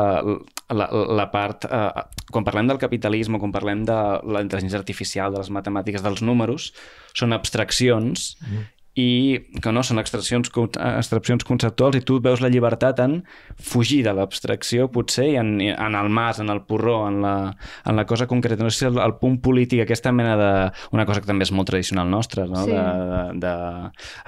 la, 0.70 0.90
la 0.92 1.26
part... 1.32 1.66
Eh, 1.70 2.06
quan 2.32 2.44
parlem 2.44 2.68
del 2.68 2.82
capitalisme, 2.82 3.40
quan 3.40 3.54
parlem 3.54 3.84
de 3.88 3.98
la 4.28 4.42
intel·ligència 4.44 4.80
artificial, 4.82 5.34
de 5.34 5.44
les 5.44 5.52
matemàtiques, 5.54 6.04
dels 6.04 6.24
números, 6.26 6.72
són 7.16 7.36
abstraccions 7.38 8.34
mm 8.42 8.75
i 8.96 9.42
que 9.62 9.72
no 9.76 9.82
són 9.84 10.00
extraccions, 10.00 10.48
extraccions 10.56 11.44
conceptuals 11.44 11.98
i 12.00 12.04
tu 12.08 12.22
veus 12.24 12.40
la 12.40 12.48
llibertat 12.52 13.02
en 13.04 13.18
fugir 13.60 14.02
de 14.06 14.14
l'abstracció 14.16 14.88
potser 14.92 15.26
i 15.34 15.36
en, 15.42 15.58
en 15.60 15.98
el 16.00 16.08
mas, 16.16 16.40
en 16.40 16.52
el 16.54 16.62
porró, 16.64 17.02
en 17.10 17.20
la, 17.26 17.36
en 17.84 18.00
la 18.00 18.06
cosa 18.08 18.28
concreta. 18.28 18.64
No 18.64 18.72
sé 18.72 18.80
si 18.80 18.88
el, 18.88 19.00
el 19.04 19.18
punt 19.20 19.42
polític, 19.44 19.84
aquesta 19.84 20.14
mena 20.16 20.38
de... 20.40 20.52
una 20.96 21.06
cosa 21.06 21.20
que 21.20 21.28
també 21.28 21.44
és 21.44 21.52
molt 21.52 21.68
tradicional 21.68 22.08
nostra, 22.10 22.46
no? 22.48 22.64
Sí. 22.64 22.72
De, 22.72 22.86
de, 23.12 23.44
de, 23.44 23.52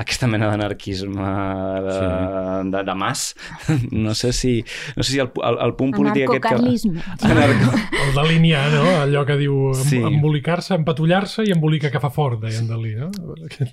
aquesta 0.03 0.28
mena 0.28 0.51
d'anarquisme 0.51 1.32
de, 1.88 1.95
sí. 1.95 2.11
de, 2.76 2.84
de 2.91 2.97
mas. 2.99 3.30
No 4.07 4.13
sé 4.15 4.34
si, 4.34 4.63
no 4.95 5.03
sé 5.03 5.13
si 5.13 5.20
el, 5.20 5.30
el, 5.47 5.57
el 5.63 5.74
punt 5.80 5.93
polític 5.95 6.28
aquest 6.28 6.43
que... 6.43 7.28
Anarco... 7.28 7.72
El 8.07 8.13
Dalí 8.15 8.38
no? 8.39 8.84
Allò 9.01 9.24
que 9.28 9.36
diu 9.39 9.72
sí. 9.76 9.99
embolicar-se, 10.03 10.76
empatullar-se 10.78 11.47
i 11.47 11.53
embolica 11.55 11.91
que 11.91 12.01
fa 12.03 12.11
fort, 12.13 12.41
deia 12.43 12.59
en 12.61 12.70
Dalí, 12.70 12.93
no? 12.99 13.09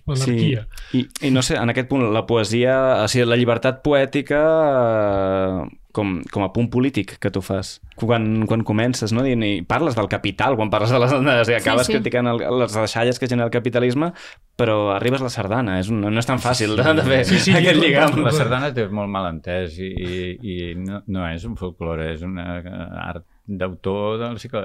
L'anarquia. 0.07 0.64
Sí. 0.70 0.84
I, 0.93 1.07
I 1.26 1.30
no 1.35 1.43
sé, 1.43 1.57
en 1.57 1.70
aquest 1.72 1.89
punt, 1.91 2.05
la 2.14 2.26
poesia, 2.28 2.74
o 3.03 3.09
sigui, 3.11 3.24
la 3.26 3.39
llibertat 3.41 3.80
poètica 3.87 4.43
eh, 4.45 5.64
com, 5.95 6.16
com 6.30 6.45
a 6.45 6.51
punt 6.55 6.68
polític 6.70 7.16
que 7.22 7.30
tu 7.35 7.41
fas. 7.43 7.78
Quan, 7.99 8.45
quan 8.51 8.64
comences, 8.66 9.14
no? 9.14 9.24
I, 9.26 9.62
parles 9.70 9.97
del 9.99 10.11
capital, 10.12 10.59
quan 10.59 10.70
parles 10.72 10.93
de 10.93 11.01
les... 11.03 11.14
O 11.14 11.20
sigui, 11.22 11.59
acabes 11.59 11.87
sí, 11.87 11.93
sí. 11.93 11.99
criticant 11.99 12.30
el, 12.30 12.43
les 12.61 12.74
deixalles 12.76 13.22
que 13.22 13.30
genera 13.30 13.49
el 13.49 13.55
capitalisme, 13.55 14.12
però 14.59 14.78
arribes 14.95 15.22
a 15.22 15.28
la 15.28 15.35
sardana. 15.35 15.78
És 15.82 15.91
un, 15.95 16.03
no 16.05 16.20
és 16.20 16.28
tan 16.28 16.43
fàcil 16.43 16.76
de, 16.78 16.89
de 17.01 17.07
fer 17.07 17.20
sí, 17.30 17.41
sí, 17.47 17.55
aquest 17.57 17.80
lligam. 17.80 18.18
La 18.26 18.35
sardana 18.35 18.72
té 18.76 18.89
molt 18.91 19.11
mal 19.11 19.30
entès 19.30 19.78
i, 19.78 19.93
i, 19.95 20.18
i 20.41 20.59
no, 20.78 21.05
no 21.07 21.28
és 21.30 21.47
un 21.49 21.57
folklore, 21.61 22.12
és 22.14 22.26
una 22.26 22.59
art 23.07 23.24
d'autor 23.47 24.16
del 24.18 24.38
segle, 24.40 24.62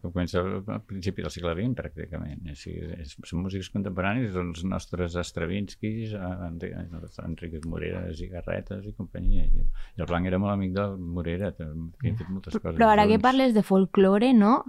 que 0.00 0.08
comença 0.08 0.40
al 0.40 0.84
principi 0.88 1.24
del 1.24 1.32
segle 1.34 1.52
XX, 1.58 1.74
pràcticament. 1.76 2.46
És, 2.52 2.64
és, 2.66 3.16
són 3.28 3.42
músics 3.44 3.68
contemporanis, 3.74 4.38
els 4.40 4.62
nostres 4.64 5.18
Stravinskis, 5.28 6.14
Enriquez 6.16 7.66
Moreres 7.68 8.22
i 8.24 8.30
Garretes 8.32 8.86
i 8.88 8.94
companyia. 8.96 9.44
I, 9.44 9.66
i 9.98 10.04
el 10.04 10.08
Blanc 10.08 10.30
era 10.30 10.40
molt 10.40 10.54
amic 10.54 10.72
del 10.78 10.96
Morera, 10.96 11.52
que 11.58 11.68
hem 11.68 12.16
fet 12.16 12.30
moltes 12.30 12.56
coses. 12.56 12.78
Però 12.78 12.88
ara 12.94 13.06
que 13.10 13.20
parles 13.20 13.52
de 13.56 13.64
folklore, 13.66 14.32
no? 14.32 14.62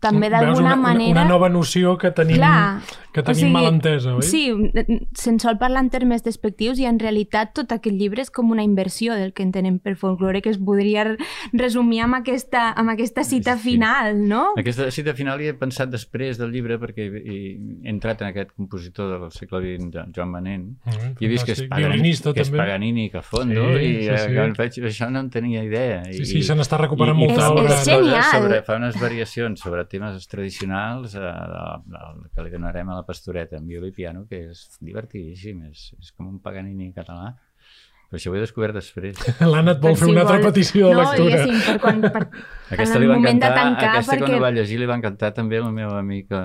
També 0.00 0.28
d'alguna 0.28 0.74
manera... 0.76 1.14
Una 1.14 1.24
nova 1.24 1.48
noció 1.48 1.94
que 1.96 2.10
tenim, 2.12 2.36
Clar, 2.36 2.82
que 3.14 3.22
tenim 3.24 3.30
o 3.30 3.40
sigui, 3.40 3.52
mal 3.54 3.68
entesa, 3.70 4.12
oi? 4.18 4.24
Sí, 4.28 4.42
se'n 5.16 5.38
sol 5.40 5.56
parlar 5.60 5.86
en 5.86 5.88
termes 5.92 6.20
despectius 6.26 6.78
i 6.82 6.84
en 6.88 6.98
realitat 7.00 7.54
tot 7.56 7.72
aquest 7.72 7.96
llibre 7.96 8.20
és 8.20 8.30
com 8.34 8.52
una 8.52 8.64
inversió 8.66 9.16
del 9.16 9.32
que 9.32 9.42
entenem 9.46 9.78
per 9.80 9.94
folklore 9.96 10.42
que 10.44 10.52
es 10.52 10.58
podria 10.60 11.06
resumir 11.56 12.02
amb 12.04 12.18
aquesta, 12.20 12.66
amb 12.76 12.92
aquesta 12.92 13.24
cita 13.24 13.56
sí. 13.56 13.70
final, 13.70 14.20
no? 14.20 14.42
Aquesta 14.60 14.90
cita 14.92 15.14
final 15.16 15.40
hi 15.40 15.48
he 15.48 15.56
pensat 15.56 15.88
després 15.94 16.36
del 16.40 16.52
llibre 16.52 16.76
perquè 16.82 17.08
he, 17.08 17.24
he 17.24 17.40
entrat 17.88 18.20
en 18.20 18.34
aquest 18.34 18.52
compositor 18.52 19.14
del 19.16 19.32
segle 19.32 19.62
XX, 19.64 20.04
Joan 20.12 20.34
Manent, 20.34 20.68
mm, 20.84 21.16
i 21.24 21.24
he 21.24 21.32
vist 21.32 21.48
que 21.48 21.56
és, 21.56 21.64
Paganini, 21.72 22.12
que 22.20 22.44
és 22.44 22.52
Paganini 22.52 23.08
que 23.14 23.24
fondo 23.24 23.64
sí, 23.78 23.80
i 23.80 23.96
sí, 24.04 24.20
sí. 24.26 24.36
Eh, 24.36 24.48
vaig, 24.60 24.78
això 24.92 25.08
no 25.08 25.24
en 25.24 25.32
tenia 25.32 25.64
idea. 25.64 26.04
Sí, 26.12 26.28
sí, 26.28 26.44
se 26.44 26.58
n'està 26.58 26.76
recuperant 26.84 27.16
molta 27.16 27.48
obra. 27.54 27.80
És 27.80 27.88
genial! 27.88 28.28
Sobre, 28.36 28.60
fa 28.66 28.76
unes 28.76 29.00
variacions 29.00 29.60
sobre 29.60 29.69
temes 29.90 30.26
tradicionals 30.30 31.14
eh, 31.18 31.20
el, 31.26 32.24
que 32.34 32.46
li 32.46 32.52
donarem 32.54 32.90
a 32.90 32.98
la 33.00 33.06
pastoreta 33.06 33.58
en 33.58 33.68
violí 33.68 33.92
i 33.92 33.96
piano, 33.96 34.26
que 34.30 34.44
és 34.50 34.66
divertidíssim, 34.80 35.62
és, 35.70 35.90
és 35.98 36.12
com 36.16 36.28
un 36.28 36.40
Paganini 36.42 36.92
català. 36.96 37.34
Però 38.10 38.18
això 38.18 38.32
ho 38.32 38.34
he 38.34 38.40
descobert 38.42 38.74
després. 38.74 39.20
L'Anna 39.52 39.76
et 39.76 39.82
vol 39.84 39.94
fer 39.94 40.08
una 40.10 40.24
altra 40.24 40.40
petició 40.48 40.88
de 40.90 40.96
lectura. 40.98 41.44
No, 41.46 41.60
per 41.68 41.76
quan, 41.84 42.00
per, 42.02 42.22
aquesta 42.74 42.98
li 42.98 43.06
va 43.06 43.18
encantar, 43.20 43.50
tancar, 43.54 43.90
aquesta 43.92 44.16
perquè... 44.16 44.24
quan 44.24 44.34
ho 44.34 44.42
va 44.42 44.50
llegir 44.56 44.80
li 44.80 44.88
va 44.90 44.96
encantar 44.98 45.30
també 45.36 45.60
el 45.62 45.68
meu 45.76 45.94
amic 45.94 46.34
eh, 46.34 46.42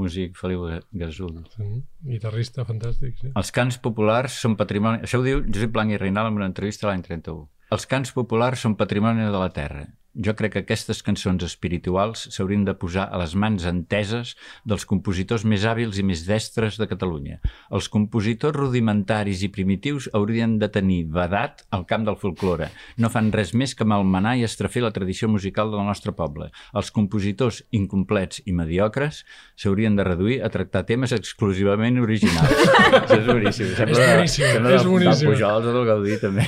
músic 0.00 0.40
Feliu 0.40 0.64
Gasol. 1.02 1.36
Sí, 1.52 1.68
guitarrista 2.14 2.64
fantàstic, 2.64 3.20
sí. 3.20 3.34
Els 3.36 3.52
cants 3.52 3.76
populars 3.84 4.40
són 4.40 4.56
patrimoni... 4.56 5.04
Això 5.04 5.20
ho 5.20 5.26
diu 5.26 5.44
Josep 5.44 5.76
Blanc 5.76 5.92
i 5.92 6.00
Reinal 6.00 6.32
en 6.32 6.40
una 6.40 6.48
entrevista 6.48 6.88
l'any 6.88 7.04
31. 7.04 7.44
Els 7.76 7.84
cants 7.84 8.16
populars 8.16 8.64
són 8.64 8.78
patrimoni 8.80 9.28
de 9.28 9.36
la 9.36 9.52
terra 9.52 9.84
jo 10.18 10.34
crec 10.34 10.56
que 10.56 10.62
aquestes 10.64 11.00
cançons 11.06 11.44
espirituals 11.46 12.26
s'haurien 12.34 12.64
de 12.66 12.74
posar 12.74 13.06
a 13.06 13.20
les 13.20 13.34
mans 13.38 13.64
enteses 13.70 14.34
dels 14.66 14.86
compositors 14.88 15.44
més 15.46 15.64
hàbils 15.68 16.00
i 16.00 16.04
més 16.06 16.24
destres 16.26 16.78
de 16.80 16.88
Catalunya. 16.90 17.38
Els 17.70 17.88
compositors 17.92 18.56
rudimentaris 18.56 19.44
i 19.46 19.50
primitius 19.54 20.08
haurien 20.18 20.56
de 20.58 20.68
tenir 20.74 21.04
vedat 21.14 21.62
al 21.70 21.86
camp 21.86 22.06
del 22.08 22.18
folklore. 22.18 22.70
No 22.98 23.12
fan 23.14 23.30
res 23.34 23.54
més 23.54 23.76
que 23.78 23.86
malmenar 23.86 24.34
i 24.38 24.46
estrafer 24.46 24.82
la 24.82 24.92
tradició 24.94 25.30
musical 25.30 25.70
del 25.70 25.86
nostre 25.86 26.14
poble. 26.18 26.50
Els 26.74 26.90
compositors 26.94 27.62
incomplets 27.70 28.42
i 28.44 28.56
mediocres 28.56 29.22
s'haurien 29.54 29.94
de 29.98 30.06
reduir 30.08 30.40
a 30.42 30.50
tractar 30.50 30.84
temes 30.88 31.14
exclusivament 31.14 32.02
originals. 32.02 32.66
És 33.18 33.24
boníssim. 33.26 33.70
Sembla, 33.78 34.02
és 34.02 34.16
boníssim. 34.16 34.50
Sembla 34.56 34.74
és 34.74 34.88
boníssim. 34.88 35.30
Pujols 35.30 35.70
o 35.70 35.76
del 35.76 35.86
Gaudí, 35.88 36.18
també. 36.22 36.44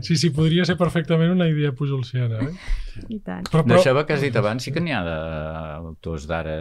Sí, 0.00 0.16
sí, 0.16 0.30
podria 0.34 0.64
ser 0.68 0.78
perfectament 0.80 1.34
una 1.34 1.48
idea 1.50 1.72
pujolciana. 1.76 2.48
Eh? 2.48 2.93
I 3.08 3.18
tant. 3.24 3.48
Però, 3.50 3.62
però... 3.64 3.78
D'això 3.78 4.04
que 4.06 4.16
has 4.16 4.24
dit 4.24 4.36
abans 4.38 4.64
sí 4.64 4.72
que 4.74 4.82
n'hi 4.82 4.94
ha 4.94 5.02
d'autors 5.04 6.28
d'ara, 6.30 6.54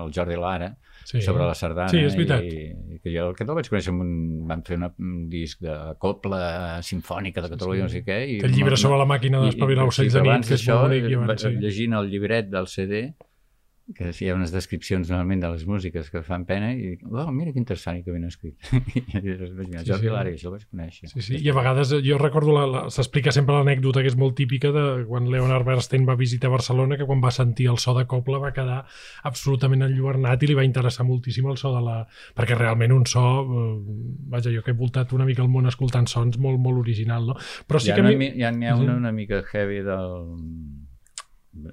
el 0.00 0.12
Jordi 0.14 0.38
Lara, 0.40 0.70
sí. 1.04 1.20
sobre 1.22 1.46
la 1.46 1.54
sardana. 1.54 1.90
Sí, 1.92 2.02
és 2.06 2.16
veritat. 2.18 2.44
I, 2.44 2.96
i 2.96 3.00
que 3.02 3.14
jo 3.14 3.30
aquest 3.32 3.48
el 3.48 3.58
vaig 3.58 3.70
conèixer 3.72 3.94
un, 3.94 4.12
van 4.50 4.62
fer 4.66 4.78
una, 4.80 4.90
un 5.02 5.24
disc 5.32 5.62
de 5.64 5.76
copla 6.02 6.42
sinfònica 6.86 7.44
de 7.44 7.52
Catalunya, 7.54 7.88
sí. 7.88 7.88
no 7.88 7.94
sé 7.96 8.04
què. 8.06 8.20
I, 8.36 8.38
el 8.46 8.54
llibre 8.56 8.78
sobre 8.80 9.00
la 9.00 9.08
màquina 9.08 9.42
d'espavilar 9.46 9.88
ocells 9.90 10.16
de 10.18 10.24
nit, 10.26 10.46
que 10.48 10.58
és 10.58 10.68
molt 10.68 10.86
bonic. 10.86 11.10
I 11.10 11.18
abans, 11.18 11.46
sí. 11.46 11.56
Llegint 11.64 11.98
el 12.00 12.10
llibret 12.12 12.50
del 12.52 12.70
CD, 12.70 13.04
que 13.96 14.10
hi 14.12 14.28
ha 14.30 14.34
unes 14.36 14.52
descripcions 14.54 15.10
normalment 15.10 15.42
de 15.42 15.50
les 15.54 15.64
músiques 15.68 16.10
que 16.12 16.22
fan 16.26 16.44
pena 16.48 16.70
i, 16.74 16.94
oh, 17.10 17.26
mira 17.34 17.52
que 17.54 17.60
interessant 17.60 17.98
i 17.98 18.04
que 18.04 18.14
ben 18.14 18.26
escrit. 18.28 18.56
I 18.72 19.22
mira, 19.24 19.48
sí, 19.82 19.90
Jordi 19.90 20.06
sí. 20.06 20.12
Lara, 20.12 20.32
això 20.32 20.50
ho 20.50 20.54
vaig 20.54 20.66
conèixer. 20.68 21.10
Sí, 21.12 21.24
sí, 21.26 21.40
i 21.40 21.50
a 21.50 21.56
vegades 21.56 21.92
jo 22.06 22.18
recordo, 22.20 22.56
s'explica 22.92 23.34
sempre 23.34 23.58
l'anècdota 23.58 24.04
que 24.04 24.12
és 24.12 24.18
molt 24.20 24.36
típica 24.38 24.72
de 24.74 24.84
quan 25.08 25.28
Leonard 25.32 25.66
Bernstein 25.68 26.06
va 26.08 26.18
visitar 26.20 26.52
Barcelona, 26.52 26.98
que 27.00 27.08
quan 27.08 27.22
va 27.24 27.32
sentir 27.34 27.70
el 27.72 27.80
so 27.82 27.94
de 27.96 28.06
Copla 28.10 28.40
va 28.42 28.52
quedar 28.56 28.82
absolutament 29.28 29.86
enlluernat 29.86 30.42
i 30.42 30.50
li 30.50 30.58
va 30.58 30.66
interessar 30.66 31.06
moltíssim 31.08 31.48
el 31.50 31.58
so 31.60 31.74
de 31.76 31.84
la... 31.84 32.00
perquè 32.36 32.58
realment 32.58 32.94
un 32.96 33.06
so, 33.10 33.24
eh, 33.44 33.72
vaja, 34.34 34.52
jo 34.54 34.64
que 34.66 34.74
he 34.74 34.78
voltat 34.78 35.14
una 35.16 35.28
mica 35.28 35.44
el 35.44 35.50
món 35.52 35.68
escoltant 35.70 36.08
sons 36.10 36.38
molt, 36.38 36.60
molt 36.62 36.80
original, 36.82 37.32
no? 37.32 37.38
Però 37.66 37.82
sí 37.82 37.92
ha 37.92 37.98
que... 37.98 38.06
Una, 38.06 38.16
mi... 38.16 38.32
Hi 38.40 38.46
ha, 38.46 38.54
hi 38.54 38.70
ha 38.70 38.76
una, 38.78 38.96
una 39.00 39.12
mica 39.12 39.42
heavy 39.52 39.82
del 39.86 40.08
el, 41.54 41.72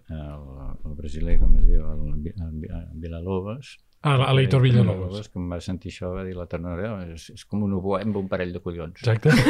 el 0.85 0.95
brasiler, 0.97 1.37
com 1.41 1.57
es 1.59 1.67
diu, 1.67 1.83
el, 1.91 2.31
el, 2.31 2.63
el 2.79 2.87
Villalobos, 3.03 3.75
Ah, 4.05 4.31
l'Eitor 4.37 4.61
Villalobos. 4.61 5.25
Que 5.33 5.39
em 5.41 5.47
va 5.49 5.57
sentir 5.63 5.89
això, 5.89 6.11
va 6.13 6.21
dir 6.23 6.35
la 6.37 6.45
ternura, 6.49 6.91
és, 7.09 7.31
és 7.33 7.45
com 7.49 7.63
un 7.65 7.73
oboe 7.79 8.03
amb 8.05 8.19
un 8.19 8.27
parell 8.29 8.53
de 8.53 8.61
collons. 8.61 9.01
Exacte. 9.01 9.33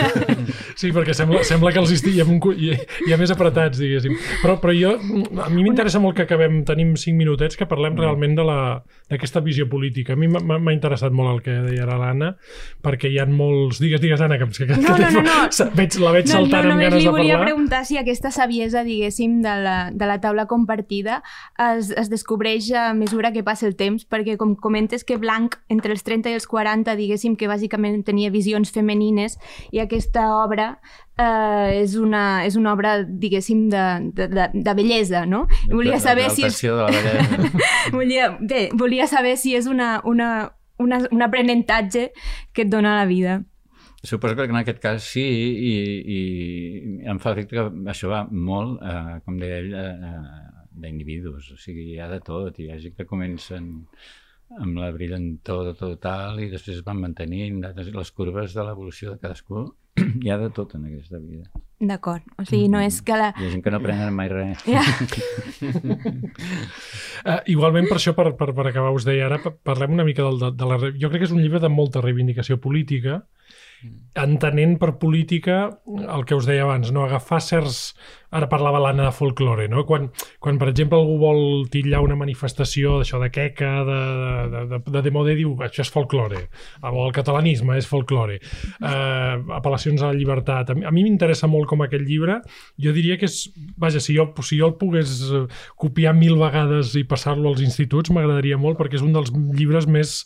Sí, 0.78 0.92
perquè 0.94 1.14
sembla, 1.16 1.42
sembla 1.48 1.72
que 1.74 1.80
els 1.82 1.92
estiguem 1.96 2.30
un, 2.36 2.40
hi, 2.56 2.70
hi 3.08 3.14
ha 3.14 3.18
més 3.20 3.32
apretats, 3.34 3.80
diguéssim. 3.82 4.14
Però, 4.44 4.58
però 4.62 4.74
jo, 4.76 4.94
a 5.42 5.48
mi 5.52 5.64
m'interessa 5.66 6.00
molt 6.02 6.16
que 6.18 6.28
acabem, 6.28 6.60
tenim 6.68 6.94
cinc 7.00 7.18
minutets, 7.20 7.58
que 7.58 7.68
parlem 7.70 7.96
mm. 7.96 8.04
realment 8.04 8.38
d'aquesta 8.38 9.42
visió 9.44 9.68
política. 9.70 10.16
A 10.16 10.20
mi 10.20 10.30
m'ha 10.30 10.74
interessat 10.76 11.16
molt 11.16 11.34
el 11.34 11.42
que 11.46 11.58
deia 11.66 11.84
ara 11.88 11.98
l'Anna, 12.00 12.32
perquè 12.86 13.12
hi 13.12 13.20
ha 13.20 13.28
molts... 13.30 13.82
Digues, 13.84 14.02
digues, 14.04 14.22
Anna, 14.24 14.38
que, 14.40 14.48
que, 14.54 14.70
no, 14.78 14.96
no, 14.96 15.12
no, 15.18 15.24
no. 15.28 15.68
Veig, 15.78 15.98
la 16.04 16.14
veig 16.16 16.32
saltant 16.32 16.70
no, 16.70 16.72
no, 16.72 16.78
amb 16.78 16.86
ganes 16.86 17.02
de 17.02 17.10
parlar. 17.10 17.18
No, 17.18 17.18
li 17.18 17.34
volia 17.34 17.42
preguntar 17.42 17.84
si 17.90 18.00
aquesta 18.00 18.32
saviesa, 18.36 18.86
diguéssim, 18.88 19.42
de 19.44 19.58
la, 19.66 19.78
de 19.92 20.10
la 20.10 20.20
taula 20.24 20.48
compartida 20.48 21.22
es, 21.58 21.92
es 21.92 22.12
descobreix 22.14 22.72
a 22.78 22.90
mesura 22.98 23.34
que 23.36 23.44
passa 23.48 23.68
el 23.68 23.76
temps, 23.80 24.06
perquè 24.08 24.37
com 24.38 24.48
com 24.48 24.56
comentes 24.56 25.04
que 25.04 25.18
Blanc, 25.18 25.58
entre 25.70 25.92
els 25.94 26.04
30 26.04 26.32
i 26.32 26.38
els 26.38 26.48
40, 26.48 26.96
diguéssim 27.00 27.36
que 27.36 27.50
bàsicament 27.50 28.04
tenia 28.08 28.32
visions 28.32 28.72
femenines 28.74 29.38
i 29.76 29.82
aquesta 29.84 30.28
obra 30.38 30.78
eh, 31.18 31.82
és, 31.82 31.98
una, 32.00 32.46
és 32.48 32.56
una 32.60 32.74
obra, 32.76 33.02
diguéssim, 33.04 33.68
de, 33.74 33.84
de, 34.16 34.30
de, 34.32 34.48
de 34.54 34.78
bellesa, 34.78 35.26
no? 35.26 35.46
De, 35.66 35.74
volia 35.76 36.00
saber 36.04 36.30
si 36.32 36.48
és... 36.48 36.62
Volia, 37.98 38.32
bé, 38.40 38.68
volia 38.76 39.08
saber 39.08 39.38
si 39.40 39.56
és 39.56 39.68
una, 39.68 39.98
una, 40.06 40.32
una, 40.84 41.04
un 41.12 41.24
aprenentatge 41.24 42.10
que 42.54 42.68
et 42.68 42.72
dona 42.72 42.98
la 43.00 43.06
vida. 43.10 43.42
Suposo 44.04 44.36
que 44.38 44.46
en 44.46 44.60
aquest 44.60 44.78
cas 44.80 45.04
sí, 45.04 45.24
i, 45.26 45.74
i 46.18 46.20
em 47.10 47.18
fa 47.20 47.34
efecte 47.34 47.58
que 47.58 47.66
això 47.92 48.12
va 48.12 48.28
molt, 48.30 48.78
eh, 48.86 49.18
com 49.26 49.40
deia 49.42 49.58
ell, 49.64 49.74
eh, 49.74 50.58
d'individus, 50.78 51.52
o 51.56 51.58
sigui, 51.60 51.90
hi 51.96 52.00
ha 52.00 52.08
de 52.12 52.20
tot, 52.22 52.60
hi 52.62 52.70
ha 52.70 52.78
gent 52.82 52.94
que 52.98 53.08
comencen 53.10 53.72
amb 54.56 54.80
la 54.80 54.92
brillantor 54.96 55.74
total 55.80 56.40
i 56.40 56.50
després 56.52 56.80
es 56.80 56.86
van 56.86 57.02
mantenint 57.02 57.60
les 57.62 58.12
curves 58.16 58.56
de 58.56 58.64
l'evolució 58.64 59.14
de 59.14 59.22
cadascú 59.24 59.68
hi 60.24 60.32
ha 60.32 60.38
de 60.40 60.50
tot 60.56 60.76
en 60.78 60.86
aquesta 60.88 61.20
vida 61.20 61.50
D'acord, 61.78 62.24
o 62.42 62.44
sigui, 62.48 62.72
no 62.74 62.80
és 62.82 62.96
que 63.06 63.14
la... 63.14 63.28
Hi 63.38 63.46
ha 63.46 63.52
gent 63.52 63.62
que 63.62 63.70
no 63.70 63.78
aprenen 63.78 64.16
mai 64.18 64.32
res. 64.32 64.64
Ja. 64.74 64.82
uh, 67.22 67.44
igualment, 67.54 67.86
per 67.86 68.00
això, 68.00 68.16
per, 68.18 68.32
per, 68.40 68.48
per 68.58 68.66
acabar, 68.72 68.90
us 68.98 69.06
deia 69.06 69.28
ara, 69.28 69.38
parlem 69.38 69.94
una 69.94 70.06
mica 70.08 70.26
del, 70.26 70.40
de, 70.42 70.50
de 70.58 70.70
la... 70.72 70.80
Jo 70.98 71.12
crec 71.12 71.22
que 71.22 71.30
és 71.30 71.36
un 71.36 71.44
llibre 71.44 71.62
de 71.62 71.70
molta 71.70 72.02
reivindicació 72.02 72.58
política, 72.64 73.20
entenent 74.18 74.78
per 74.82 74.96
política 74.98 75.58
el 75.86 76.24
que 76.26 76.36
us 76.38 76.48
deia 76.50 76.66
abans, 76.66 76.94
no? 76.94 77.06
agafar 77.06 77.42
certs... 77.44 77.82
Ara 78.28 78.50
parlava 78.52 78.82
l'Anna 78.84 79.06
de 79.06 79.12
folklore, 79.16 79.70
no? 79.72 79.86
Quan, 79.88 80.10
quan, 80.44 80.58
per 80.60 80.68
exemple, 80.68 80.98
algú 81.00 81.14
vol 81.22 81.38
titllar 81.72 82.02
una 82.04 82.18
manifestació 82.20 82.98
d'això 83.00 83.22
de 83.22 83.30
queca, 83.32 83.70
de, 83.88 84.00
de, 84.52 84.64
de, 84.74 84.80
de 84.98 85.04
demode, 85.06 85.38
diu 85.38 85.54
això 85.64 85.86
és 85.86 85.92
folklore, 85.94 86.42
o 86.84 87.06
el 87.06 87.16
catalanisme 87.16 87.78
és 87.80 87.88
folklore, 87.88 88.36
uh, 88.82 89.40
apel·lacions 89.62 90.04
a 90.04 90.10
la 90.12 90.18
llibertat. 90.20 90.74
A 90.76 90.92
mi, 90.92 91.06
m'interessa 91.06 91.48
molt 91.48 91.72
com 91.72 91.86
aquest 91.86 92.04
llibre, 92.04 92.42
jo 92.84 92.92
diria 92.98 93.16
que 93.16 93.32
és... 93.32 93.46
Vaja, 93.80 94.04
si 94.04 94.18
jo, 94.20 94.28
si 94.44 94.60
jo 94.60 94.74
el 94.74 94.76
pogués 94.82 95.24
copiar 95.80 96.12
mil 96.20 96.36
vegades 96.44 96.98
i 97.00 97.08
passar-lo 97.08 97.56
als 97.56 97.64
instituts, 97.64 98.12
m'agradaria 98.12 98.60
molt, 98.60 98.76
perquè 98.76 99.00
és 99.00 99.08
un 99.08 99.16
dels 99.16 99.32
llibres 99.56 99.88
més 99.88 100.18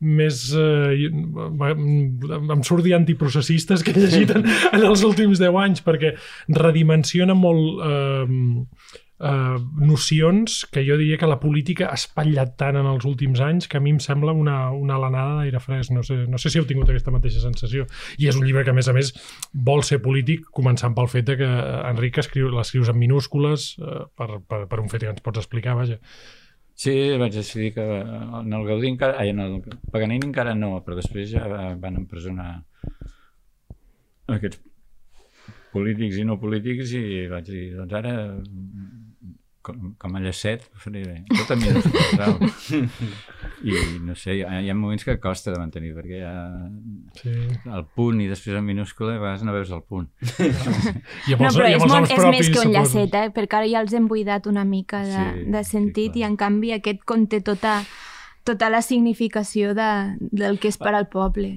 més 0.00 0.42
eh, 0.56 1.08
em 1.08 2.62
surt 2.66 2.84
dir 2.84 2.96
antiprocessistes 2.98 3.84
que 3.84 3.94
he 3.94 4.04
llegit 4.04 4.34
en, 4.36 4.44
en 4.76 4.84
els 4.84 5.06
últims 5.06 5.40
10 5.42 5.58
anys 5.64 5.84
perquè 5.86 6.14
redimensiona 6.52 7.36
molt 7.38 7.82
eh, 7.86 9.02
eh, 9.18 9.58
nocions 9.80 10.64
que 10.72 10.84
jo 10.86 10.96
diria 11.00 11.18
que 11.18 11.28
la 11.28 11.38
política 11.40 11.88
ha 11.90 11.98
espatllat 11.98 12.56
tant 12.60 12.78
en 12.80 12.88
els 12.90 13.06
últims 13.08 13.40
anys 13.40 13.68
que 13.68 13.80
a 13.80 13.82
mi 13.82 13.94
em 13.94 14.00
sembla 14.02 14.34
una, 14.36 14.70
una 14.76 14.96
alenada 15.00 15.40
d'aire 15.40 15.60
fresc. 15.62 15.92
No 15.96 16.04
sé, 16.06 16.22
no 16.28 16.40
sé 16.40 16.52
si 16.52 16.60
heu 16.60 16.68
tingut 16.68 16.90
aquesta 16.90 17.14
mateixa 17.14 17.42
sensació. 17.44 17.86
I 18.18 18.30
és 18.30 18.38
un 18.38 18.46
llibre 18.46 18.64
que, 18.64 18.74
a 18.74 18.76
més 18.76 18.88
a 18.88 18.96
més, 18.96 19.12
vol 19.52 19.84
ser 19.86 20.00
polític, 20.04 20.48
començant 20.56 20.96
pel 20.96 21.10
fet 21.12 21.28
de 21.30 21.38
que 21.40 21.52
Enric 21.90 22.20
escriu, 22.22 22.50
l'escrius 22.52 22.92
en 22.92 23.00
minúscules 23.00 23.74
eh, 23.80 24.02
per, 24.16 24.42
per, 24.46 24.64
per 24.70 24.82
un 24.82 24.90
fet 24.92 25.06
que 25.06 25.14
ens 25.14 25.24
pots 25.24 25.44
explicar, 25.44 25.78
vaja. 25.78 26.00
Sí, 26.76 26.92
vaig 27.16 27.32
decidir 27.32 27.72
que 27.72 27.84
en 27.84 28.52
el 28.52 28.66
Gaudí 28.68 28.90
encara, 28.92 29.16
ai, 29.22 29.30
en 29.32 29.40
el 29.40 29.54
Paganini 29.92 30.28
encara 30.28 30.52
no, 30.54 30.74
però 30.84 30.98
després 30.98 31.30
ja 31.30 31.46
van 31.80 31.96
empresonar 32.02 32.50
aquests 34.36 34.60
polítics 35.72 36.20
i 36.20 36.26
no 36.28 36.36
polítics 36.40 36.92
i 36.98 37.04
vaig 37.32 37.48
dir, 37.48 37.64
doncs 37.78 37.96
ara 37.96 38.12
com, 39.66 39.94
com 39.98 40.16
a 40.16 40.22
llacet 40.22 40.68
faré 40.82 41.02
bé. 41.06 41.16
A 41.48 41.56
minúscules, 41.58 42.68
I 43.64 43.98
no 44.04 44.14
sé, 44.18 44.34
hi 44.36 44.42
ha, 44.44 44.60
hi 44.60 44.70
ha 44.70 44.74
moments 44.76 45.04
que 45.06 45.16
costa 45.22 45.52
de 45.52 45.60
mantenir, 45.60 45.94
perquè 45.96 46.20
hi 46.20 46.24
ha 46.26 46.34
sí. 47.16 47.34
el 47.64 47.84
punt 47.96 48.20
i 48.20 48.28
després 48.28 48.58
en 48.58 48.66
minúscula 48.66 49.14
a 49.16 49.20
vegades 49.22 49.44
no 49.46 49.54
veus 49.56 49.70
el 49.72 49.82
punt. 49.82 50.08
I 51.30 51.38
no, 51.38 51.50
però 51.54 51.70
és, 51.70 51.84
molt, 51.84 52.10
és 52.12 52.24
més 52.26 52.50
que 52.52 52.64
un 52.64 52.74
llacet, 52.74 53.16
eh? 53.16 53.30
perquè 53.34 53.60
ara 53.60 53.70
ja 53.70 53.84
els 53.84 53.94
hem 53.96 54.08
buidat 54.10 54.48
una 54.50 54.66
mica 54.68 55.02
de, 55.06 55.22
sí, 55.24 55.46
de 55.56 55.64
sentit 55.64 56.16
sí, 56.18 56.24
i 56.24 56.28
en 56.28 56.36
canvi 56.40 56.74
aquest 56.76 57.04
conté 57.08 57.40
tota, 57.44 57.78
tota 58.44 58.70
la 58.72 58.82
significació 58.84 59.72
de, 59.78 59.90
del 60.20 60.60
que 60.60 60.72
és 60.72 60.80
per 60.80 60.94
al 60.94 61.08
poble. 61.12 61.56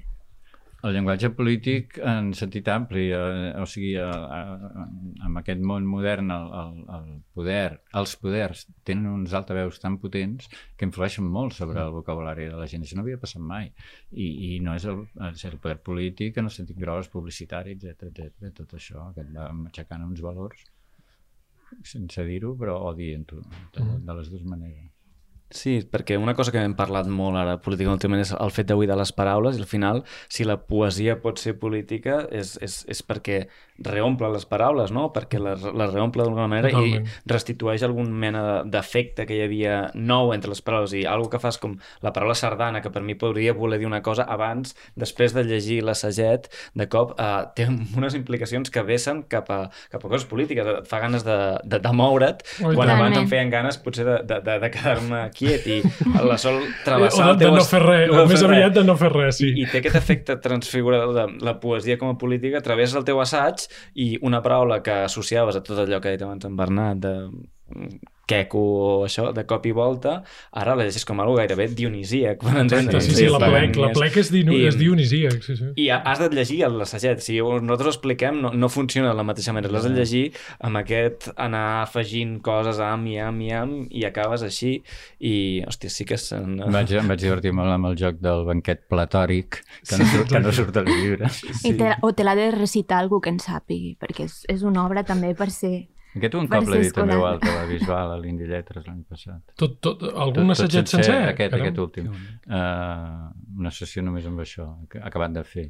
El 0.87 0.93
llenguatge 0.95 1.27
polític 1.35 1.97
en 2.07 2.29
sentit 2.39 2.69
ampli, 2.71 3.09
eh, 3.11 3.49
o 3.59 3.65
sigui, 3.67 3.89
eh, 3.99 4.05
eh, 4.05 4.83
amb 5.27 5.41
aquest 5.41 5.59
món 5.71 5.87
modern 5.89 6.31
el, 6.31 6.45
el, 6.61 6.77
el 6.97 7.09
poder, 7.35 7.81
els 8.01 8.15
poders 8.21 8.63
tenen 8.87 9.09
uns 9.11 9.35
altaveus 9.35 9.81
tan 9.83 9.97
potents 9.99 10.47
que 10.79 10.87
influeixen 10.87 11.27
molt 11.27 11.57
sobre 11.57 11.83
el 11.83 11.91
vocabulari 11.97 12.47
de 12.47 12.55
la 12.61 12.67
gent. 12.71 12.87
Això 12.87 12.95
no 12.95 13.03
havia 13.03 13.19
passat 13.19 13.43
mai. 13.43 13.73
I, 14.11 14.29
i 14.47 14.51
no 14.63 14.77
és 14.79 14.87
el, 14.87 15.03
és 15.33 15.45
el 15.51 15.59
poder 15.59 15.81
polític 15.83 16.39
en 16.39 16.47
el 16.47 16.55
sentit 16.55 16.79
gros, 16.79 17.11
publicitari, 17.11 17.75
etc 17.75 18.07
etc. 18.13 18.53
tot 18.63 18.79
això 18.79 19.09
que 19.15 19.27
et 19.27 19.35
va 19.35 19.51
aixecant 19.51 20.07
uns 20.07 20.23
valors 20.23 20.63
sense 21.85 22.23
dir-ho, 22.25 22.55
però 22.57 22.79
o 22.87 22.93
dient-ho, 22.97 23.43
de, 23.75 23.83
de 24.05 24.15
les 24.17 24.31
dues 24.31 24.45
maneres. 24.47 24.88
Sí, 25.49 25.79
perquè 25.81 26.17
una 26.21 26.35
cosa 26.37 26.53
que 26.53 26.61
hem 26.61 26.75
parlat 26.77 27.07
molt 27.09 27.39
ara 27.41 27.55
política 27.57 27.89
últimament 27.89 28.21
és 28.21 28.35
el 28.35 28.51
fet 28.53 28.67
de 28.69 28.75
buidar 28.77 28.97
les 28.99 29.11
paraules 29.17 29.57
i 29.57 29.63
al 29.63 29.69
final, 29.69 30.03
si 30.29 30.45
la 30.45 30.59
poesia 30.61 31.17
pot 31.23 31.41
ser 31.41 31.55
política 31.57 32.21
és, 32.29 32.53
és, 32.61 32.83
és 32.85 33.01
perquè 33.01 33.47
reomple 33.85 34.29
les 34.33 34.45
paraules, 34.45 34.91
no? 34.91 35.07
Perquè 35.15 35.39
les, 35.41 35.63
les 35.63 35.91
reomple 35.93 36.21
d'alguna 36.21 36.47
manera 36.51 36.69
Totalment. 36.73 37.07
i 37.07 37.31
restitueix 37.31 37.83
algun 37.87 38.11
mena 38.11 38.61
d'efecte 38.61 39.25
que 39.25 39.37
hi 39.37 39.41
havia 39.45 39.77
nou 39.95 40.33
entre 40.35 40.51
les 40.51 40.61
paraules. 40.61 40.93
I 40.93 41.05
algo 41.09 41.29
que 41.31 41.41
fas 41.41 41.57
com 41.61 41.77
la 42.05 42.13
paraula 42.13 42.35
sardana, 42.37 42.83
que 42.83 42.91
per 42.93 43.01
mi 43.05 43.15
podria 43.19 43.55
voler 43.57 43.79
dir 43.79 43.87
una 43.89 44.01
cosa 44.05 44.27
abans, 44.29 44.75
després 44.99 45.33
de 45.33 45.45
llegir 45.47 45.79
l'assaget, 45.85 46.49
de 46.77 46.89
cop 46.91 47.15
eh, 47.17 47.31
té 47.55 47.69
unes 47.69 48.17
implicacions 48.19 48.69
que 48.69 48.83
vessen 48.85 49.23
cap 49.31 49.49
a, 49.53 49.61
cap 49.91 50.03
a 50.03 50.11
coses 50.11 50.27
polítiques, 50.29 50.67
et 50.83 50.89
fa 50.89 51.01
ganes 51.01 51.25
de, 51.25 51.39
de, 51.63 51.81
de 51.81 51.95
moure't, 51.95 52.45
oh, 52.61 52.73
quan 52.75 52.91
abans 52.93 53.17
em 53.17 53.29
feien 53.31 53.49
ganes 53.53 53.79
potser 53.81 54.05
de, 54.07 54.19
de, 54.27 54.41
de, 54.45 54.59
de 54.65 54.71
quedar-me 54.75 55.25
quiet 55.39 55.67
i 55.71 55.79
la 56.25 56.37
sol 56.41 56.59
travessar 56.85 57.31
o 57.31 57.37
de, 57.37 57.47
de 57.47 57.51
no 57.55 57.65
fer 57.65 57.81
res, 57.85 58.11
o 58.11 58.25
més 58.29 58.45
aviat 58.45 58.75
de 58.75 58.85
no 58.85 58.97
fer 58.99 59.11
res, 59.15 59.39
sí. 59.41 59.49
I, 59.53 59.63
I 59.63 59.71
té 59.71 59.81
aquest 59.81 59.97
efecte 59.99 60.37
transfigurador 60.43 61.15
de 61.15 61.25
la 61.45 61.55
poesia 61.63 61.97
com 62.01 62.11
a 62.11 62.19
política 62.19 62.59
a 62.59 62.65
través 62.65 62.95
del 62.95 63.07
teu 63.07 63.21
assaig 63.23 63.65
i 63.95 64.11
una 64.25 64.43
paraula 64.45 64.81
que 64.85 65.01
associaves 65.07 65.57
a 65.57 65.63
tot 65.65 65.85
allò 65.85 66.01
que 66.03 66.11
ha 66.11 66.17
dit 66.17 66.25
abans 66.27 66.47
en 66.49 66.59
Bernat, 66.59 67.03
de 67.03 67.15
queco 68.29 68.59
o 68.59 68.87
això, 69.07 69.29
de 69.35 69.45
cop 69.49 69.65
i 69.65 69.73
volta, 69.75 70.19
ara 70.61 70.75
la 70.77 70.85
llegeix 70.87 71.05
com 71.07 71.21
algo 71.23 71.37
gairebé 71.39 71.69
dionisíac. 71.73 72.43
Per 72.43 72.55
entendre. 72.61 73.01
Sí, 73.01 73.13
sí, 73.15 73.25
sí, 73.25 73.27
la 73.31 73.41
plec, 73.41 73.77
la 73.79 73.91
plec 73.95 74.19
és, 74.21 74.31
dino, 74.33 74.53
I, 74.55 74.67
és 74.69 74.77
dionisíac. 74.79 75.39
Sí, 75.45 75.57
sí. 75.59 75.71
I 75.81 75.89
has 75.95 76.21
de 76.21 76.29
llegir 76.35 76.61
l'assaget. 76.69 77.23
Si 77.25 77.39
nosaltres 77.39 77.89
ho 77.89 77.95
expliquem, 77.95 78.39
no, 78.43 78.53
no 78.53 78.69
funciona 78.71 79.11
de 79.11 79.17
la 79.17 79.25
mateixa 79.27 79.55
manera. 79.55 79.73
L'has 79.73 79.87
de 79.87 79.93
llegir 79.95 80.23
amb 80.65 80.81
aquest 80.81 81.29
anar 81.35 81.83
afegint 81.83 82.37
coses 82.45 82.81
am 82.83 83.07
i 83.09 83.17
am 83.23 83.41
i 83.41 83.51
am 83.55 83.75
i 83.89 84.05
acabes 84.07 84.43
així 84.45 84.79
i, 85.19 85.33
hòstia, 85.67 85.93
sí 85.93 86.07
que... 86.09 86.19
Sen... 86.19 86.59
Em 86.65 86.75
vaig, 86.75 86.91
em 86.99 87.09
vaig 87.09 87.21
divertir 87.23 87.53
molt 87.55 87.73
amb 87.73 87.89
el 87.89 87.97
joc 87.99 88.19
del 88.23 88.45
banquet 88.47 88.85
platòric, 88.91 89.61
que 89.87 89.99
no, 89.99 90.09
surt, 90.11 90.33
que 90.33 90.43
no 90.43 90.53
surt 90.55 90.81
al 90.81 90.89
llibre. 90.89 91.31
Sí. 91.39 91.71
I 91.71 91.77
te, 91.79 91.93
o 92.05 92.11
te 92.13 92.25
l'ha 92.25 92.35
de 92.37 92.49
recitar 92.55 92.99
algú 93.01 93.21
que 93.23 93.31
en 93.33 93.39
sàpigui, 93.41 93.95
perquè 93.99 94.27
és, 94.27 94.41
és 94.51 94.65
una 94.67 94.85
obra 94.85 95.05
també 95.07 95.33
per 95.37 95.49
ser 95.53 95.87
aquest 96.17 96.35
un 96.39 96.49
cop 96.49 96.69
l'he 96.71 96.81
dit 96.85 96.95
també 96.95 97.17
que 97.43 97.53
la 97.53 97.65
visual 97.69 98.13
a 98.15 98.17
l'Indi 98.21 98.49
Lletres 98.49 98.87
l'any 98.87 99.03
passat. 99.07 99.41
Tot, 99.59 99.77
tot, 99.83 100.03
algun 100.09 100.49
tot 100.53 100.63
sencer? 100.63 100.85
sencer? 100.89 101.17
Aquest, 101.33 101.55
aquest 101.59 101.81
últim. 101.85 102.09
Uh, 102.49 103.29
una 103.61 103.73
sessió 103.75 104.03
només 104.05 104.25
amb 104.29 104.41
això, 104.45 104.71
acabat 105.03 105.37
de 105.37 105.45
fer. 105.45 105.69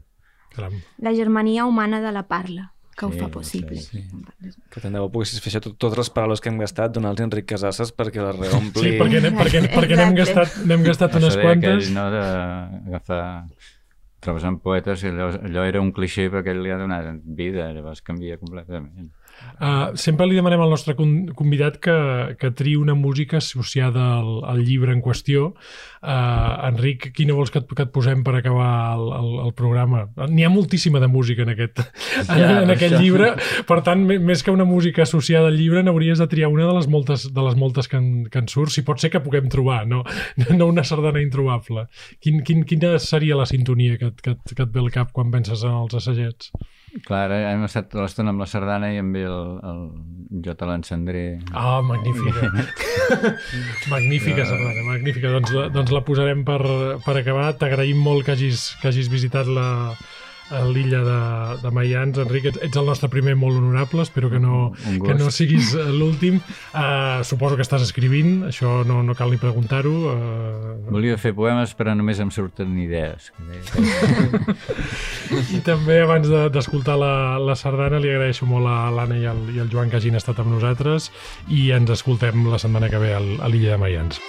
Caram. 0.55 0.79
La 1.05 1.13
germania 1.13 1.65
humana 1.69 2.01
de 2.01 2.11
la 2.15 2.25
parla 2.27 2.71
que 2.99 3.05
sí, 3.05 3.19
ho 3.19 3.23
fa 3.23 3.31
possible. 3.31 3.77
Sí, 3.79 4.01
sí. 4.03 4.51
Que 4.69 4.81
tant 4.83 4.95
de 4.95 4.99
bo 4.99 5.07
poguessis 5.13 5.39
fer 5.39 5.53
això, 5.53 5.61
tot, 5.63 5.77
totes 5.79 6.01
les 6.01 6.09
paraules 6.15 6.41
que 6.43 6.51
hem 6.51 6.59
gastat, 6.59 6.91
donar-los 6.95 7.23
Enric 7.23 7.47
Casasses 7.47 7.93
perquè 7.95 8.19
les 8.23 8.35
reompli. 8.35 8.83
Sí, 8.83 8.95
perquè, 8.99 9.21
n'hem, 9.23 9.37
perquè, 9.39 9.61
perquè 9.71 9.99
n'hem 9.99 10.17
gastat, 10.17 10.57
n'hem 10.67 10.83
gastat 10.87 11.15
unes 11.21 11.37
quantes. 11.39 11.85
Aquell, 11.85 11.93
no, 11.95 12.07
d'agafar 12.15 13.21
trobes 14.19 14.43
en 14.43 14.57
poetes 14.59 15.05
i 15.05 15.13
allò, 15.13 15.29
allò 15.47 15.63
era 15.69 15.79
un 15.79 15.93
cliché 15.95 16.27
perquè 16.33 16.51
li 16.57 16.73
ha 16.73 16.79
donat 16.81 17.23
vida, 17.23 17.69
llavors 17.75 18.03
canvia 18.03 18.35
completament. 18.41 19.13
Uh, 19.59 19.91
sempre 19.99 20.23
li 20.23 20.37
demanem 20.37 20.61
al 20.63 20.71
nostre 20.71 20.93
convidat 20.95 21.81
que, 21.83 21.95
que 22.39 22.51
triï 22.55 22.77
una 22.79 22.93
música 22.95 23.41
associada 23.43 24.05
al, 24.21 24.29
al 24.47 24.61
llibre 24.63 24.93
en 24.95 25.01
qüestió. 25.03 25.49
Uh, 25.99 26.69
Enric, 26.69 27.09
quina 27.15 27.35
vols 27.35 27.51
que 27.51 27.59
et, 27.59 27.67
que 27.67 27.83
et 27.83 27.91
posem 27.91 28.23
per 28.23 28.37
acabar 28.39 28.69
el, 28.95 29.03
el, 29.17 29.29
el 29.47 29.51
programa? 29.57 30.05
N'hi 30.31 30.47
ha 30.47 30.51
moltíssima 30.53 31.01
de 31.03 31.09
música 31.11 31.43
en 31.43 31.51
aquest, 31.55 31.83
ja, 32.29 32.37
en, 32.37 32.55
en 32.63 32.73
aquest 32.75 32.95
llibre, 33.01 33.33
per 33.67 33.81
tant, 33.83 34.07
més 34.07 34.45
que 34.47 34.55
una 34.55 34.67
música 34.69 35.03
associada 35.03 35.51
al 35.51 35.59
llibre, 35.59 35.83
n'hauries 35.83 36.23
de 36.23 36.29
triar 36.31 36.53
una 36.53 36.69
de 36.69 36.79
les 36.79 36.87
moltes, 36.87 37.27
de 37.35 37.47
les 37.49 37.59
moltes 37.59 37.91
que, 37.91 37.99
en, 37.99 38.09
que 38.31 38.39
en 38.39 38.47
surt, 38.47 38.71
si 38.71 38.87
pot 38.87 39.03
ser 39.03 39.11
que 39.11 39.23
puguem 39.25 39.51
trobar, 39.51 39.83
no, 39.91 40.05
no 40.55 40.71
una 40.71 40.87
sardana 40.87 41.19
introbable. 41.19 41.89
Quin, 42.23 42.45
quin, 42.47 42.63
quina 42.63 42.95
seria 43.03 43.35
la 43.35 43.49
sintonia 43.49 43.99
que, 43.99 44.13
que, 44.23 44.39
que 44.55 44.61
et 44.63 44.71
ve 44.71 44.85
al 44.87 44.93
cap 44.95 45.11
quan 45.11 45.35
penses 45.35 45.67
en 45.67 45.75
els 45.83 45.99
assagets? 45.99 46.53
Clar, 47.05 47.27
hem 47.31 47.65
estat 47.67 47.93
l'estona 47.97 48.33
amb 48.33 48.41
la 48.41 48.47
sardana 48.49 48.91
i 48.93 48.99
amb 49.01 49.17
el, 49.19 49.41
el 49.71 49.81
Jo 50.45 50.55
te 50.57 50.69
l'encendré. 50.69 51.23
Ah, 51.51 51.81
magnífica. 51.85 52.49
magnífica 53.93 54.45
sardana, 54.45 54.85
magnífica. 54.87 55.33
Doncs, 55.37 55.53
doncs 55.75 55.93
la 55.95 56.03
posarem 56.05 56.45
per, 56.47 56.61
per 57.05 57.17
acabar. 57.19 57.51
T'agraïm 57.61 58.01
molt 58.01 58.25
que 58.27 58.35
hagis, 58.37 58.71
que 58.81 58.91
hagis 58.91 59.09
visitat 59.11 59.49
la, 59.49 59.69
a 60.49 60.63
l'illa 60.65 61.01
de, 61.05 61.19
de 61.61 61.71
Maians. 61.73 62.19
Enric, 62.23 62.49
ets, 62.51 62.61
ets 62.65 62.79
el 62.79 62.89
nostre 62.89 63.09
primer 63.11 63.35
molt 63.39 63.59
honorable, 63.59 64.03
espero 64.05 64.29
que 64.31 64.39
no, 64.41 64.71
que 64.83 65.15
no 65.17 65.29
siguis 65.33 65.73
eh, 65.77 65.87
l'últim. 65.93 66.39
Uh, 66.73 67.21
suposo 67.27 67.57
que 67.59 67.65
estàs 67.65 67.85
escrivint, 67.85 68.45
això 68.49 68.79
no, 68.87 69.01
no 69.05 69.15
cal 69.17 69.33
ni 69.33 69.39
preguntar-ho. 69.41 69.95
Uh... 70.13 70.75
Volia 70.89 71.17
fer 71.21 71.33
poemes 71.37 71.75
però 71.77 71.93
només 71.97 72.21
em 72.23 72.31
surten 72.33 72.75
idees. 72.81 73.31
I 75.55 75.61
també 75.65 76.01
abans 76.03 76.29
d'escoltar 76.53 76.97
de, 76.97 77.03
la, 77.03 77.13
la 77.51 77.57
sardana 77.59 78.01
li 78.01 78.11
agraeixo 78.11 78.49
molt 78.49 78.69
a 78.69 78.89
l'Anna 78.93 79.19
i, 79.19 79.25
el, 79.29 79.43
i 79.55 79.63
el 79.63 79.69
Joan 79.71 79.91
que 79.91 79.99
hagin 80.01 80.17
estat 80.19 80.41
amb 80.41 80.53
nosaltres 80.55 81.11
i 81.53 81.69
ens 81.75 81.93
escoltem 81.93 82.47
la 82.49 82.61
setmana 82.61 82.89
que 82.89 83.01
ve 83.01 83.13
a 83.15 83.21
l'illa 83.21 83.75
de 83.75 83.81
Maians. 83.81 84.21